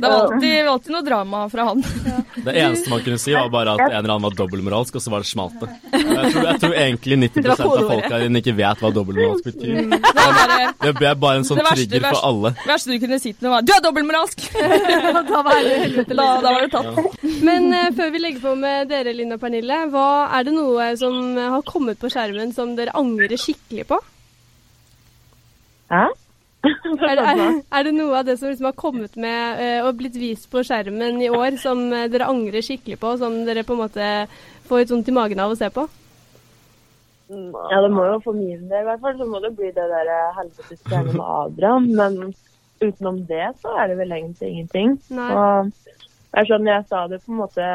det 0.00 0.06
var 0.06 0.30
alltid, 0.30 0.66
alltid 0.68 0.90
noe 0.94 1.02
drama 1.02 1.48
fra 1.50 1.64
han. 1.64 1.82
Det 2.38 2.54
eneste 2.54 2.88
man 2.88 3.00
kunne 3.00 3.18
si, 3.18 3.32
var 3.34 3.48
bare 3.50 3.72
at 3.74 3.80
en 3.80 3.90
eller 3.98 4.14
annen 4.14 4.22
var 4.22 4.30
dobbeltmoralsk, 4.38 4.94
og 4.94 5.02
så 5.02 5.10
var 5.10 5.18
det 5.18 5.26
smalt 5.26 5.58
det. 5.58 5.68
Jeg 5.92 6.32
tror, 6.32 6.44
jeg 6.46 6.60
tror 6.62 6.74
egentlig 6.78 7.18
90 7.18 7.42
Det 7.42 7.50
av 7.50 7.88
folka 7.90 8.18
dine 8.22 8.38
ikke 8.40 8.54
vet 8.56 8.78
hva 8.78 8.92
dobbeltmoralsk 8.94 9.44
betyr. 9.44 9.90
Det 9.90 9.98
er 9.98 10.32
bare, 10.38 10.74
Det 10.80 10.94
ble 10.94 11.14
bare 11.16 11.36
en 11.36 11.42
sånn 11.44 11.58
verste- 11.58 11.88
trigger 11.90 12.14
for 12.14 12.22
alle. 12.24 12.50
det 12.54 12.68
verste 12.70 12.86
du 12.94 12.98
kunne 13.06 13.18
si 13.20 13.32
til 13.32 13.48
noen, 13.48 13.54
var 13.58 13.62
'du 13.62 13.72
er 13.74 13.82
dobbeltmoralsk'! 13.82 14.42
da 15.30 15.42
var 15.46 15.58
det 15.64 15.80
helvete, 15.82 16.14
Da, 16.14 16.28
liksom. 16.28 16.44
da 16.44 16.52
var 16.52 16.62
det 16.62 16.70
tatt. 16.74 17.42
Men 17.46 17.68
uh, 17.72 17.88
før 17.96 18.14
vi 18.14 18.22
legger 18.22 18.44
på 18.44 18.54
med 18.58 18.88
dere, 18.92 19.16
Linn 19.16 19.34
og 19.36 19.42
Pernille, 19.42 19.82
hva 19.92 20.06
er 20.38 20.48
det 20.48 20.54
noe 20.56 20.88
som 21.00 21.36
har 21.38 21.66
kommet 21.68 22.00
på 22.00 22.10
skjermen 22.12 22.54
som 22.56 22.74
dere 22.78 22.96
angrer 22.98 23.36
skikkelig 23.40 23.88
på? 23.92 24.00
Hæ? 25.92 26.08
Er 27.08 27.14
det, 27.14 27.22
er, 27.22 27.40
er 27.70 27.84
det 27.86 27.92
noe 27.94 28.16
av 28.18 28.24
det 28.26 28.34
som 28.40 28.50
liksom 28.50 28.66
har 28.66 28.74
kommet 28.76 29.14
med 29.20 29.60
uh, 29.60 29.86
og 29.86 30.00
blitt 30.00 30.16
vist 30.18 30.48
på 30.50 30.64
skjermen 30.66 31.20
i 31.22 31.30
år, 31.30 31.54
som 31.62 31.84
eh, 31.94 32.08
dere 32.10 32.26
angrer 32.28 32.64
skikkelig 32.66 32.98
på, 32.98 33.12
som 33.20 33.36
dere 33.46 33.62
på 33.64 33.76
en 33.76 33.82
måte 33.84 34.08
får 34.66 34.82
litt 34.82 34.92
vondt 34.92 35.10
i 35.12 35.14
magen 35.14 35.42
av 35.44 35.54
å 35.54 35.58
se 35.58 35.70
på? 35.70 35.86
Ja, 37.28 37.80
det 37.84 37.90
må 37.92 38.06
jo 38.08 38.18
for 38.24 38.36
min 38.36 38.68
del 38.70 38.82
i 38.82 38.88
hvert 38.88 39.02
fall, 39.04 39.16
så 39.20 39.26
må 39.28 39.40
det 39.44 39.52
bli 39.56 39.70
det 39.76 39.86
der 39.92 40.10
eh, 40.12 40.36
helvetes 40.38 40.82
greiene 40.88 41.14
med 41.14 41.24
Adrian. 41.24 41.88
Men 42.00 42.18
utenom 42.80 43.22
det 43.26 43.52
så 43.62 43.74
er 43.78 43.90
det 43.90 43.98
vel 44.00 44.14
egentlig 44.16 44.52
ingenting. 44.52 44.96
Nei. 45.14 45.28
Og 45.34 45.72
det 45.72 46.42
er 46.42 46.50
sånn 46.50 46.70
jeg 46.70 46.86
sa 46.90 47.06
det 47.10 47.20
på 47.24 47.34
en 47.34 47.42
måte 47.42 47.68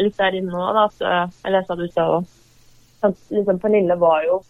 litt 0.00 0.16
der 0.16 0.36
inne 0.38 0.52
nå, 0.52 0.68
da, 0.76 0.86
eh, 1.06 1.40
eller 1.44 1.60
jeg 1.60 1.68
sa 1.68 1.76
det 1.76 1.88
i 1.88 1.92
stad 1.92 2.14
òg, 2.16 2.30
liksom 3.34 3.60
Pernille 3.60 3.96
var 4.00 4.24
jo 4.28 4.40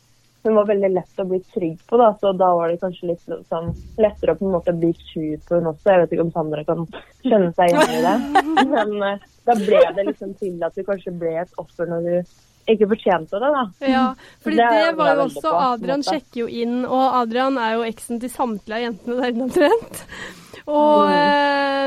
hun 0.43 0.57
var 0.57 0.69
veldig 0.71 0.89
lett 0.95 1.21
å 1.21 1.27
bli 1.29 1.41
trygg 1.53 1.81
på, 1.89 1.99
da, 2.01 2.15
så 2.21 2.33
da 2.33 2.49
var 2.57 2.71
det 2.71 2.81
kanskje 2.81 3.11
litt 3.11 3.27
sånn 3.51 3.75
lettere 4.01 4.33
å 4.33 4.39
på 4.39 4.47
en 4.47 4.55
måte 4.55 4.73
bli 4.73 4.93
sur 4.97 5.35
på 5.45 5.59
hun 5.59 5.69
også. 5.69 5.91
Jeg 5.91 6.01
vet 6.01 6.15
ikke 6.17 6.25
om 6.25 6.33
Sandra 6.33 6.65
kan 6.65 6.87
skjønne 7.27 7.51
seg 7.59 7.75
igjen 7.75 7.93
i 7.99 8.05
det. 8.07 8.45
Men 8.73 8.95
uh, 9.05 9.27
da 9.49 9.57
ble 9.61 9.83
det 9.99 10.07
liksom 10.09 10.33
til 10.41 10.65
at 10.65 10.77
du 10.77 10.85
kanskje 10.87 11.13
ble 11.21 11.35
et 11.43 11.61
offer 11.61 11.91
når 11.91 12.09
du 12.09 12.33
ikke 12.77 12.91
fortjente 12.95 13.41
det, 13.43 13.53
da. 13.55 13.65
Ja, 13.91 14.05
fordi 14.43 14.59
Det 14.61 14.69
det, 14.75 14.91
var 14.99 15.15
jo 15.15 15.25
også 15.29 15.55
Adrian 15.69 16.05
sjekker 16.07 16.43
jo 16.45 16.51
inn, 16.51 16.83
og 16.85 17.17
Adrian 17.23 17.59
er 17.61 17.79
jo 17.79 17.89
eksen 17.89 18.21
til 18.23 18.33
samtlige 18.33 18.79
av 18.79 18.87
jentene 18.89 19.19
der 19.21 19.35
inne 19.35 19.49
omtrent. 19.49 20.05
Og 20.71 21.11
eh, 21.11 21.87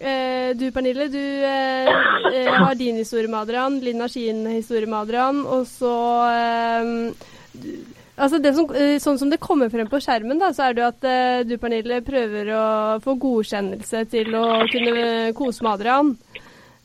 eh, 0.00 0.48
du 0.58 0.64
Pernille, 0.74 1.10
du 1.12 1.20
eh, 1.20 1.90
eh, 2.32 2.48
har 2.50 2.74
din 2.78 2.98
historie 2.98 3.28
med 3.30 3.44
Adrian, 3.44 3.78
Linn 3.84 4.00
har 4.02 4.10
sin 4.10 4.42
historie 4.50 4.88
med 4.88 4.98
Adrian, 5.04 5.44
og 5.46 5.66
så 5.70 5.94
eh, 6.32 7.30
du, 7.52 7.70
Altså 8.18 8.40
det 8.42 8.50
som, 8.56 8.66
eh, 8.74 8.96
sånn 8.98 9.18
som 9.20 9.30
det 9.30 9.38
kommer 9.38 9.70
frem 9.70 9.86
på 9.86 10.00
skjermen, 10.02 10.40
da, 10.42 10.50
så 10.54 10.66
er 10.66 10.74
det 10.74 10.82
jo 10.82 10.88
at 10.90 11.04
eh, 11.06 11.42
du 11.46 11.54
Pernille 11.62 12.00
prøver 12.02 12.50
å 12.50 12.64
få 13.04 13.14
godkjennelse 13.22 14.00
til 14.10 14.34
å 14.34 14.46
kunne 14.72 15.04
kose 15.38 15.62
med 15.62 15.76
Adrian. 15.76 16.10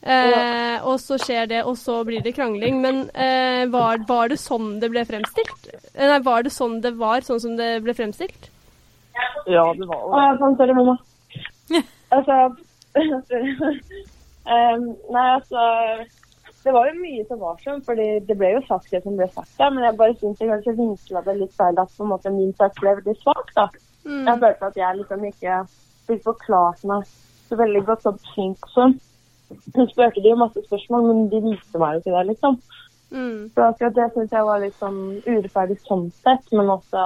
Eh, 0.04 0.84
og 0.84 0.98
så 1.00 1.16
skjer 1.22 1.46
det, 1.48 1.62
og 1.64 1.78
så 1.80 2.02
blir 2.04 2.20
det 2.24 2.34
krangling. 2.36 2.82
Men 2.84 3.06
eh, 3.16 3.64
var, 3.72 4.02
var 4.08 4.28
det 4.34 4.40
sånn 4.42 4.80
det 4.82 4.90
ble 4.92 5.06
fremstilt? 5.08 5.70
Eh, 5.94 6.08
Nei, 6.10 6.20
var 6.26 6.44
det 6.44 6.52
sånn 6.54 6.82
det 6.84 6.92
var, 7.00 7.24
sånn 7.24 7.40
som 7.44 7.56
det 7.60 7.78
ble 7.86 7.94
fremstilt? 7.96 8.50
Ja, 9.48 9.74
det 9.78 9.88
var 9.88 10.02
det. 10.10 10.38
Sånn, 10.42 10.58
sorry, 10.60 10.74
mamma. 10.76 10.98
altså 12.16 12.36
um, 12.50 12.56
Nei, 15.16 15.28
altså 15.38 15.62
Det 16.64 16.72
var 16.76 16.84
jo 16.90 16.94
mye 17.00 17.24
som 17.30 17.40
var 17.42 17.56
sånn, 17.64 17.82
fordi 17.88 18.08
det 18.28 18.36
ble 18.40 18.50
jo 18.58 18.62
sagt 18.68 18.92
det 18.92 19.02
som 19.06 19.16
ble 19.20 19.28
sagt. 19.32 19.54
da, 19.60 19.66
Men 19.72 19.84
jeg 19.88 20.00
bare 20.02 20.20
syns 20.20 20.38
jeg 20.44 20.52
kanskje 20.52 20.80
vinkla 20.82 21.20
det 21.24 21.36
litt 21.40 21.56
feil 21.56 21.76
at 21.80 21.96
på 21.96 22.04
en 22.04 22.12
måte 22.12 22.30
min 22.34 22.54
sak 22.60 22.74
ble 22.82 22.92
veldig 23.00 23.16
svak. 23.22 23.48
da. 23.56 23.66
Mm. 24.04 24.26
Jeg 24.28 24.36
følte 24.44 24.68
at 24.68 24.78
jeg 24.84 24.92
liksom 25.00 25.22
ikke 25.32 25.54
fikk 26.10 26.22
forklart 26.28 26.82
meg 26.92 27.02
så 27.48 27.54
veldig 27.60 27.84
godt 27.88 28.02
sånn 28.04 28.20
flink 28.34 28.60
sånn. 28.76 28.94
Hun 29.76 29.90
spurte 29.90 30.22
de 30.24 30.32
jo 30.32 30.40
masse 30.40 30.64
spørsmål, 30.66 31.08
men 31.10 31.30
de 31.32 31.42
viste 31.44 31.82
meg 31.82 31.98
jo 31.98 32.04
ikke 32.04 32.16
det, 32.16 32.26
liksom. 32.32 32.58
Mm. 33.14 33.52
Så 33.54 33.68
akkurat 33.68 33.96
det 33.96 34.10
syns 34.14 34.32
jeg 34.34 34.48
var 34.48 34.62
litt 34.64 34.80
sånn 34.82 35.00
urettferdig 35.28 35.78
sånn 35.86 36.08
sett, 36.24 36.48
men 36.56 36.72
også 36.74 37.04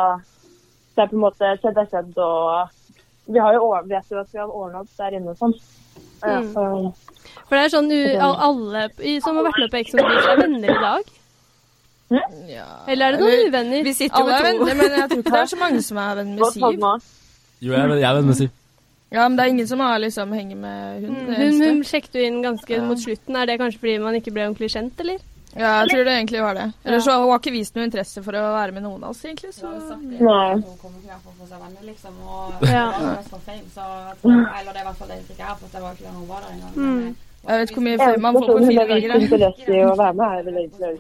det 0.96 1.04
er 1.04 1.12
på 1.12 1.18
en 1.18 1.26
måte 1.26 1.50
skjedd 1.62 1.82
er 1.82 1.90
skjedd, 1.92 2.16
og 2.24 3.28
vi 3.28 3.44
har 3.44 3.58
jo 3.58 3.68
vet 3.90 4.14
jo 4.14 4.22
at 4.22 4.32
vi 4.32 4.40
har 4.40 4.48
ordna 4.50 4.86
opp 4.86 4.94
der 4.98 5.18
inne 5.20 5.34
og 5.34 5.42
sånn. 5.42 5.54
Mm. 6.24 6.48
så, 6.54 6.64
For 7.50 7.58
det 7.58 7.66
er 7.66 7.74
sånn 7.74 7.92
u, 7.92 8.02
alle 8.24 8.88
som 9.22 9.38
har 9.38 9.50
vært 9.50 9.62
med 9.62 9.74
på 9.74 9.82
Ex 9.82 9.94
on 9.98 10.08
Beach, 10.08 10.30
er 10.32 10.42
venner 10.42 10.74
i 10.74 10.80
dag? 10.86 11.14
Eller 12.08 13.04
er 13.04 13.18
det 13.18 13.20
noen 13.20 13.50
uvenner? 13.50 13.84
Vi 13.84 13.94
sitter 13.98 14.24
jo 14.24 14.32
Alle 14.32 14.40
med 14.46 14.62
to. 14.62 14.70
venner, 14.70 14.78
men 14.80 15.02
jeg 15.02 15.10
tror 15.12 15.22
ikke 15.22 15.34
det 15.36 15.42
er 15.42 15.52
så 15.52 15.60
mange 15.60 15.84
som 15.84 16.00
er 16.02 16.16
venn 16.22 16.34
med 16.38 16.54
Siv. 16.56 16.64
Jo, 17.60 17.74
jeg, 17.74 17.82
er 17.84 17.92
venner 17.92 18.30
med 18.32 18.40
Siv. 18.40 18.54
Ja, 19.10 19.24
men 19.30 19.38
det 19.38 19.46
er 19.46 19.50
ingen 19.54 19.68
som 19.70 19.80
har 19.80 20.00
liksom 20.04 20.34
henger 20.36 20.56
med 20.60 21.02
hund. 21.06 21.18
Mm, 21.18 21.36
Hun, 21.40 21.62
hun 21.64 21.84
sjekket 21.88 22.16
jo 22.20 22.26
inn 22.28 22.42
ganske 22.44 22.82
mot 22.84 23.00
slutten. 23.00 23.36
Er 23.40 23.46
det 23.48 23.60
kanskje 23.62 23.80
fordi 23.80 23.98
man 24.04 24.18
ikke 24.20 24.34
ble 24.36 24.48
ordentlig 24.50 24.72
kjent, 24.74 25.00
eller? 25.00 25.22
Ja, 25.58 25.70
jeg 25.82 25.90
tror 25.90 26.04
det 26.06 26.14
egentlig 26.14 26.42
var 26.44 26.54
det. 26.54 26.66
Eller 26.86 27.00
så 27.02 27.16
hun 27.18 27.30
har 27.32 27.40
ikke 27.40 27.54
vist 27.56 27.78
noe 27.78 27.86
interesse 27.88 28.22
for 28.22 28.36
å 28.38 28.42
være 28.54 28.76
med 28.76 28.84
noen 28.84 29.06
av 29.08 29.14
oss, 29.16 29.24
egentlig. 29.26 29.54
Så. 29.56 29.72
Nei. 29.72 30.60
Hun 30.60 30.76
kommer 30.82 31.00
ikke 31.00 31.08
hvert 31.14 31.24
fall 31.24 31.38
for 31.40 31.48
seg 31.48 31.60
venner, 31.64 31.84
liksom. 31.88 32.14
Og 32.28 32.68
Ja. 32.68 32.84
Eller 34.60 34.74
det 34.74 34.78
er 34.78 34.84
i 34.84 34.90
hvert 34.90 35.00
fall 35.00 35.10
det 35.14 35.22
jeg 35.24 35.48
har 35.48 35.56
fått. 35.56 35.72
Det 35.72 35.82
var 35.82 35.96
ikke 35.96 36.04
da 36.04 36.14
hun 36.18 36.28
var 36.28 36.44
der 36.44 36.52
engang. 36.58 36.76
Mm. 36.76 37.16
Jeg 37.48 37.60
vet 37.62 37.70
ikke 37.72 37.80
hvor 37.80 37.86
mye 37.88 37.96
Eneste 37.96 38.22
man 38.22 38.34
får 38.36 38.48
på 38.48 38.60
fire 38.68 38.86
dager. 38.92 38.92
hun 38.92 39.00
fire 39.00 39.14
har 39.14 39.22
interesse 39.24 39.72
i 39.72 39.82
å 39.88 39.96
være 39.96 40.16
med, 40.20 40.28
er 40.28 40.44
vel 40.44 40.56
egentlig 40.62 40.84
jeg 40.84 40.98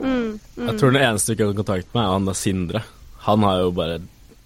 Mm. 0.00 0.38
Mm. 0.56 0.66
Jeg 0.68 0.78
tror 0.80 0.90
den 0.92 1.02
eneste 1.02 1.30
vi 1.30 1.34
ikke 1.36 1.46
har 1.46 1.56
kontakt 1.58 1.94
med, 1.94 2.02
er 2.02 2.12
han 2.12 2.26
der 2.26 2.36
Sindre. 2.38 2.82
Han 3.26 3.42
har 3.42 3.60
jo 3.60 3.70
bare 3.76 3.98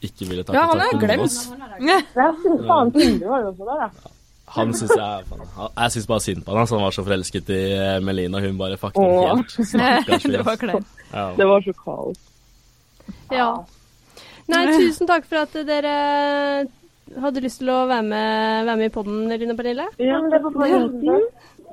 ikke 0.02 0.28
ville 0.30 0.42
ta 0.46 0.54
Ja, 0.56 0.64
han 0.70 0.80
kontakt 0.80 1.02
med 1.02 1.10
noen 1.10 1.20
av 1.20 1.26
oss. 1.26 1.38
Ja, 2.20 2.30
fy 2.40 2.54
faen, 2.68 2.90
Sindre 2.96 3.28
var 3.34 3.44
jo 3.44 3.52
også 3.52 3.68
der, 3.68 3.84
da. 3.84 4.14
Han 4.50 4.72
synes 4.74 4.94
jeg 4.98 5.26
faen, 5.28 5.44
Jeg 5.76 5.92
syns 5.94 6.06
bare 6.10 6.20
synd 6.24 6.40
på 6.44 6.50
han. 6.54 6.60
altså, 6.64 6.74
Han 6.78 6.84
var 6.88 6.94
så 6.96 7.04
forelsket 7.06 7.52
i 7.54 7.60
eh, 7.76 8.00
Melina. 8.02 8.40
Hun 8.42 8.58
bare 8.58 8.76
fucket 8.80 8.98
ham 8.98 9.44
helt. 9.44 10.24
Det 10.34 10.40
var 10.46 10.56
kleint. 10.58 10.88
Ja. 11.12 11.26
Det 11.38 11.46
var 11.46 11.62
så 11.68 11.74
kaos. 11.84 12.18
Ja. 13.30 13.50
Nei, 14.50 14.64
tusen 14.74 15.06
takk 15.06 15.28
for 15.30 15.44
at 15.44 15.54
dere 15.68 15.94
hadde 17.22 17.42
lyst 17.44 17.58
til 17.62 17.70
å 17.70 17.84
være 17.90 18.02
med, 18.06 18.66
være 18.66 18.76
med 18.80 18.90
i 18.90 18.94
podden, 18.94 19.22
Lina 19.30 19.54
Pernille. 19.58 19.86
Ja, 20.02 20.18
men 20.22 20.30
det 20.34 20.40
var 20.42 20.54
bare 20.58 21.20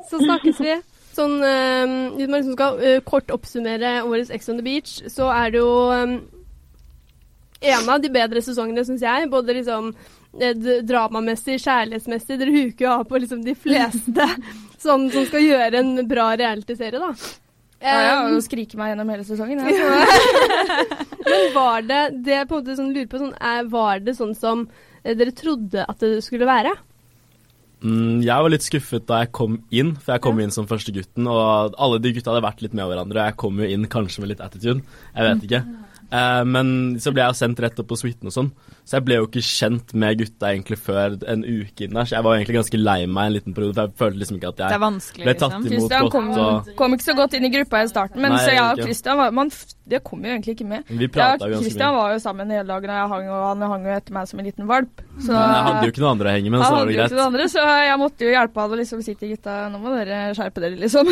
Så 0.09 0.21
snakkes 0.21 0.61
vi. 0.61 0.77
sånn 1.17 1.35
eh, 1.41 2.13
Hvis 2.17 2.29
man 2.29 2.37
liksom 2.39 2.53
skal 2.57 2.79
eh, 2.85 2.99
kort 3.05 3.33
oppsummere 3.33 3.95
årets 4.05 4.29
Ex 4.33 4.49
on 4.53 4.57
the 4.61 4.65
Beach, 4.65 4.99
så 5.09 5.29
er 5.33 5.53
det 5.53 5.61
jo 5.63 5.71
en 7.59 7.89
av 7.89 8.01
de 8.01 8.11
bedre 8.13 8.41
sesongene, 8.45 8.85
syns 8.85 9.03
jeg. 9.05 9.29
Både 9.31 9.55
liksom 9.57 9.91
eh, 10.39 10.53
dramamessig, 10.85 11.59
kjærlighetsmessig. 11.63 12.39
Dere 12.39 12.55
huker 12.55 12.87
jo 12.87 12.93
av 12.93 13.05
på 13.09 13.21
liksom 13.23 13.43
de 13.45 13.55
fleste 13.57 14.29
som, 14.77 15.07
som 15.13 15.27
skal 15.29 15.45
gjøre 15.45 15.83
en 15.83 16.07
bra 16.09 16.31
realityserie, 16.39 17.01
da. 17.01 17.11
Ja, 17.77 17.97
ja, 18.01 18.13
og 18.33 18.41
skrike 18.41 18.77
meg 18.79 18.93
gjennom 18.93 19.13
hele 19.13 19.25
sesongen. 19.27 19.61
Ja. 21.27 21.33
Men 21.33 21.49
var 21.51 21.83
det 21.83 22.01
det 22.23 22.37
jeg 22.37 22.47
på 22.47 22.55
en 22.55 22.61
måte 22.63 22.75
sånn 22.77 22.93
lurer 22.95 23.07
på, 23.11 23.19
sånn, 23.19 23.33
er, 23.43 23.65
var 23.67 23.99
det 23.99 24.13
sånn 24.15 24.31
som 24.37 24.61
eh, 25.03 25.11
dere 25.17 25.33
trodde 25.35 25.83
at 25.83 25.99
det 25.99 26.21
skulle 26.23 26.47
være? 26.47 26.71
Mm, 27.83 28.23
jeg 28.25 28.45
var 28.45 28.49
litt 28.49 28.65
skuffet 28.65 29.05
da 29.09 29.19
jeg 29.21 29.33
kom 29.37 29.59
inn, 29.69 29.91
for 29.99 30.15
jeg 30.15 30.23
kom 30.23 30.39
inn 30.41 30.53
som 30.55 30.69
første 30.69 30.93
gutten, 30.95 31.27
og 31.29 31.75
alle 31.77 31.99
de 32.01 32.13
gutta 32.15 32.31
hadde 32.31 32.45
vært 32.47 32.63
litt 32.63 32.77
med 32.77 32.89
hverandre, 32.89 33.19
og 33.19 33.29
jeg 33.29 33.37
kom 33.43 33.59
jo 33.61 33.67
inn 33.75 33.85
kanskje 33.91 34.23
med 34.23 34.31
litt 34.31 34.41
attitude. 34.45 34.81
Jeg 35.11 35.27
vet 35.27 35.45
ikke. 35.49 35.61
Eh, 36.07 36.43
men 36.47 36.67
så 37.03 37.11
ble 37.11 37.25
jeg 37.25 37.35
sendt 37.35 37.59
rett 37.63 37.79
opp 37.81 37.89
på 37.89 37.97
suiten 37.99 38.29
og 38.29 38.35
sånn, 38.35 38.51
så 38.87 38.97
jeg 38.97 39.07
ble 39.07 39.17
jo 39.17 39.25
ikke 39.27 39.43
kjent 39.43 39.91
med 39.99 40.21
gutta 40.21 40.53
egentlig 40.53 40.77
før 40.79 41.17
en 41.27 41.43
uke 41.43 41.87
inn 41.87 41.97
der, 41.97 42.07
så 42.07 42.15
jeg 42.15 42.27
var 42.27 42.37
egentlig 42.37 42.55
ganske 42.61 42.79
lei 42.79 42.99
meg 43.11 43.27
en 43.27 43.35
liten 43.35 43.55
periode, 43.57 43.75
for 43.75 43.89
jeg 43.89 43.99
følte 43.99 44.21
liksom 44.21 44.37
ikke 44.39 44.51
at 44.53 44.61
jeg 44.63 44.79
ble 44.79 45.35
tatt 45.35 45.57
liksom. 45.57 45.65
imot 45.67 45.73
Christian 45.73 46.11
kom. 46.13 46.29
Og 46.37 46.69
kom 46.79 46.95
ikke 46.95 47.07
så 47.09 47.17
godt 47.17 47.35
inn 47.35 47.47
i 47.49 47.51
gruppa 47.57 47.81
i 47.83 47.89
starten, 47.91 48.23
men 48.23 48.35
Nei, 48.35 48.43
så 48.43 48.53
jeg 48.55 48.63
og 48.63 48.83
Kristian 48.83 49.07
Christian 49.07 49.19
var, 49.19 49.33
man, 49.35 49.51
Det 49.87 49.99
kom 50.03 50.23
jo 50.25 50.31
egentlig 50.31 50.55
ikke 50.57 50.67
med. 50.67 50.83
vi 50.87 51.07
Ja, 51.07 51.27
Kristian 51.37 51.63
Christian 51.63 51.95
var 51.95 52.13
jo 52.13 52.19
sammen 52.23 52.51
hele 52.51 52.67
dagen, 52.67 52.89
og 52.89 53.01
jeg 53.01 53.09
hang, 53.13 53.27
og 53.31 53.43
han 53.47 53.65
hang 53.71 53.87
jo 53.87 53.97
etter 53.97 54.15
meg 54.15 54.27
som 54.27 54.39
en 54.39 54.47
liten 54.47 54.67
valp. 54.67 55.03
Så 55.19 55.31
Men 55.31 55.55
jeg 55.55 55.65
hadde 55.67 55.83
jo 55.83 55.91
ikke 55.93 56.03
noen 56.03 56.13
andre 56.15 56.29
å 56.31 56.37
henge 56.37 56.53
med, 56.53 56.63
så 56.63 56.71
var 56.71 56.85
det 56.87 56.97
greit. 56.97 57.19
andre, 57.27 57.49
så 57.51 57.65
jeg 57.87 57.99
måtte 57.99 58.27
jo 58.27 58.31
hjelpe 58.31 58.63
han 58.63 58.77
og 58.77 58.81
liksom 58.81 59.03
si 59.03 59.15
til 59.15 59.35
gutta 59.35 59.57
Nå 59.71 59.79
må 59.83 59.93
dere 59.95 60.21
skjerpe 60.37 60.63
dere, 60.63 60.79
liksom. 60.79 61.11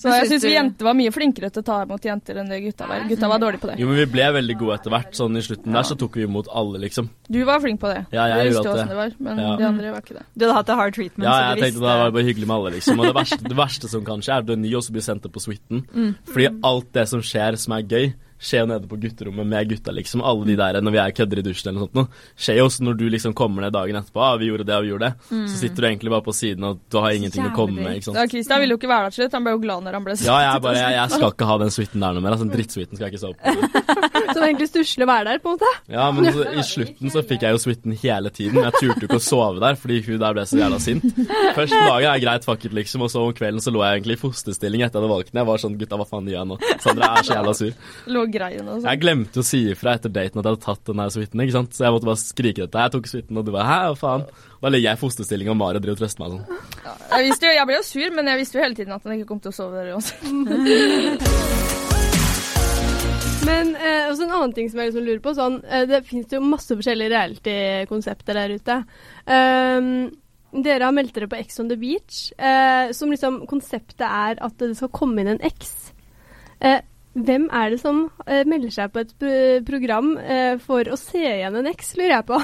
Så 0.00 0.08
jeg 0.16 0.28
syns 0.30 0.42
vi 0.46 0.48
du- 0.50 0.54
jenter 0.56 0.84
var 0.88 0.94
mye 0.96 1.12
flinkere 1.12 1.50
til 1.52 1.60
å 1.62 1.66
ta 1.66 1.82
imot 1.84 2.00
jenter 2.08 2.38
enn 2.40 2.48
det 2.48 2.60
gutta 2.64 2.86
var. 2.88 3.04
Gutta 3.08 3.28
var 3.28 3.38
dårlige 3.42 3.60
på 3.60 3.68
det. 3.70 3.76
Jo, 3.82 3.86
men 3.90 3.96
vi 4.00 4.06
ble 4.06 4.26
veldig 4.32 4.56
gode 4.58 4.74
etter 4.80 4.90
hvert. 4.94 5.12
Sånn 5.12 5.36
i 5.36 5.42
slutten 5.44 5.72
der 5.76 5.82
så 5.84 5.96
tok 6.00 6.16
vi 6.16 6.24
imot 6.24 6.48
alle, 6.52 6.78
liksom. 6.80 7.10
Du 7.28 7.44
var 7.44 7.60
flink 7.60 7.78
på 7.80 7.92
det. 7.92 8.06
Ja, 8.12 8.24
jeg 8.32 8.50
du 8.50 8.56
gjorde 8.56 8.64
visste 8.64 8.72
åssen 8.74 8.88
det. 8.88 8.96
var, 8.96 9.12
men 9.20 9.38
Ja. 9.38 9.56
de 9.56 9.64
andre 9.64 9.92
var 9.92 10.00
ikke 10.00 10.16
det. 10.18 10.24
Du 10.36 10.44
hadde 10.46 10.54
hatt 10.56 10.66
det 10.66 10.76
hard 10.76 10.94
treatment, 10.94 11.24
Ja, 11.24 11.32
så 11.32 11.40
jeg 11.40 11.56
du 11.56 11.62
tenkte 11.62 11.66
visste 11.70 11.80
det 11.80 11.98
var 12.00 12.10
bare 12.10 12.24
hyggelig 12.24 12.46
med 12.46 12.56
alle, 12.56 12.70
liksom. 12.72 13.00
Og 13.00 13.06
det 13.06 13.14
verste, 13.14 13.42
det 13.48 13.56
verste 13.56 13.88
som 13.88 14.04
kan 14.04 14.20
skje, 14.20 14.32
er 14.34 14.38
at 14.38 14.46
du 14.46 14.52
er 14.52 14.56
ny 14.56 14.74
og 14.74 14.82
så 14.82 14.90
blir 14.92 15.02
sendt 15.02 15.24
opp 15.26 15.32
på 15.32 15.40
suiten. 15.44 15.84
Mm. 15.94 16.16
Fordi 16.24 16.48
alt 16.64 16.92
det 16.92 17.08
som 17.08 17.20
skjer 17.20 17.58
som 17.58 17.72
er 17.74 17.82
gøy, 17.82 18.14
skjer 18.40 18.64
jo 18.64 18.70
nede 18.70 18.88
på 18.88 18.98
gutterommet 19.00 19.46
med 19.46 19.68
gutta, 19.68 19.92
liksom. 19.94 20.24
Alle 20.26 20.48
de 20.48 20.56
der 20.58 20.80
når 20.80 20.94
vi 20.94 21.00
er 21.02 21.14
kødder 21.16 21.42
i 21.42 21.44
dusjen 21.44 21.70
eller 21.70 21.84
noe 21.84 21.90
sånt. 21.92 22.20
Skjer 22.40 22.60
jo 22.60 22.66
også 22.70 22.86
når 22.86 22.98
du 23.00 23.06
liksom 23.12 23.36
kommer 23.36 23.66
ned 23.66 23.74
dagen 23.76 24.00
etterpå. 24.00 24.22
Ah, 24.24 24.36
vi 24.40 24.50
gjorde 24.50 24.66
det, 24.68 24.76
og 24.78 24.86
vi 24.86 24.92
gjorde 24.94 25.10
det. 25.10 25.28
Mm. 25.30 25.46
Så 25.52 25.60
sitter 25.60 25.84
du 25.84 25.88
egentlig 25.90 26.14
bare 26.14 26.26
på 26.26 26.36
siden, 26.36 26.68
og 26.70 26.80
du 26.90 27.00
har 27.04 27.16
ingenting 27.16 27.46
å 27.46 27.52
komme 27.56 27.78
med, 27.80 27.98
ikke 27.98 28.10
sant. 28.10 28.20
Ja, 28.20 28.26
Christian 28.30 28.64
ville 28.64 28.76
jo 28.76 28.80
ikke 28.80 28.92
være 28.92 29.08
der 29.08 29.16
til 29.16 29.24
slutt. 29.24 29.38
Han 29.38 29.46
ble 29.46 29.56
jo 29.56 29.62
glad 29.66 29.86
når 29.86 29.98
han 29.98 30.08
ble 30.08 30.18
Ja, 30.24 30.38
jeg 30.46 30.64
bare, 30.66 30.80
jeg, 30.80 30.98
jeg 30.98 31.16
skal 31.16 31.34
ikke 31.34 31.50
ha 31.52 31.58
den 31.64 31.74
suiten 31.76 32.06
der 32.06 32.16
noe 32.16 32.24
mer. 32.24 32.36
Altså, 32.36 32.48
den 32.48 32.56
drittsuiten 32.56 33.00
skal 33.00 33.08
jeg 33.08 33.14
ikke 33.14 33.24
sove 33.26 33.36
på. 33.40 34.00
er 34.40 34.48
egentlig 34.50 34.68
stusslig 34.70 35.06
å 35.06 35.08
være 35.10 35.26
der, 35.28 35.40
på 35.42 35.50
en 35.50 35.56
måte. 35.56 35.70
Ja, 35.90 36.06
men 36.14 36.28
så, 36.34 36.44
i 36.48 36.64
slutten 36.66 37.12
så 37.12 37.22
fikk 37.26 37.44
jeg 37.46 37.56
jo 37.56 37.60
suiten 37.62 37.96
hele 38.02 38.32
tiden. 38.34 38.60
Jeg 38.64 38.74
turte 38.76 39.04
jo 39.04 39.08
ikke 39.08 39.20
å 39.20 39.24
sove 39.24 39.62
der, 39.62 39.78
fordi 39.80 40.00
hun 40.06 40.20
der 40.22 40.36
ble 40.36 40.44
så 40.48 40.60
jævla 40.60 40.80
sint. 40.82 41.06
Første 41.56 41.80
dagen 41.84 42.08
er 42.10 42.22
greit, 42.22 42.46
fuck 42.48 42.64
it, 42.66 42.74
liksom, 42.76 43.04
og 43.06 43.12
så 43.12 43.24
om 43.26 43.34
kvelden 43.36 43.64
så 43.64 43.72
lå 43.74 43.82
jeg 43.84 44.00
egentlig 44.00 44.18
i 44.18 44.22
fosterstilling 44.22 44.84
etter 44.86 44.98
jeg 44.98 45.04
hadde 45.04 45.12
valgt 45.12 45.32
den. 45.32 45.42
Jeg 45.42 45.50
var 45.50 45.62
sånn, 45.64 45.76
gutta, 45.80 46.00
hva 46.00 46.08
faen 46.08 46.30
gjør 46.30 46.38
jeg 46.38 46.50
nå? 46.52 46.58
Sandra 46.84 47.10
er 47.10 47.26
så 47.26 47.36
jævla 47.36 47.56
sur. 47.60 47.76
Lå 48.16 48.24
greien 48.34 48.66
og 48.66 48.78
sånn. 48.78 48.88
Jeg 48.88 49.00
glemte 49.02 49.42
å 49.42 49.46
si 49.46 49.60
ifra 49.72 49.96
etter 49.98 50.12
daten 50.12 50.40
at 50.40 50.44
jeg 50.46 50.52
hadde 50.54 50.64
tatt 50.64 50.84
den 50.90 51.02
der 51.02 51.12
suiten, 51.14 51.42
ikke 51.44 51.56
sant. 51.56 51.74
Så 51.76 51.86
jeg 51.86 51.94
måtte 51.96 52.08
bare 52.10 52.22
skrike 52.22 52.64
dette. 52.64 52.84
Jeg 52.86 52.94
tok 52.96 53.10
suiten, 53.10 53.40
og 53.40 53.46
du 53.46 53.52
bare 53.54 53.68
hæ, 53.68 53.78
hva 53.90 53.98
faen? 54.00 54.26
Da 54.60 54.72
ligger 54.72 54.90
jeg 54.90 54.98
i 54.98 55.02
fosterstilling, 55.02 55.48
og 55.52 55.58
Mari 55.60 55.80
driver 55.80 55.96
og 55.96 56.02
trøster 56.02 56.20
meg 56.24 56.28
sånn. 56.34 56.44
Jeg, 56.84 57.20
visste 57.28 57.48
jo, 57.48 57.56
jeg 57.56 57.66
ble 57.70 57.78
jo 57.78 57.84
sur, 57.90 58.08
men 58.16 58.32
jeg 58.32 58.42
visste 58.42 58.58
jo 58.58 58.64
hele 58.66 58.78
tiden 58.80 58.96
at 58.96 59.06
han 59.06 59.16
ikke 59.16 59.30
kom 59.32 59.42
til 59.44 59.52
å 59.52 59.56
sove 59.56 59.74
der 59.80 59.94
uansett. 59.96 60.20
Men 63.40 63.70
eh, 63.72 64.04
også 64.10 64.26
en 64.26 64.34
annen 64.36 64.52
ting 64.54 64.68
som 64.70 64.80
jeg 64.82 64.90
liksom 64.90 65.06
lurer 65.06 65.22
på. 65.24 65.32
Sånn, 65.34 65.54
eh, 65.64 65.86
det 65.88 66.02
finnes 66.06 66.32
jo 66.34 66.42
masse 66.44 66.76
forskjellige 66.76 67.12
reality-konsepter 67.14 68.36
der 68.36 68.52
ute. 68.60 68.76
Um, 69.24 70.10
dere 70.50 70.88
har 70.88 70.94
meldt 70.94 71.14
dere 71.14 71.28
på 71.30 71.38
Ex 71.38 71.60
on 71.62 71.70
the 71.70 71.78
Beach, 71.78 72.32
eh, 72.36 72.90
som 72.96 73.12
liksom 73.12 73.44
konseptet 73.50 74.06
er 74.06 74.40
at 74.42 74.56
det 74.58 74.72
skal 74.78 74.90
komme 74.94 75.22
inn 75.22 75.36
en 75.36 75.44
eks. 75.46 75.92
Eh, 76.60 76.80
hvem 77.18 77.48
er 77.50 77.72
det 77.72 77.80
som 77.82 78.04
uh, 78.06 78.42
melder 78.46 78.70
seg 78.74 78.92
på 78.94 79.02
et 79.02 79.10
pro 79.18 79.38
program 79.66 80.12
uh, 80.18 80.54
for 80.62 80.86
å 80.86 80.98
se 80.98 81.24
igjen 81.24 81.58
en 81.58 81.70
eks, 81.72 81.96
lurer 81.98 82.20
jeg 82.20 82.28
på. 82.28 82.38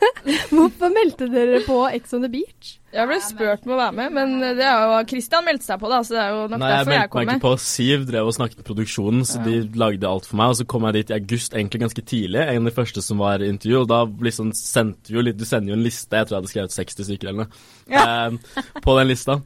Hvorfor 0.52 0.92
meldte 0.92 1.30
dere 1.32 1.62
på 1.64 1.78
Ex 1.88 2.12
on 2.16 2.26
the 2.26 2.30
Beach? 2.32 2.76
Jeg 2.90 3.06
ble 3.06 3.16
spurt 3.22 3.64
om 3.64 3.76
å 3.76 3.78
være 3.78 3.94
med, 3.96 4.14
men 4.16 4.56
det 4.58 4.66
er 4.66 4.82
jo 4.82 4.98
Christian 5.08 5.44
meldte 5.46 5.68
seg 5.68 5.78
på, 5.80 5.88
da, 5.92 6.00
så 6.04 6.16
det 6.16 6.20
er 6.24 6.32
jo 6.34 6.40
nok 6.50 6.60
Nei, 6.60 6.70
jeg 6.72 6.82
kom 6.82 6.90
med. 6.90 6.90
Nei, 6.90 6.90
jeg 6.90 6.90
meldte 6.90 7.20
meg 7.20 7.30
ikke 7.30 7.44
på. 7.44 7.52
Siv 7.62 8.04
drev 8.08 8.30
og 8.30 8.36
snakket 8.36 8.60
med 8.60 8.66
produksjonen, 8.66 9.22
så 9.30 9.42
de 9.44 9.54
lagde 9.78 10.10
alt 10.10 10.26
for 10.26 10.40
meg. 10.40 10.52
Og 10.52 10.58
så 10.58 10.66
kom 10.74 10.88
jeg 10.88 10.98
dit 10.98 11.12
i 11.12 11.16
august, 11.16 11.54
egentlig 11.54 11.82
ganske 11.84 12.04
tidlig, 12.12 12.42
en 12.42 12.60
av 12.60 12.68
de 12.68 12.74
første 12.76 13.04
som 13.06 13.22
var 13.22 13.44
i 13.44 13.50
intervju. 13.54 13.84
Og 13.84 13.88
da 13.94 14.02
liksom 14.28 14.50
sendte 14.58 15.14
vi 15.14 15.20
jo 15.20 15.24
litt 15.24 15.38
Du 15.38 15.46
sender 15.46 15.72
jo 15.72 15.78
en 15.78 15.86
liste, 15.86 16.10
jeg 16.10 16.26
tror 16.26 16.36
jeg 16.36 16.42
hadde 16.42 16.52
skrevet 16.52 16.76
60 16.76 17.08
stykker 17.08 17.30
eller 17.30 17.46
noe, 17.46 17.62
eh, 18.02 18.74
på 18.82 18.98
den 18.98 19.12
lista. 19.14 19.38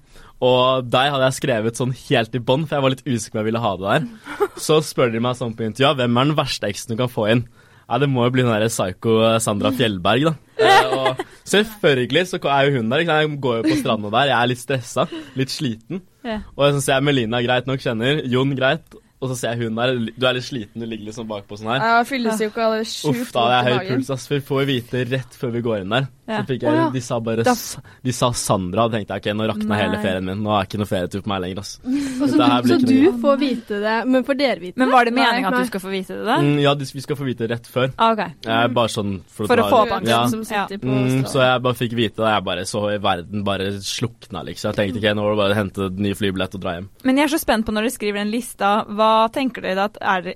Og 0.42 0.88
deg 0.90 1.12
hadde 1.14 1.28
jeg 1.28 1.38
skrevet 1.38 1.78
sånn 1.78 1.92
helt 1.94 2.34
i 2.34 2.42
bånn, 2.42 2.64
for 2.66 2.76
jeg 2.76 2.84
var 2.84 2.94
litt 2.94 3.04
usikker 3.06 3.30
på 3.30 3.38
om 3.38 3.42
jeg 3.44 3.50
ville 3.52 3.62
ha 3.64 3.74
det 3.76 3.92
der. 3.92 4.08
Så 4.66 4.80
spør 4.84 5.12
de 5.14 5.22
meg 5.22 5.38
sånn 5.38 5.54
på 5.56 5.66
intervjuet, 5.68 6.00
hvem 6.00 6.18
er 6.20 6.30
den 6.30 6.38
verste 6.38 6.70
eksen 6.70 6.94
du 6.94 7.00
kan 7.00 7.12
få 7.12 7.28
inn? 7.32 7.44
Nei, 7.84 8.00
det 8.00 8.08
må 8.08 8.24
jo 8.24 8.32
bli 8.32 8.44
den 8.46 8.52
der 8.54 8.70
psycho 8.72 9.18
Sandra 9.44 9.70
Fjellberg, 9.76 10.30
da. 10.30 10.34
Eh, 10.56 10.92
og 10.96 11.22
selvfølgelig 11.50 12.26
så 12.30 12.40
er 12.48 12.68
jo 12.70 12.78
hun 12.78 12.92
der. 12.92 13.04
Jeg 13.04 13.34
går 13.44 13.58
jo 13.60 13.66
på 13.66 13.78
stranda 13.82 14.12
der, 14.14 14.30
jeg 14.32 14.38
er 14.38 14.50
litt 14.54 14.62
stressa, 14.62 15.04
litt 15.36 15.52
sliten. 15.52 16.00
Og 16.24 16.62
så 16.78 16.80
ser 16.80 16.96
jeg 16.96 17.04
Melina 17.10 17.42
greit 17.44 17.68
nok 17.68 17.84
kjenner, 17.84 18.22
Jon 18.32 18.54
greit, 18.56 18.96
og 19.24 19.30
så 19.30 19.36
ser 19.38 19.54
jeg 19.54 19.68
hun 19.68 19.78
der, 19.78 19.92
du 20.16 20.26
er 20.28 20.36
litt 20.36 20.44
sliten, 20.44 20.82
du 20.82 20.88
ligger 20.88 21.10
liksom 21.10 21.28
bakpå 21.28 21.56
sånn 21.56 21.70
her. 21.74 21.84
Ja, 21.84 22.00
fylles 22.08 22.40
jo 22.40 22.48
ikke 22.50 22.64
av 22.64 22.74
det 22.76 22.88
sjukt 22.90 23.22
Uff, 23.22 23.30
da 23.32 23.44
hadde 23.44 23.70
jeg 23.70 23.76
høy 23.76 23.92
puls, 23.94 24.10
ass. 24.16 24.26
Vi 24.32 24.40
får 24.48 24.66
vite 24.68 25.04
rett 25.12 25.38
før 25.40 25.54
vi 25.54 25.62
går 25.64 25.84
inn 25.84 25.94
der. 25.94 26.08
Ja. 26.26 26.38
Så 26.40 26.46
fikk 26.48 26.62
jeg, 26.64 26.70
oh, 26.72 26.76
ja. 26.78 26.84
De 26.94 27.00
sa 27.04 27.18
bare 27.20 27.42
Da- 27.44 27.54
De 28.02 28.12
sa 28.16 28.30
Sandra, 28.32 28.86
og 28.86 28.92
tenkte 28.94 29.12
jeg 29.18 29.20
ok, 29.20 29.36
nå 29.36 29.46
rakna 29.50 29.76
hele 29.76 29.98
ferien 30.00 30.24
min. 30.24 30.38
Nå 30.44 30.54
er 30.56 30.64
ikke 30.64 30.78
noe 30.80 30.88
ferietur 30.88 31.20
på 31.24 31.28
meg 31.28 31.42
lenger, 31.44 31.58
ass. 31.60 31.74
Så, 32.24 32.28
så 32.38 32.76
du 32.80 33.12
får 33.20 33.36
vite 33.40 33.80
det, 33.82 33.94
men 34.08 34.24
får 34.24 34.36
dere 34.38 34.60
vite 34.62 34.74
det? 34.76 34.80
Men 34.80 34.90
var 34.94 35.04
det 35.04 35.12
meninga 35.16 35.50
at 35.50 35.56
du 35.60 35.66
skal 35.68 35.80
få 35.82 35.90
vite 35.92 36.14
det? 36.16 36.24
da? 36.24 36.36
Mm, 36.40 36.60
ja, 36.62 36.72
de- 36.78 36.86
vi 36.94 37.02
skal 37.04 37.16
få 37.18 37.26
vite 37.26 37.44
det 37.44 37.50
rett 37.56 37.66
før. 37.68 37.90
Ah, 37.98 38.12
ok. 38.14 38.22
Eh, 38.46 38.66
bare 38.78 38.88
sånn 38.92 39.18
for, 39.28 39.46
For 39.50 39.60
å 39.60 39.66
få 39.68 39.80
opp 39.84 40.06
Ja. 40.08 40.22
som 40.30 40.44
sitter 40.46 40.78
på 40.78 40.86
Mm, 40.94 41.24
så 41.28 41.42
jeg 41.42 41.62
bare 41.66 41.74
fikk 41.74 41.92
vite 41.98 42.16
det, 42.22 42.30
jeg 42.32 42.44
bare 42.44 42.64
så 42.70 42.82
i 42.94 42.98
verden 43.02 43.44
bare 43.44 43.68
slukna, 43.84 44.44
liksom. 44.46 44.72
Jeg 44.72 44.78
tenkte 44.94 45.02
ok, 45.02 45.08
nå 45.18 45.22
var 45.26 45.34
det 45.34 45.40
bare 45.42 45.54
å 45.54 45.58
hente 45.60 45.90
ny 46.00 46.14
flybillett 46.14 46.54
og 46.54 46.60
dra 46.64 46.74
hjem. 46.78 46.88
Men 47.04 47.16
jeg 47.20 47.24
er 47.28 47.32
så 47.36 47.40
spent 47.42 47.66
på 47.66 47.72
når 47.74 47.82
dere 47.88 47.96
skriver 47.98 48.18
den 48.22 48.30
lista, 48.32 48.72
hva 48.88 49.10
tenker 49.34 49.60
dere 49.66 49.84
at 49.90 49.98
er 50.00 50.34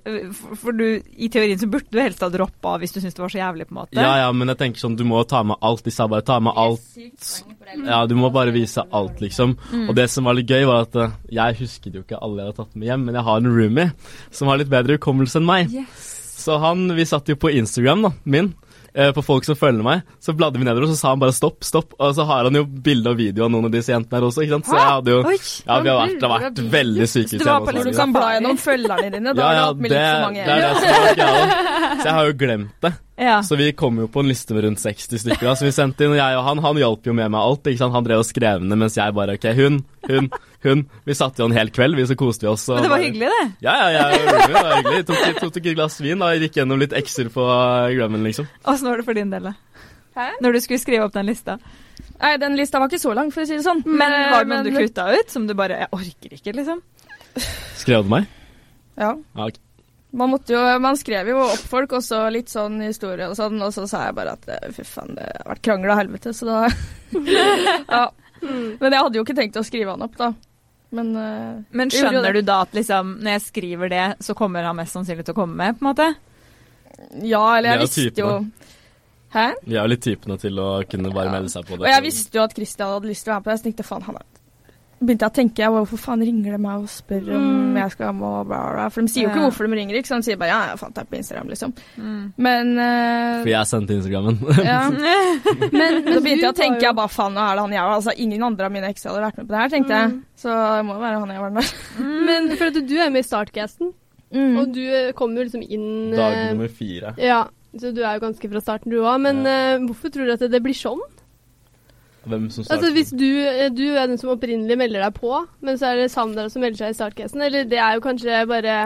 for 0.59 0.72
du, 0.76 1.01
i 1.16 1.28
teorien 1.32 1.59
så 1.59 1.68
burde 1.70 1.89
du 1.91 2.01
helst 2.03 2.20
ha 2.20 2.28
droppa 2.28 2.76
hvis 2.82 2.93
du 2.93 3.01
syns 3.01 3.14
det 3.16 3.22
var 3.24 3.32
så 3.32 3.39
jævlig, 3.41 3.68
på 3.70 3.74
en 3.76 3.80
måte. 3.82 3.97
Ja, 3.97 4.16
ja, 4.26 4.32
men 4.32 4.49
jeg 4.53 4.59
tenker 4.59 4.82
sånn, 4.82 4.97
du 4.99 5.05
må 5.09 5.22
ta 5.28 5.43
med 5.47 5.57
alt. 5.62 5.78
De 5.87 5.93
sa 5.95 6.07
bare 6.11 6.24
ta 6.26 6.39
med 6.43 6.53
alt. 6.57 6.85
Ja, 7.85 8.03
du 8.09 8.14
må 8.18 8.31
bare 8.35 8.53
vise 8.55 8.85
alt, 8.97 9.20
liksom. 9.20 9.57
Og 9.89 9.95
det 9.99 10.09
som 10.12 10.24
var 10.29 10.37
litt 10.39 10.49
gøy, 10.51 10.64
var 10.68 10.87
at 10.87 10.97
eh, 10.97 11.16
jeg 11.37 11.59
husket 11.62 11.95
jo 11.99 12.05
ikke 12.05 12.20
alle 12.24 12.43
jeg 12.43 12.53
hadde 12.53 12.62
tatt 12.62 12.79
med 12.79 12.89
hjem, 12.89 13.05
men 13.09 13.18
jeg 13.18 13.26
har 13.29 13.43
en 13.43 13.51
roomie 13.53 13.91
som 14.35 14.49
har 14.49 14.61
litt 14.61 14.72
bedre 14.72 14.97
hukommelse 14.99 15.41
enn 15.41 15.49
meg. 15.49 15.74
Så 16.39 16.57
han, 16.62 16.87
vi 16.97 17.05
satt 17.09 17.29
jo 17.29 17.37
på 17.37 17.51
Instagram, 17.59 18.07
da, 18.09 18.12
min. 18.24 18.53
Eh, 18.95 19.11
På 19.16 19.24
folk 19.24 19.47
som 19.47 19.59
følger 19.59 19.84
meg, 19.84 20.05
så 20.22 20.34
bladde 20.36 20.61
vi 20.61 20.66
nedover, 20.68 20.86
og 20.86 20.93
så 20.93 20.99
sa 21.01 21.12
han 21.14 21.22
bare 21.22 21.34
stopp, 21.36 21.61
stopp. 21.66 21.97
Og 21.99 22.14
så 22.16 22.26
har 22.28 22.49
han 22.49 22.59
jo 22.59 22.64
bilde 22.64 23.12
og 23.12 23.18
video 23.20 23.47
av 23.47 23.53
noen 23.55 23.68
av 23.68 23.74
disse 23.74 23.93
jentene 23.95 24.20
her 24.20 24.28
også, 24.28 24.45
ikke 24.45 24.59
sant. 24.59 24.70
Så 24.70 24.78
jeg 24.78 24.89
hadde 24.93 25.16
jo 25.16 25.20
Ja, 25.24 25.80
vi 25.80 25.93
har 25.93 26.01
vært, 26.03 26.16
det 26.18 26.30
har 26.30 26.47
vært 26.47 26.62
veldig 26.78 27.09
syke 27.09 27.34
Så 27.34 27.43
du 27.43 27.49
var 27.49 27.66
på 27.66 27.76
liksom 27.78 27.99
kan 27.99 28.14
bla 28.14 28.30
gjennom 28.36 28.62
følgerne 28.62 29.12
dine. 29.16 29.34
Da 29.34 29.51
ja, 29.51 29.61
ja, 29.61 29.68
det, 29.74 29.93
det 29.93 30.01
er 30.05 30.64
det 30.64 30.72
som 30.78 31.12
er 31.12 31.20
greia. 31.20 31.76
Så 31.99 32.07
jeg 32.07 32.16
har 32.18 32.26
jo 32.28 32.34
glemt 32.39 32.82
det. 32.84 32.95
Ja. 33.18 33.43
Så 33.43 33.57
vi 33.59 33.72
kom 33.72 33.99
jo 33.99 34.07
på 34.09 34.22
en 34.22 34.28
liste 34.30 34.55
med 34.55 34.64
rundt 34.64 34.80
60 34.80 35.18
stykker. 35.24 35.49
Da, 35.49 35.57
så 35.59 35.66
vi 35.66 35.72
sendte 35.74 36.07
inn, 36.07 36.14
og 36.14 36.20
jeg 36.20 36.39
og 36.39 36.45
han 36.47 36.62
han 36.62 36.78
hjalp 36.78 37.09
jo 37.09 37.14
med 37.18 37.32
meg 37.34 37.41
alt. 37.41 37.70
Han 37.82 38.07
drev 38.07 38.22
og 38.22 38.28
skrev 38.28 38.62
ned, 38.62 38.78
mens 38.78 38.99
jeg 38.99 39.16
bare 39.16 39.34
OK, 39.39 39.49
hun, 39.59 39.80
hun, 40.07 40.30
hun. 40.65 40.87
Vi 41.07 41.15
satt 41.15 41.39
jo 41.39 41.47
en 41.47 41.53
hel 41.55 41.71
kveld, 41.71 41.95
vi, 41.97 42.07
så 42.11 42.17
koste 42.19 42.47
vi 42.47 42.51
oss. 42.51 42.69
og 42.69 42.77
Men 42.79 42.83
det 42.83 42.91
var 42.91 42.99
bare- 42.99 43.07
hyggelig, 43.07 43.29
det. 43.35 43.45
Ja, 43.63 43.75
ja, 43.79 43.91
ja, 43.93 44.07
det 44.47 44.53
var 44.55 44.73
hyggelig. 44.77 45.07
Tok, 45.07 45.21
tok, 45.41 45.53
tok 45.55 45.67
et 45.67 45.77
glass 45.79 46.01
vin 46.01 46.23
og 46.23 46.35
gikk 46.43 46.59
gjennom 46.61 46.79
litt 46.83 46.93
ekser 46.99 47.29
på 47.35 47.45
Grammen, 47.97 48.25
liksom. 48.27 48.49
Åssen 48.67 48.89
var 48.91 48.97
det 49.03 49.05
for 49.07 49.15
din 49.15 49.31
del, 49.31 49.43
da? 49.51 49.55
Hæ? 50.19 50.31
Når 50.43 50.53
du 50.53 50.61
skulle 50.65 50.81
skrive 50.83 51.05
opp 51.07 51.13
den 51.15 51.27
lista. 51.31 51.59
Nei, 52.21 52.33
den 52.43 52.57
lista 52.59 52.81
var 52.83 52.89
ikke 52.91 52.99
så 52.99 53.15
lang, 53.15 53.31
for 53.31 53.43
å 53.43 53.47
si 53.47 53.55
det 53.55 53.63
sånn. 53.63 53.85
Men 53.87 54.11
Eh, 54.13 54.31
var 54.33 54.45
det 54.45 54.51
noen 54.51 54.65
du 54.67 54.81
kutta 54.81 55.05
ut, 55.15 55.31
som 55.31 55.47
du 55.47 55.55
bare 55.55 55.79
Jeg 55.85 55.89
orker 55.95 56.35
ikke, 56.35 56.53
liksom? 56.59 56.83
Skrev 57.79 58.03
du 58.03 58.11
meg? 58.11 58.27
Ja. 58.99 59.13
Ja, 59.37 59.47
okay. 59.47 59.63
Man, 60.11 60.31
måtte 60.33 60.55
jo, 60.57 60.61
man 60.81 60.97
skrev 60.97 61.29
jo 61.29 61.37
opp 61.45 61.61
folk, 61.69 61.93
og 61.93 62.03
så 62.03 62.25
litt 62.33 62.49
sånn 62.49 62.81
historie 62.83 63.29
og 63.29 63.37
sånn, 63.37 63.61
og 63.63 63.71
så 63.77 63.85
sa 63.87 64.07
jeg 64.07 64.15
bare 64.17 64.33
at 64.33 64.49
eh, 64.49 64.71
fy 64.73 64.83
faen, 64.89 65.15
det 65.15 65.27
har 65.37 65.53
vært 65.53 65.63
krangel 65.63 65.91
av 65.93 65.99
helvete, 66.01 66.33
så 66.35 66.49
da 66.49 66.69
Ja. 67.93 68.09
Men 68.41 68.93
jeg 68.95 69.03
hadde 69.03 69.19
jo 69.19 69.25
ikke 69.27 69.37
tenkt 69.37 69.57
å 69.61 69.65
skrive 69.67 69.91
han 69.95 70.03
opp, 70.07 70.17
da. 70.19 70.33
Men 70.95 71.11
uh, 71.16 71.59
Men 71.76 71.93
skjønner 71.93 72.32
du 72.39 72.41
da 72.47 72.62
at 72.64 72.72
liksom, 72.76 73.18
når 73.20 73.36
jeg 73.36 73.45
skriver 73.45 73.93
det, 73.93 74.07
så 74.24 74.36
kommer 74.39 74.64
han 74.64 74.78
mest 74.78 74.97
sannsynlig 74.97 75.26
til 75.26 75.36
å 75.36 75.41
komme 75.43 75.59
med, 75.59 75.76
på 75.76 75.84
en 75.84 75.91
måte? 75.91 76.09
Ja, 77.22 77.43
eller 77.59 77.76
jeg 77.76 77.84
visste 77.84 78.24
jo 78.24 78.32
Hæ? 79.28 79.51
Vi 79.61 79.76
er 79.76 79.84
jo 79.84 79.93
litt 79.93 80.01
typene 80.01 80.39
til 80.41 80.57
å 80.57 80.70
kunne 80.89 81.11
bare 81.12 81.28
melde 81.34 81.53
seg 81.53 81.66
på 81.68 81.76
det. 81.76 81.84
Og 81.84 81.91
jeg 81.93 82.05
visste 82.07 82.39
jo 82.39 82.47
at 82.47 82.55
Christian 82.57 82.95
hadde 82.95 83.11
lyst 83.11 83.26
til 83.26 83.34
å 83.34 83.34
være 83.34 83.43
med 83.43 83.45
på 83.45 83.51
det, 83.51 83.59
så 83.59 83.61
jeg 83.61 83.74
tenkte 83.74 83.84
faen, 83.84 84.07
han 84.07 84.16
er 84.16 84.38
begynte 85.01 85.27
jeg 85.27 85.31
å 85.31 85.37
tenke 85.37 85.69
hvorfor 85.75 85.99
faen 86.03 86.23
ringer 86.27 86.57
de 86.57 86.59
meg 86.59 86.81
og 86.83 86.89
spør 86.91 87.29
om 87.37 87.45
Mm. 87.69 87.77
jeg 87.79 87.91
skal 87.93 88.13
må 88.19 88.31
bla, 88.49 88.61
bla. 88.75 88.89
For 88.91 89.03
de 89.03 89.09
sier 89.13 89.23
jo 89.25 89.29
ikke 89.31 89.39
Ja. 89.43 89.45
hvorfor 89.49 89.69
de 89.69 89.77
ringer, 89.79 89.95
ikke 90.01 90.07
sant. 90.11 90.25
De 90.25 90.31
sier 90.31 90.37
bare 90.41 90.49
ja, 90.51 90.61
jeg 90.73 90.79
fant 90.81 90.95
deg 90.95 91.07
på 91.11 91.17
Instagram, 91.21 91.49
liksom. 91.53 91.73
Mm. 91.99 92.33
Men 92.37 92.73
uh, 92.79 93.43
For 93.45 93.49
jeg 93.53 93.67
sendte 93.71 93.95
Instagrammen. 93.99 94.39
ja. 94.65 94.81
Men, 95.79 96.03
Så 96.09 96.21
begynte 96.25 96.47
jeg 96.49 96.53
å 96.53 96.57
tenke 96.59 96.83
jeg 96.89 96.97
bare 96.99 97.09
faen, 97.15 97.35
nå 97.35 97.41
er 97.45 97.55
det 97.55 97.63
han 97.67 97.73
jeg 97.79 97.83
var. 97.87 97.95
Altså, 98.01 98.15
ingen 98.19 98.43
andre 98.43 98.67
av 98.67 98.73
mine 98.75 98.91
ekser 98.91 99.11
hadde 99.13 99.23
vært 99.29 99.39
med 99.39 99.47
på 99.49 99.55
det 99.55 99.61
her, 99.63 99.69
tenkte 99.77 99.95
jeg. 100.01 100.11
Mm. 100.11 100.19
Så 100.39 100.49
det 100.77 100.85
må 100.89 100.95
jo 100.99 101.05
være 101.07 101.21
han 101.23 101.35
jeg 101.37 101.41
var 101.45 101.51
der. 101.61 101.73
Men 102.29 102.51
for 102.57 102.65
at 102.73 102.81
du 102.89 102.97
er 102.99 103.11
med 103.15 103.25
i 103.25 103.29
Startcasten, 103.29 103.95
Mm. 104.29 104.59
og 104.61 104.75
du 104.77 104.83
kommer 105.17 105.41
jo 105.41 105.45
liksom 105.49 105.63
inn 105.65 106.11
Dag 106.13 106.35
eh, 106.37 106.51
nummer 106.53 106.69
fire. 106.69 107.15
Ja, 107.17 107.47
så 107.81 107.95
du 107.97 108.03
er 108.05 108.19
jo 108.19 108.27
ganske 108.27 108.51
fra 108.53 108.61
starten 108.61 108.93
du 108.93 108.99
òg. 109.01 109.23
Men 109.25 109.39
eh, 109.49 109.79
hvorfor 109.87 110.13
tror 110.13 110.27
du 110.29 110.33
at 110.35 110.43
det 110.53 110.61
blir 110.61 110.77
sånn? 110.77 111.01
Hvem 112.29 112.47
som 112.53 112.64
Altså? 112.68 112.93
Hvis 112.95 113.11
du, 113.11 113.26
eh, 113.49 113.68
du 113.74 113.85
er 113.95 114.07
den 114.07 114.18
som 114.20 114.33
opprinnelig 114.35 114.79
melder 114.79 115.05
deg 115.07 115.18
på, 115.18 115.35
men 115.64 115.79
så 115.81 115.93
er 115.93 116.03
det 116.03 116.11
Sandra 116.12 116.49
som 116.53 116.62
melder 116.64 116.83
seg 116.83 116.95
i 116.95 116.99
Startcasten, 116.99 117.45
eller 117.45 117.68
det 117.68 117.81
er 117.81 117.99
jo 117.99 118.05
kanskje 118.05 118.43
bare 118.49 118.79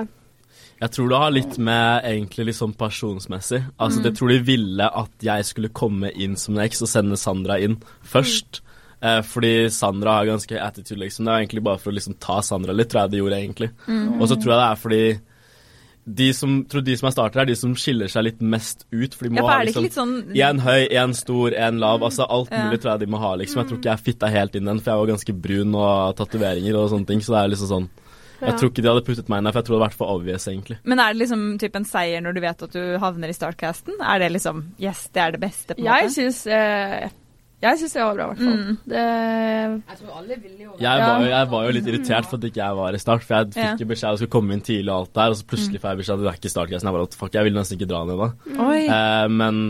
Jeg 0.83 0.91
tror 0.91 1.09
det 1.09 1.19
har 1.23 1.31
litt 1.31 1.59
med 1.59 2.05
egentlig 2.09 2.47
litt 2.47 2.59
sånn 2.59 2.75
personsmessig. 2.75 3.63
Altså, 3.79 4.03
Jeg 4.03 4.17
tror 4.19 4.29
de 4.33 4.39
ville 4.47 4.89
at 5.03 5.11
jeg 5.23 5.45
skulle 5.45 5.69
komme 5.69 6.11
inn 6.11 6.37
som 6.37 6.57
en 6.57 6.65
eks 6.65 6.83
og 6.83 6.91
sende 6.91 7.17
Sandra 7.17 7.59
inn 7.63 7.77
først. 8.03 8.63
Eh, 9.03 9.21
fordi 9.23 9.69
Sandra 9.71 10.19
har 10.21 10.27
ganske 10.27 10.59
attitude, 10.63 11.01
liksom. 11.01 11.25
Det 11.27 11.33
er 11.33 11.43
egentlig 11.43 11.63
bare 11.63 11.79
for 11.79 11.91
å 11.91 11.95
liksom 11.95 12.19
ta 12.23 12.41
Sandra 12.43 12.73
litt, 12.73 12.91
tror 12.91 13.03
jeg 13.05 13.11
det 13.11 13.19
gjorde, 13.23 13.39
egentlig. 13.43 13.71
Og 14.21 14.29
så 14.29 14.37
tror 14.39 14.53
jeg 14.55 14.61
det 14.61 14.71
er 14.71 14.83
fordi 14.83 15.05
de 16.05 16.33
som, 16.35 16.65
tror 16.67 16.83
de 16.83 16.97
som 16.99 17.07
er 17.07 17.13
startere, 17.15 17.43
er 17.43 17.47
de 17.53 17.55
som 17.57 17.75
skiller 17.79 18.09
seg 18.11 18.25
litt 18.25 18.41
mest 18.43 18.87
ut. 18.91 19.15
For 19.15 19.29
de 19.29 19.31
må 19.37 19.43
Ja, 19.45 19.59
for 19.59 19.65
liksom 19.69 19.89
sånn 19.95 20.37
En 20.37 20.59
høy, 20.59 20.89
en 20.91 21.15
stor, 21.15 21.55
en 21.55 21.79
lav. 21.79 22.01
Altså 22.03 22.27
alt 22.29 22.51
Ja. 22.51 22.65
mulig 22.67 22.81
tror 22.83 22.93
jeg 22.99 23.01
de 23.01 23.07
må 23.07 23.19
ha, 23.23 23.35
liksom. 23.37 23.63
Jeg 23.63 23.69
tror 23.69 23.79
ikke 23.79 23.91
jeg 23.97 24.05
fitta 24.05 24.27
helt 24.29 24.55
inn 24.57 24.65
den, 24.65 24.81
for 24.81 24.91
jeg 24.91 24.99
var 24.99 25.13
ganske 25.15 25.41
brun 25.41 25.75
og 25.75 26.17
tatoveringer 26.17 26.75
og 26.75 26.91
sånne 26.91 27.07
ting. 27.07 27.21
Så 27.21 27.33
det 27.33 27.39
er 27.45 27.49
liksom 27.55 27.69
sånn 27.69 27.89
Jeg 28.43 28.51
Ja. 28.51 28.57
tror 28.59 28.71
ikke 28.71 28.83
de 28.83 28.89
hadde 28.89 29.05
puttet 29.07 29.29
meg 29.29 29.39
inn 29.39 29.45
der, 29.45 29.53
for 29.53 29.61
jeg 29.61 29.67
tror 29.67 29.79
det 29.79 29.83
hadde 29.83 29.91
vært 29.91 29.99
for 29.99 30.09
obvious, 30.19 30.47
egentlig. 30.49 30.79
Men 30.85 30.99
er 30.99 31.13
det 31.13 31.21
liksom 31.23 31.59
typ 31.61 31.77
en 31.77 31.85
seier 31.85 32.21
når 32.21 32.35
du 32.35 32.41
vet 32.41 32.63
at 32.65 32.73
du 32.73 32.99
havner 32.99 33.29
i 33.29 33.33
Startcasten? 33.33 33.95
Er 34.03 34.19
det 34.19 34.33
liksom 34.33 34.65
Yes, 34.81 35.09
det 35.15 35.23
er 35.23 35.31
det 35.31 35.41
beste, 35.41 35.77
på 35.77 35.79
en 35.79 35.85
Jeg 35.85 36.05
måte? 36.09 36.15
syns 36.17 36.47
eh, 36.51 37.09
Jeg 37.63 37.79
syns 37.79 37.93
det 37.95 38.03
var 38.03 38.17
bra, 38.19 38.25
i 38.25 38.31
hvert 38.33 38.41
fall. 38.43 38.57
Mm. 38.59 38.79
Det 38.91 39.03
Jeg 39.03 39.99
tror 40.01 40.17
alle 40.19 40.39
ville 40.43 40.65
jo 40.65 40.73
Jeg, 40.83 41.03
var, 41.05 41.21
jo, 41.23 41.29
jeg 41.31 41.49
var 41.53 41.67
jo 41.69 41.75
litt 41.77 41.91
irritert 41.93 42.27
for 42.27 42.41
at 42.41 42.47
ikke 42.49 42.59
jeg 42.65 42.79
var 42.81 42.99
i 42.99 43.03
start, 43.05 43.23
for 43.23 43.37
jeg 43.39 43.53
fikk 43.55 43.63
Ja. 43.63 43.77
jo 43.79 43.87
beskjed 43.93 44.09
om 44.11 44.17
å 44.17 44.21
skulle 44.23 44.35
komme 44.35 44.57
inn 44.57 44.65
tidlig 44.67 44.91
og 44.91 44.99
alt 45.05 45.13
der, 45.21 45.31
og 45.31 45.39
så 45.39 45.47
plutselig 45.53 45.81
får 45.85 45.93
jeg 45.93 46.01
beskjed 46.03 46.15
om 46.15 46.21
at 46.21 46.25
du 46.27 46.31
er 46.33 46.39
ikke 46.41 46.51
i 46.51 46.55
startgressen. 46.57 46.89
Jeg 46.91 46.97
bare 46.99 47.07
what 47.07 47.15
fuck, 47.21 47.33
jeg 47.39 47.45
ville 47.47 47.61
nesten 47.63 47.79
ikke 47.79 47.91
dra 47.93 48.03
ned 48.09 48.19
da. 48.19 48.29
Oi. 48.67 48.81
Eh, 48.99 49.29
men 49.39 49.63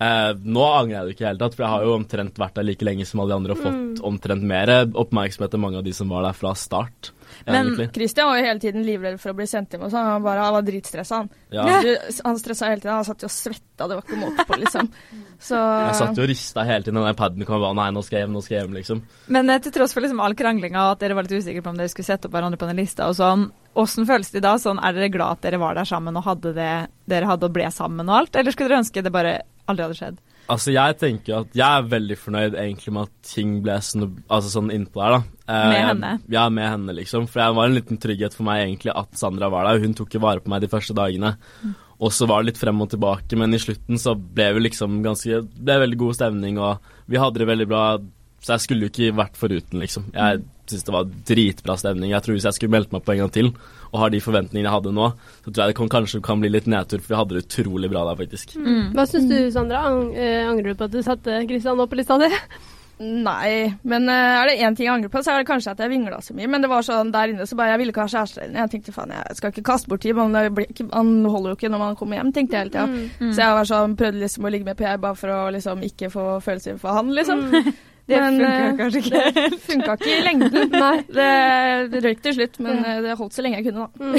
eh, 0.00 0.32
nå 0.56 0.64
angrer 0.80 0.96
jeg 0.96 1.04
det 1.04 1.14
ikke 1.14 1.20
i 1.20 1.26
det 1.26 1.30
hele 1.34 1.42
tatt, 1.44 1.54
for 1.58 1.66
jeg 1.66 1.74
har 1.74 1.84
jo 1.84 1.94
omtrent 2.00 2.40
vært 2.40 2.56
der 2.56 2.68
like 2.70 2.88
lenge 2.88 3.04
som 3.06 3.20
alle 3.20 3.34
de 3.34 3.38
andre 3.42 3.56
og 3.58 3.62
fått 3.66 4.00
omtrent 4.10 4.42
mer 4.56 4.72
oppmerksomhet 4.88 5.54
enn 5.58 5.60
mange 5.66 5.76
av 5.82 5.84
de 5.84 5.92
som 5.92 6.08
var 6.08 6.24
der 6.24 6.32
fra 6.40 6.54
start, 6.56 7.12
Men 7.46 7.60
egentlig. 7.60 7.88
Christian 7.96 8.28
var 8.28 8.38
jo 8.40 8.46
hele 8.46 8.62
tiden 8.62 8.86
livredd 8.86 9.20
for 9.22 9.32
å 9.32 9.36
bli 9.38 9.46
sendt 9.50 9.74
hjem 9.74 9.86
og 9.86 9.92
sånn. 9.92 10.08
Han, 10.14 10.24
bare, 10.24 10.44
han 10.44 10.56
var 10.56 10.66
dritstressa, 10.66 11.22
han. 11.22 11.30
Ja. 11.54 11.66
Du, 11.84 11.90
han 12.26 12.40
stressa 12.40 12.70
hele 12.70 12.82
tiden. 12.82 12.94
Han 12.94 13.06
satt 13.08 13.24
jo 13.24 13.30
og 13.30 13.34
svetta, 13.34 13.88
det 13.88 13.98
var 13.98 14.04
ikke 14.04 14.20
måte 14.20 14.46
på, 14.48 14.58
liksom. 14.60 14.90
Så 15.50 15.56
Jeg 15.56 15.96
satt 15.96 16.18
jo 16.20 16.24
og 16.26 16.30
rista 16.30 16.64
hele 16.68 16.84
tiden, 16.84 17.00
den 17.00 17.16
paden 17.16 17.46
kom 17.48 17.62
bare 17.62 17.78
nei, 17.78 17.88
nå 17.96 18.02
skal 18.04 18.18
jeg 18.18 18.26
hjem, 18.26 18.34
nå 18.36 18.42
skal 18.44 18.56
jeg 18.56 18.64
hjem, 18.66 18.76
liksom. 18.76 19.02
Men 19.32 19.52
eh, 19.54 19.62
til 19.64 19.74
tross 19.74 19.94
for 19.96 20.04
liksom 20.04 20.20
all 20.20 20.36
kranglinga 20.36 20.82
og 20.84 20.96
at 20.96 21.04
dere 21.04 21.16
var 21.16 21.24
litt 21.24 21.38
usikre 21.40 21.64
på 21.64 21.72
om 21.72 21.80
dere 21.80 21.92
skulle 21.92 22.10
sette 22.10 22.28
opp 22.28 22.36
hverandre 22.36 22.60
på 22.60 22.68
den 22.68 22.80
lista 22.82 23.08
og 23.08 23.16
sånn, 23.16 23.46
åssen 23.80 24.08
føles 24.08 24.32
det 24.34 24.42
da? 24.44 24.56
Sånn, 24.60 24.82
er 24.84 24.96
dere 24.96 25.12
glad 25.14 25.38
at 25.38 25.46
dere 25.46 25.62
var 25.62 25.78
der 25.78 25.88
sammen 25.88 26.18
og 26.18 26.26
hadde 26.26 26.52
det 26.56 26.72
dere 27.10 27.30
hadde 27.30 27.48
og 27.48 27.54
ble 27.56 27.70
sammen 27.72 28.10
og 28.10 28.18
alt, 28.18 28.36
eller 28.36 28.52
skulle 28.52 28.68
dere 28.68 28.82
ønske 28.84 29.04
det 29.06 29.14
bare 29.14 29.38
aldri 29.70 29.86
hadde 29.86 29.98
skjedd? 30.02 30.20
Altså, 30.50 30.72
jeg 30.74 30.96
tenker 30.98 31.36
at 31.44 31.52
jeg 31.54 31.62
er 31.78 31.84
veldig 31.92 32.16
fornøyd 32.18 32.56
egentlig 32.58 32.92
med 32.96 33.06
at 33.06 33.28
ting 33.30 33.52
ble 33.62 33.76
snubb, 33.86 34.16
altså 34.28 34.50
sånn 34.56 34.72
innpå 34.74 34.98
der, 34.98 35.14
da. 35.14 35.20
Eh, 35.46 35.68
Med 35.70 35.76
jeg- 35.78 35.86
henne? 35.90 36.10
Ja, 36.34 36.48
med 36.50 36.68
henne, 36.68 36.94
liksom. 36.98 37.28
For 37.30 37.40
det 37.44 37.54
var 37.56 37.66
en 37.70 37.76
liten 37.78 37.98
trygghet 38.02 38.34
for 38.34 38.42
meg 38.48 38.64
egentlig 38.66 38.92
at 38.96 39.14
Sandra 39.16 39.48
var 39.50 39.64
der. 39.70 39.80
Hun 39.84 39.94
tok 39.94 40.10
jo 40.14 40.20
vare 40.20 40.40
på 40.40 40.48
meg 40.50 40.60
de 40.62 40.68
første 40.72 40.94
dagene. 40.94 41.36
Og 42.00 42.10
så 42.10 42.26
var 42.26 42.42
det 42.42 42.54
litt 42.54 42.58
frem 42.62 42.80
og 42.82 42.90
tilbake, 42.90 43.36
men 43.36 43.52
i 43.54 43.58
slutten 43.58 43.98
så 44.00 44.14
ble 44.16 44.52
vi 44.54 44.60
liksom 44.68 45.02
ganske 45.04 45.42
Det 45.46 45.64
ble 45.64 45.78
veldig 45.86 45.98
god 45.98 46.14
stemning, 46.16 46.58
og 46.58 46.78
vi 47.08 47.16
hadde 47.16 47.38
det 47.38 47.46
veldig 47.48 47.68
bra. 47.68 47.98
Så 48.40 48.54
jeg 48.56 48.60
skulle 48.60 48.88
jo 48.88 48.90
ikke 48.90 49.16
vært 49.16 49.36
foruten, 49.36 49.80
liksom. 49.80 50.10
Jeg 50.14 50.42
syns 50.70 50.86
det 50.86 50.94
var 50.94 51.12
dritbra 51.28 51.76
stemning. 51.80 52.14
Jeg 52.14 52.24
tror 52.24 52.38
hvis 52.38 52.48
jeg 52.48 52.58
skulle 52.58 52.74
meldt 52.74 52.94
meg 52.94 53.04
på 53.06 53.14
en 53.14 53.22
gang 53.24 53.32
til, 53.34 53.52
og 53.90 54.02
har 54.04 54.12
de 54.14 54.22
forventningene 54.24 54.68
jeg 54.68 54.76
hadde 54.76 54.96
nå, 54.96 55.12
så 55.44 55.48
tror 55.48 55.64
jeg 55.64 55.72
det 55.72 55.78
kan, 55.80 55.92
kanskje 55.98 56.24
kan 56.24 56.42
bli 56.42 56.52
litt 56.52 56.68
nedtur, 56.70 57.02
for 57.02 57.14
vi 57.14 57.20
hadde 57.20 57.38
det 57.38 57.46
utrolig 57.46 57.92
bra 57.92 58.04
der, 58.08 58.20
faktisk. 58.24 58.58
Hva 58.96 59.06
syns 59.10 59.30
du, 59.30 59.38
Sandra? 59.54 59.86
Ang 59.90 60.12
eh, 60.14 60.44
angrer 60.46 60.72
du 60.72 60.78
på 60.78 60.90
at 60.90 60.94
du 60.94 61.00
satte 61.04 61.42
Kristian 61.50 61.80
opp 61.82 61.90
på 61.92 61.98
lista 62.00 62.20
di? 62.20 62.30
Nei, 63.00 63.72
men 63.88 64.10
eh, 64.12 64.34
er 64.36 64.50
det 64.50 64.56
én 64.60 64.74
ting 64.76 64.84
jeg 64.84 64.92
angrer 64.92 65.12
på, 65.12 65.22
så 65.24 65.32
er 65.32 65.40
det 65.40 65.48
kanskje 65.48 65.72
at 65.72 65.78
jeg 65.80 65.88
vingla 65.88 66.18
så 66.20 66.34
mye. 66.36 66.48
Men 66.52 66.60
det 66.60 66.68
var 66.68 66.84
sånn 66.84 67.12
der 67.14 67.32
inne, 67.32 67.46
så 67.48 67.56
bare 67.56 67.72
jeg 67.72 67.80
ville 67.80 67.94
ikke 67.94 68.04
ha 68.04 68.12
kjæreste. 68.12 68.44
inne. 68.44 68.60
Jeg 68.60 68.72
tenkte 68.74 68.92
faen, 68.92 69.14
jeg 69.16 69.38
skal 69.38 69.54
ikke 69.54 69.64
kaste 69.70 69.88
bort 69.88 70.04
tid, 70.04 70.18
men 70.18 70.36
han 70.36 71.12
holder 71.24 71.54
jo 71.54 71.56
ikke 71.56 71.70
når 71.72 71.80
man 71.80 71.96
kommer 71.96 72.20
hjem, 72.20 72.32
tenkte 72.36 72.58
jeg 72.58 72.66
hele 72.66 72.74
tida. 72.74 73.06
Mm. 73.16 73.30
Så 73.32 73.40
jeg 73.40 73.56
var 73.56 73.70
sånn, 73.70 73.96
prøvde 73.96 74.20
liksom 74.20 74.44
å 74.44 74.52
ligge 74.52 74.68
med 74.68 74.80
Per 74.80 75.00
bare 75.00 75.16
for 75.16 75.32
å 75.32 75.38
liksom 75.56 75.86
ikke 75.88 76.12
få 76.12 76.26
følelser 76.44 76.76
for 76.82 77.00
han, 77.00 77.14
liksom. 77.16 77.46
Mm. 77.48 77.72
Det 78.10 78.18
Men, 78.20 78.38
funker 78.40 78.66
eh, 78.66 78.76
kanskje 78.80 79.00
ikke. 79.04 79.20
Det 79.36 79.58
funka 79.66 79.94
ikke 79.98 80.10
i 80.10 80.22
lengden. 80.26 80.72
Nei. 80.84 80.96
Det, 81.06 81.28
det 81.92 82.00
røyk 82.04 82.22
til 82.24 82.34
slutt, 82.36 82.58
men 82.66 82.80
eh, 82.84 83.00
det 83.04 83.16
holdt 83.20 83.36
så 83.36 83.44
lenge 83.44 83.60
jeg 83.60 83.68
kunne, 83.68 83.86
da. 83.86 83.90
Mm. 84.00 84.16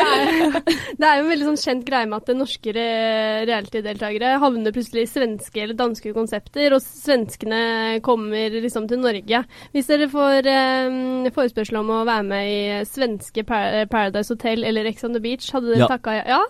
Det, 0.00 0.06
er, 0.06 0.74
det 0.98 1.06
er 1.08 1.14
jo 1.20 1.24
en 1.24 1.30
veldig 1.30 1.46
sånn 1.50 1.60
kjent 1.62 1.84
greie 1.88 2.08
med 2.10 2.18
at 2.24 2.32
norske 2.36 2.74
re- 2.76 3.44
reality-deltakere 3.50 4.32
havner 4.42 4.74
plutselig 4.74 5.06
i 5.06 5.10
svenske 5.12 5.62
eller 5.64 5.78
danske 5.78 6.12
konsepter, 6.16 6.74
og 6.76 6.82
svenskene 6.84 7.62
kommer 8.06 8.58
liksom 8.60 8.88
til 8.90 9.00
Norge. 9.02 9.42
Hvis 9.74 9.90
dere 9.90 10.10
får 10.12 10.50
eh, 10.50 11.30
forespørsel 11.36 11.80
om 11.80 11.94
å 11.94 12.02
være 12.08 12.26
med 12.30 12.50
i 12.50 12.60
svenske 12.88 13.44
Par 13.48 13.86
Paradise 13.92 14.32
Hotel 14.34 14.64
eller 14.68 14.88
Ex 14.90 15.04
on 15.06 15.14
the 15.16 15.22
Beach, 15.24 15.48
hadde 15.54 15.70
dere 15.74 15.84
Ja. 15.86 15.90
takka 15.94 16.18
ja? 16.26 16.42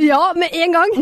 Ja, 0.00 0.22
med 0.38 0.54
en 0.56 0.72
gang! 0.78 0.94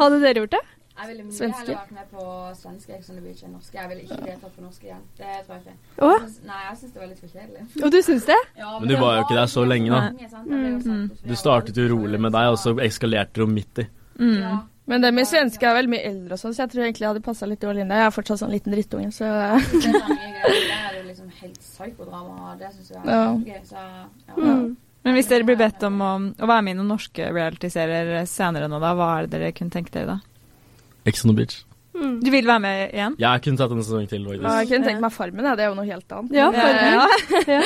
Hadde 0.00 0.20
dere 0.24 0.42
gjort 0.44 0.56
det? 0.58 0.62
Jeg 0.94 1.08
ville 1.10 1.24
mye 1.26 1.34
Svenske. 1.34 1.58
heller 1.58 1.74
vært 1.80 1.94
med 1.94 2.10
på 2.14 2.24
svenske 2.54 2.92
Ex 2.94 3.08
on 3.10 3.16
the 3.16 3.22
Beach 3.24 3.40
enn 3.42 3.50
norske. 3.52 3.74
Jeg 3.74 3.88
ville 3.90 4.02
ikke 4.06 4.18
deltatt 4.28 4.52
på 4.54 4.62
norske 4.62 4.84
igjen. 4.86 5.00
Det 5.18 5.32
tror 5.46 5.56
jeg 5.56 5.62
ikke. 5.64 5.74
Å? 5.98 6.10
Jeg 6.12 6.20
synes, 6.20 6.36
nei, 6.46 6.58
jeg 6.68 6.76
syns 6.78 6.92
det 6.94 7.00
var 7.02 7.08
litt 7.10 7.22
for 7.24 7.32
kjedelig. 7.34 7.64
Og 7.82 7.90
du 7.90 7.98
syns 8.06 8.28
det? 8.28 8.36
Ja, 8.60 8.68
Men 8.78 8.88
du 8.88 8.94
var 9.00 9.16
jo 9.16 9.24
ikke 9.24 9.38
der 9.40 9.50
så 9.50 9.64
lenge, 9.66 9.90
da. 9.90 10.00
Mm. 10.46 11.10
Du 11.26 11.34
startet 11.34 11.76
jo 11.82 11.88
rolig 11.96 12.20
med 12.20 12.32
deg, 12.36 12.52
og 12.54 12.58
så 12.62 12.76
eskalerte 12.86 13.42
du 13.42 13.46
midt 13.50 13.82
i. 13.82 13.86
Mm. 14.20 14.38
Ja. 14.38 14.54
Men 14.86 15.00
det 15.00 15.10
med 15.16 15.26
svenske 15.26 15.64
er 15.66 15.74
vel 15.80 15.88
mye 15.88 16.04
eldre 16.04 16.36
og 16.36 16.38
sånn, 16.44 16.52
så 16.54 16.62
jeg 16.66 16.70
tror 16.74 16.84
egentlig 16.84 17.06
jeg 17.06 17.08
hadde 17.10 17.24
passa 17.24 17.46
litt 17.48 17.62
dårlig 17.64 17.82
inn 17.82 17.88
der. 17.90 18.02
Jeg 18.04 18.10
er 18.10 18.14
fortsatt 18.14 18.42
sånn 18.44 18.52
liten 18.52 18.74
drittunge, 18.76 19.10
så 19.16 19.24
Det 19.24 19.90
er 19.90 19.94
sånn 19.98 20.98
jo 20.98 21.04
liksom 21.08 21.30
helt 21.40 21.58
psykodrama, 21.58 22.52
og 22.52 22.58
det 22.60 22.70
syns 22.74 22.90
jeg 22.92 23.00
er 23.00 23.10
Ja. 23.10 23.34
gøy. 23.34 23.60
Så 23.64 23.80
ja. 23.80 24.34
Mm. 24.36 24.76
Men 25.04 25.14
hvis 25.18 25.26
dere 25.28 25.44
blir 25.44 25.56
bedt 25.60 25.82
om 25.84 25.98
å, 26.00 26.12
å 26.38 26.46
være 26.48 26.62
med 26.64 26.76
i 26.76 26.78
noen 26.78 26.88
norske 26.94 27.26
reality-serier 27.32 28.24
senere 28.30 28.68
nå, 28.70 28.78
da, 28.80 28.94
hva 28.96 29.08
er 29.18 29.26
det 29.26 29.30
dere 29.40 29.52
kunne 29.52 29.70
tenke 29.74 29.90
dere 29.90 30.06
da? 30.14 30.20
Ex 31.06 31.24
on 31.24 31.32
the 31.32 31.36
beach. 31.42 31.62
Mm. 31.94 32.16
Du 32.24 32.30
vil 32.34 32.46
være 32.46 32.60
med 32.64 32.80
igjen? 32.90 33.14
Jeg 33.22 33.42
kunne 33.44 33.60
tatt 33.60 33.70
en 33.70 33.84
sesong 33.84 34.08
til, 34.10 34.24
ja, 34.26 34.54
jeg 34.58 34.70
kunne 34.72 34.88
tenkt 34.88 35.04
meg 35.04 35.12
Farmen, 35.14 35.46
ja. 35.46 35.52
det 35.54 35.62
er 35.62 35.70
jo 35.70 35.76
noe 35.78 35.86
helt 35.86 36.16
annet. 36.16 36.34
Ja, 36.34 36.48
Farmen. 36.50 36.98
ja. 36.98 37.06
Ja. 37.54 37.60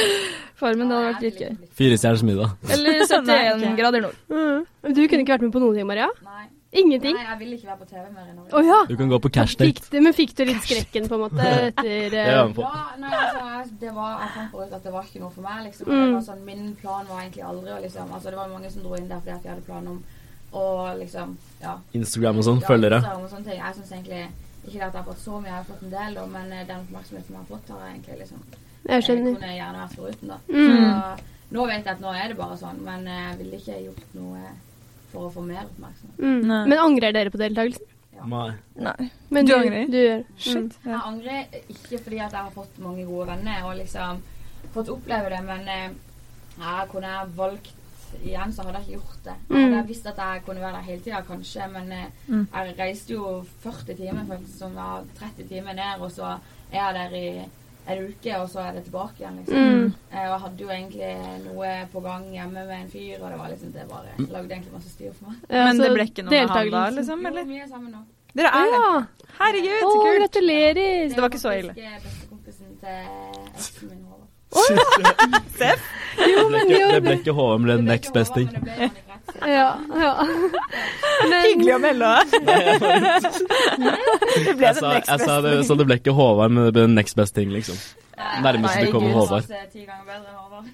Farmen, 0.58 0.90
det 0.90 0.98
hadde 0.98 1.08
vært 1.08 1.22
dritgøy. 1.22 1.56
Fire 1.78 1.96
stjerners 2.02 2.24
middag. 2.26 2.52
Eller 2.74 3.00
71 3.08 3.64
ok. 3.64 3.66
grader 3.78 4.04
nord. 4.04 4.20
Mm. 4.28 4.64
Du 4.92 5.02
kunne 5.06 5.24
ikke 5.24 5.36
vært 5.38 5.46
med 5.46 5.52
på 5.54 5.62
noen 5.62 5.78
ting, 5.78 5.88
Maria? 5.88 6.10
Nei. 6.26 6.46
Ingenting? 6.68 7.14
Nei, 7.16 7.24
jeg 7.24 7.38
vil 7.40 7.52
ikke 7.56 7.68
være 7.70 7.78
på 7.80 7.86
TV 7.88 8.02
mer 8.12 8.26
i 8.28 8.34
Norge. 8.34 8.50
Oh, 8.52 8.66
ja! 8.66 8.82
Du 8.90 8.96
kan 9.00 9.08
gå 9.08 9.18
på 9.24 9.30
cash 9.32 9.56
Fikk 9.56 9.78
date. 9.86 10.02
men 10.04 10.12
fikk 10.12 10.34
du 10.36 10.42
litt 10.44 10.60
skrekken, 10.66 11.06
på 11.08 11.16
en 11.16 11.22
måte, 11.22 11.46
etter 11.70 12.16
eh, 12.20 12.42
på. 12.52 12.66
Ja, 12.66 12.82
nei, 13.00 13.12
altså, 13.16 13.78
det 13.80 13.94
var, 13.96 14.18
jeg 14.20 14.34
fant 14.34 14.58
ut 14.58 14.74
at 14.76 14.84
det 14.84 14.92
var 14.92 15.06
ikke 15.08 15.22
noe 15.22 15.32
for 15.32 15.46
meg, 15.46 15.62
liksom. 15.70 15.88
Mm. 15.88 16.02
Det 16.02 16.10
var 16.18 16.26
sånn, 16.26 16.42
min 16.44 16.66
plan 16.82 17.08
var 17.08 17.22
egentlig 17.22 17.46
aldri 17.48 17.72
å 17.72 17.78
liksom 17.86 18.12
Altså, 18.12 18.34
det 18.34 18.40
var 18.42 18.52
mange 18.52 18.74
som 18.74 18.84
dro 18.84 18.98
inn 19.00 19.08
der 19.08 19.22
fordi 19.22 19.36
at 19.38 19.46
de 19.46 19.52
hadde 19.54 19.64
plan 19.64 19.88
om 19.94 20.02
å 20.52 20.64
liksom 20.98 21.36
Ja. 21.60 21.78
Instagram 21.94 22.38
og 22.38 22.44
sånn, 22.44 22.60
ja, 22.60 22.66
følgere. 22.68 22.98
Instagram 23.02 23.24
Og 23.24 23.30
sånne 23.30 23.44
ting. 23.50 23.58
Jeg 23.60 23.74
syns 23.74 23.90
egentlig 23.92 24.28
ikke 24.68 24.82
at 24.86 24.92
jeg 24.92 25.02
har 25.02 25.04
fått 25.12 25.18
så 25.24 25.40
mye, 25.40 25.48
jeg 25.48 25.54
har 25.58 25.64
fått 25.64 25.82
en 25.82 25.90
del, 25.90 26.28
men 26.28 26.52
eh, 26.52 26.66
den 26.66 26.80
oppmerksomheten 26.84 27.34
jeg 27.34 27.36
har 27.42 27.48
fått, 27.50 27.68
har 27.68 27.80
jeg 27.86 27.94
egentlig 27.96 28.18
liksom 28.18 28.40
Jeg 28.88 29.02
skjønner. 29.02 29.34
kunne 29.38 29.56
gjerne 29.58 29.82
vært 29.82 29.96
foruten, 29.96 30.28
da. 30.28 30.38
Mm. 30.48 30.68
Så 30.68 31.56
nå 31.56 31.66
vet 31.66 31.84
jeg 31.84 31.94
at 31.94 32.00
nå 32.00 32.12
er 32.14 32.28
det 32.28 32.36
bare 32.36 32.56
sånn, 32.56 32.80
men 32.84 33.06
eh, 33.08 33.20
jeg 33.30 33.38
ville 33.38 33.56
ikke 33.58 33.84
gjort 33.84 34.14
noe 34.14 34.40
for 35.12 35.20
å 35.28 35.32
få 35.32 35.44
mer 35.46 35.64
oppmerksomhet. 35.64 36.18
Mm. 36.18 36.68
Men 36.68 36.78
angrer 36.78 37.12
dere 37.12 37.30
på 37.30 37.38
deltakelsen? 37.40 37.86
Nei. 38.28 38.50
Nei. 38.76 39.10
Men 39.30 39.46
Du 39.46 39.54
angrer? 39.54 39.86
Du 39.86 39.96
gjør. 39.96 40.24
Mm. 40.46 40.70
Jeg 40.84 41.00
angrer 41.06 41.44
ikke 41.70 41.98
fordi 42.02 42.18
at 42.20 42.32
jeg 42.32 42.42
har 42.42 42.50
fått 42.50 42.78
mange 42.82 43.04
gode 43.06 43.26
venner 43.30 43.62
og 43.64 43.76
liksom 43.78 44.22
fått 44.74 44.88
oppleve 44.90 45.30
det, 45.30 45.42
men 45.46 45.64
jeg 45.68 46.88
kunne 46.90 47.12
jeg 47.14 47.28
valgt 47.36 47.77
igjen, 48.24 48.52
så 48.52 48.62
hadde 48.62 48.78
jeg 48.78 48.88
ikke 48.88 49.00
gjort 49.00 49.24
det. 49.24 49.34
Jeg 49.50 49.64
hadde 49.64 49.82
Mm. 49.82 49.88
visst 49.88 50.06
at 50.06 50.16
jeg 50.16 50.42
kunne 50.46 50.60
være 50.60 50.72
der 50.72 50.82
hele 50.82 51.00
tida, 51.00 51.20
kanskje, 51.22 51.68
men 51.72 51.92
eh, 51.92 52.04
Mm. 52.28 52.46
jeg 52.54 52.74
reiste 52.78 53.10
jo 53.14 53.44
40 53.62 53.94
timer, 53.96 54.24
faktisk, 54.28 54.58
som 54.58 54.74
var 54.74 55.04
30 55.18 55.48
timer 55.48 55.72
ned, 55.72 56.00
og 56.00 56.10
så 56.10 56.38
er 56.72 56.92
jeg 56.92 56.94
der 56.94 57.16
i 57.16 57.48
en 57.88 58.04
uke, 58.08 58.36
og 58.38 58.48
så 58.50 58.58
er 58.60 58.72
det 58.72 58.84
tilbake 58.84 59.14
igjen, 59.20 59.36
liksom. 59.36 59.56
Mm. 59.56 59.94
Eh, 60.12 60.18
og 60.28 60.32
jeg 60.32 60.40
hadde 60.40 60.60
jo 60.60 60.68
egentlig 60.68 61.44
noe 61.44 61.88
på 61.92 62.00
gang 62.02 62.24
hjemme 62.32 62.66
med 62.66 62.76
en 62.82 62.90
fyr, 62.90 63.22
og 63.22 63.30
det 63.30 63.38
var 63.38 63.48
liksom 63.48 63.72
det 63.72 63.88
bare 63.88 64.28
lagde 64.28 64.50
egentlig 64.52 64.72
masse 64.72 64.90
styr 64.90 65.12
for 65.12 65.30
meg. 65.30 65.36
Ja, 65.50 65.64
Men 65.64 65.76
så 65.76 65.82
det 65.84 65.92
ble 65.94 66.04
ikke 66.04 66.22
noe 66.24 66.30
med 66.30 66.48
han 66.48 66.70
da, 66.70 66.88
liksom? 66.90 66.96
liksom? 66.96 67.36
Jo, 67.38 67.44
vi 67.44 67.58
mye 67.58 67.68
sammen 67.68 67.90
nå. 67.92 67.98
Dere 68.36 68.46
er 68.48 68.64
det? 68.68 68.80
Ja. 68.82 69.06
Herregud, 69.38 69.80
så 69.80 70.00
kult! 70.04 70.18
gratulerer! 70.20 71.08
det 71.08 71.16
var 71.16 71.28
ikke 71.28 71.38
så 71.40 71.52
ille. 71.58 71.72
faktisk, 71.74 71.86
eh, 71.86 72.00
bestekompisen 72.04 72.78
til 72.80 73.00
eksen. 73.58 73.98
Seff? 75.58 75.82
Det 76.18 76.46
ble 76.48 76.62
ikke, 76.64 76.86
det 76.94 77.02
ble 77.04 77.14
ikke 77.20 77.34
HM, 77.36 77.68
det 77.68 77.76
next 77.84 78.14
best 78.16 78.34
thing. 78.34 78.48
Men. 78.64 78.90
Ja, 79.44 79.76
ja. 79.92 80.12
Men, 81.28 81.42
Hyggelig 81.44 81.74
å 81.74 81.78
melde. 81.82 82.12
det 82.32 82.42
ble 84.56 84.66
Jeg 84.66 84.74
det 84.74 84.74
sa, 84.80 84.92
next 84.94 85.10
jeg 85.12 85.20
sa 85.22 85.34
det, 85.44 85.52
så 85.68 85.76
det 85.78 85.86
ble 85.88 85.98
ikke 86.00 86.14
Håvard, 86.16 86.54
men 86.54 86.68
det 86.68 86.72
ble 86.74 86.86
next 86.90 87.18
best 87.18 87.36
thing, 87.36 87.50
liksom. 87.54 87.76
Nærmest 88.42 88.80
det 88.80 88.88
kommer 88.94 89.10
Håvard. 89.14 89.44
Ti 89.72 89.84
ganger 89.84 90.04
bedre 90.08 90.28
enn 90.32 90.38
Håvard. 90.42 90.66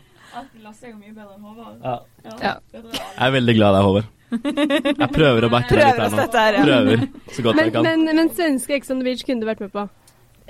Lasse 0.64 0.86
er 0.86 0.90
jo 0.92 0.96
mye 0.96 1.12
bedre 1.12 1.32
enn 1.36 1.44
Håvard. 1.44 1.76
Ja. 1.84 1.96
Ja. 2.30 2.54
det 2.72 2.82
tror 2.86 2.96
jeg 2.96 3.28
er 3.28 3.36
veldig 3.36 3.54
glad 3.60 3.70
i 3.70 3.72
deg, 3.76 3.84
Håvard. 3.90 4.08
Jeg 4.30 5.10
prøver 5.10 5.46
å 5.46 5.50
backe 5.50 5.74
deg 5.74 5.84
litt 5.84 6.36
her 6.38 6.52
nå. 6.58 6.66
Prøver 6.66 7.00
så 7.34 7.42
godt 7.42 7.56
men, 7.56 7.64
jeg 7.64 7.72
kan. 7.74 7.82
men, 7.86 7.98
men 8.14 8.28
svenske 8.34 8.76
Ex 8.78 8.92
on 8.94 9.02
the 9.02 9.06
Beach 9.10 9.24
kunne 9.26 9.42
du 9.42 9.48
vært 9.50 9.62
med 9.64 9.72
på. 9.74 9.82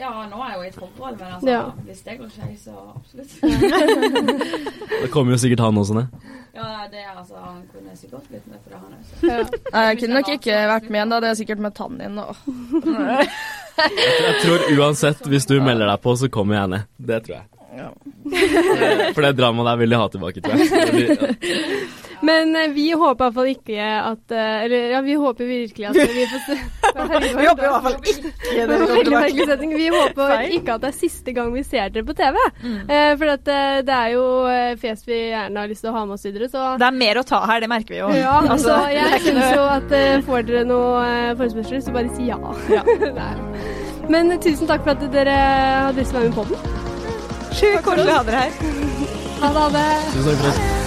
Ja, 0.01 0.11
nå 0.31 0.39
er 0.41 0.53
jeg 0.53 0.57
jo 0.57 0.63
i 0.63 0.69
et 0.71 0.77
forhold, 0.81 1.17
men 1.21 1.33
altså, 1.35 1.49
Ja. 1.51 1.63
hvis 1.87 1.99
det 2.07 2.15
går 2.19 2.29
skeis, 2.33 2.61
så 2.65 2.73
absolutt. 2.97 3.33
Det 5.03 5.11
kommer 5.13 5.33
jo 5.35 5.39
sikkert 5.43 5.61
han 5.65 5.77
også 5.81 5.95
ned. 5.99 6.07
Ja, 6.55 6.71
det 6.91 6.99
er 7.05 7.13
altså, 7.15 7.35
han 7.45 7.61
kunne 7.73 7.93
sikkert 7.97 8.25
blitt 8.29 8.47
med 8.51 8.59
for 8.65 8.71
det, 8.73 8.81
han 8.81 8.97
også. 8.99 9.13
Ja. 9.29 9.69
Nei, 9.75 9.85
jeg 9.91 10.01
kunne 10.01 10.15
nok 10.19 10.33
ikke 10.35 10.57
vært 10.73 10.89
med 10.91 10.99
igjen, 11.01 11.13
da 11.15 11.21
Det 11.23 11.29
er 11.31 11.39
sikkert 11.39 11.63
med 11.63 11.77
tannen 11.79 12.01
din 12.03 12.19
Og... 12.19 12.37
Jeg 13.81 14.35
tror 14.43 14.65
uansett, 14.77 15.23
hvis 15.31 15.47
du 15.49 15.55
melder 15.63 15.87
deg 15.89 16.03
på, 16.05 16.13
så 16.21 16.29
kommer 16.33 16.59
jeg 16.59 16.73
ned. 16.75 16.89
Det 16.99 17.23
tror 17.25 17.37
jeg. 17.39 17.60
Ja. 17.77 17.91
For 19.15 19.23
det 19.23 19.37
dramaet 19.39 19.71
der 19.71 19.81
vil 19.85 19.91
de 19.95 19.99
ha 20.01 20.09
tilbake, 20.13 20.43
tror 20.43 20.59
jeg. 20.59 20.69
Det 20.71 21.39
Men 22.21 22.51
eh, 22.57 22.67
vi 22.77 22.91
håper 22.93 23.31
iallfall 23.31 23.47
ikke 23.49 23.81
at 23.81 24.33
eh, 24.37 24.65
Eller 24.67 24.91
ja, 24.93 24.99
vi 25.01 25.15
håper 25.17 25.47
virkelig 25.49 25.87
at 25.89 25.95
vi 25.97 26.25
får 26.29 26.43
se 26.45 26.57
Vi 27.39 27.47
håper 27.47 27.65
i 27.65 27.71
hvert 27.71 27.87
fall 27.87 27.95
ikke 27.97 28.33
Det 28.45 28.67
kommer 28.67 29.15
veldig 29.15 29.47
tilbake. 29.47 29.79
Vi 29.79 29.87
håper 29.95 30.35
Feil. 30.35 30.53
ikke 30.59 30.75
at 30.75 30.85
det 30.85 30.91
er 30.91 30.99
siste 30.99 31.33
gang 31.39 31.49
vi 31.55 31.63
ser 31.65 31.89
dere 31.95 32.05
på 32.05 32.17
TV. 32.19 32.37
Mm. 32.61 32.77
Eh, 32.93 33.13
for 33.23 33.33
at, 33.39 33.49
eh, 33.55 33.79
det 33.89 33.97
er 33.97 34.13
jo 34.19 34.27
fjes 34.83 35.07
vi 35.09 35.21
gjerne 35.31 35.65
har 35.65 35.73
lyst 35.73 35.87
til 35.87 35.93
å 35.93 35.97
ha 35.97 36.05
med 36.11 36.19
oss 36.19 36.27
videre, 36.29 36.51
så 36.53 36.67
Det 36.83 36.89
er 36.91 36.99
mer 37.01 37.23
å 37.23 37.25
ta 37.33 37.41
her, 37.49 37.65
det 37.65 37.71
merker 37.73 37.95
vi 37.97 38.03
jo. 38.03 38.13
ja, 38.21 38.37
Altså, 38.43 38.77
så 38.77 38.93
jeg 38.93 39.25
syns 39.25 39.57
jo 39.57 39.65
at 39.79 39.97
eh, 39.97 40.21
får 40.29 40.45
dere 40.51 40.67
noe 40.69 41.09
forespørsler, 41.41 41.81
så 41.89 41.97
bare 41.97 42.13
si 42.19 42.29
ja. 42.29 42.37
Ja. 42.69 42.85
Men 44.13 44.37
tusen 44.45 44.69
takk 44.69 44.85
for 44.85 44.93
at 44.99 45.09
dere 45.15 45.41
hadde 45.87 46.03
lyst 46.03 46.13
til 46.13 46.21
å 46.21 46.27
være 46.27 46.35
med 46.35 46.41
på 46.43 46.49
den. 46.53 46.90
Sjukt 47.51 47.83
koselig 47.85 48.13
å 48.15 48.21
ha 48.21 48.27
dere 48.29 48.45
her. 48.45 48.53
Ha 49.41 49.49
det. 49.49 49.59
Ha 49.61 49.71
det. 49.75 49.89
Tusen 50.13 50.31
takk 50.31 50.45
for 50.45 50.53
oss. 50.53 50.80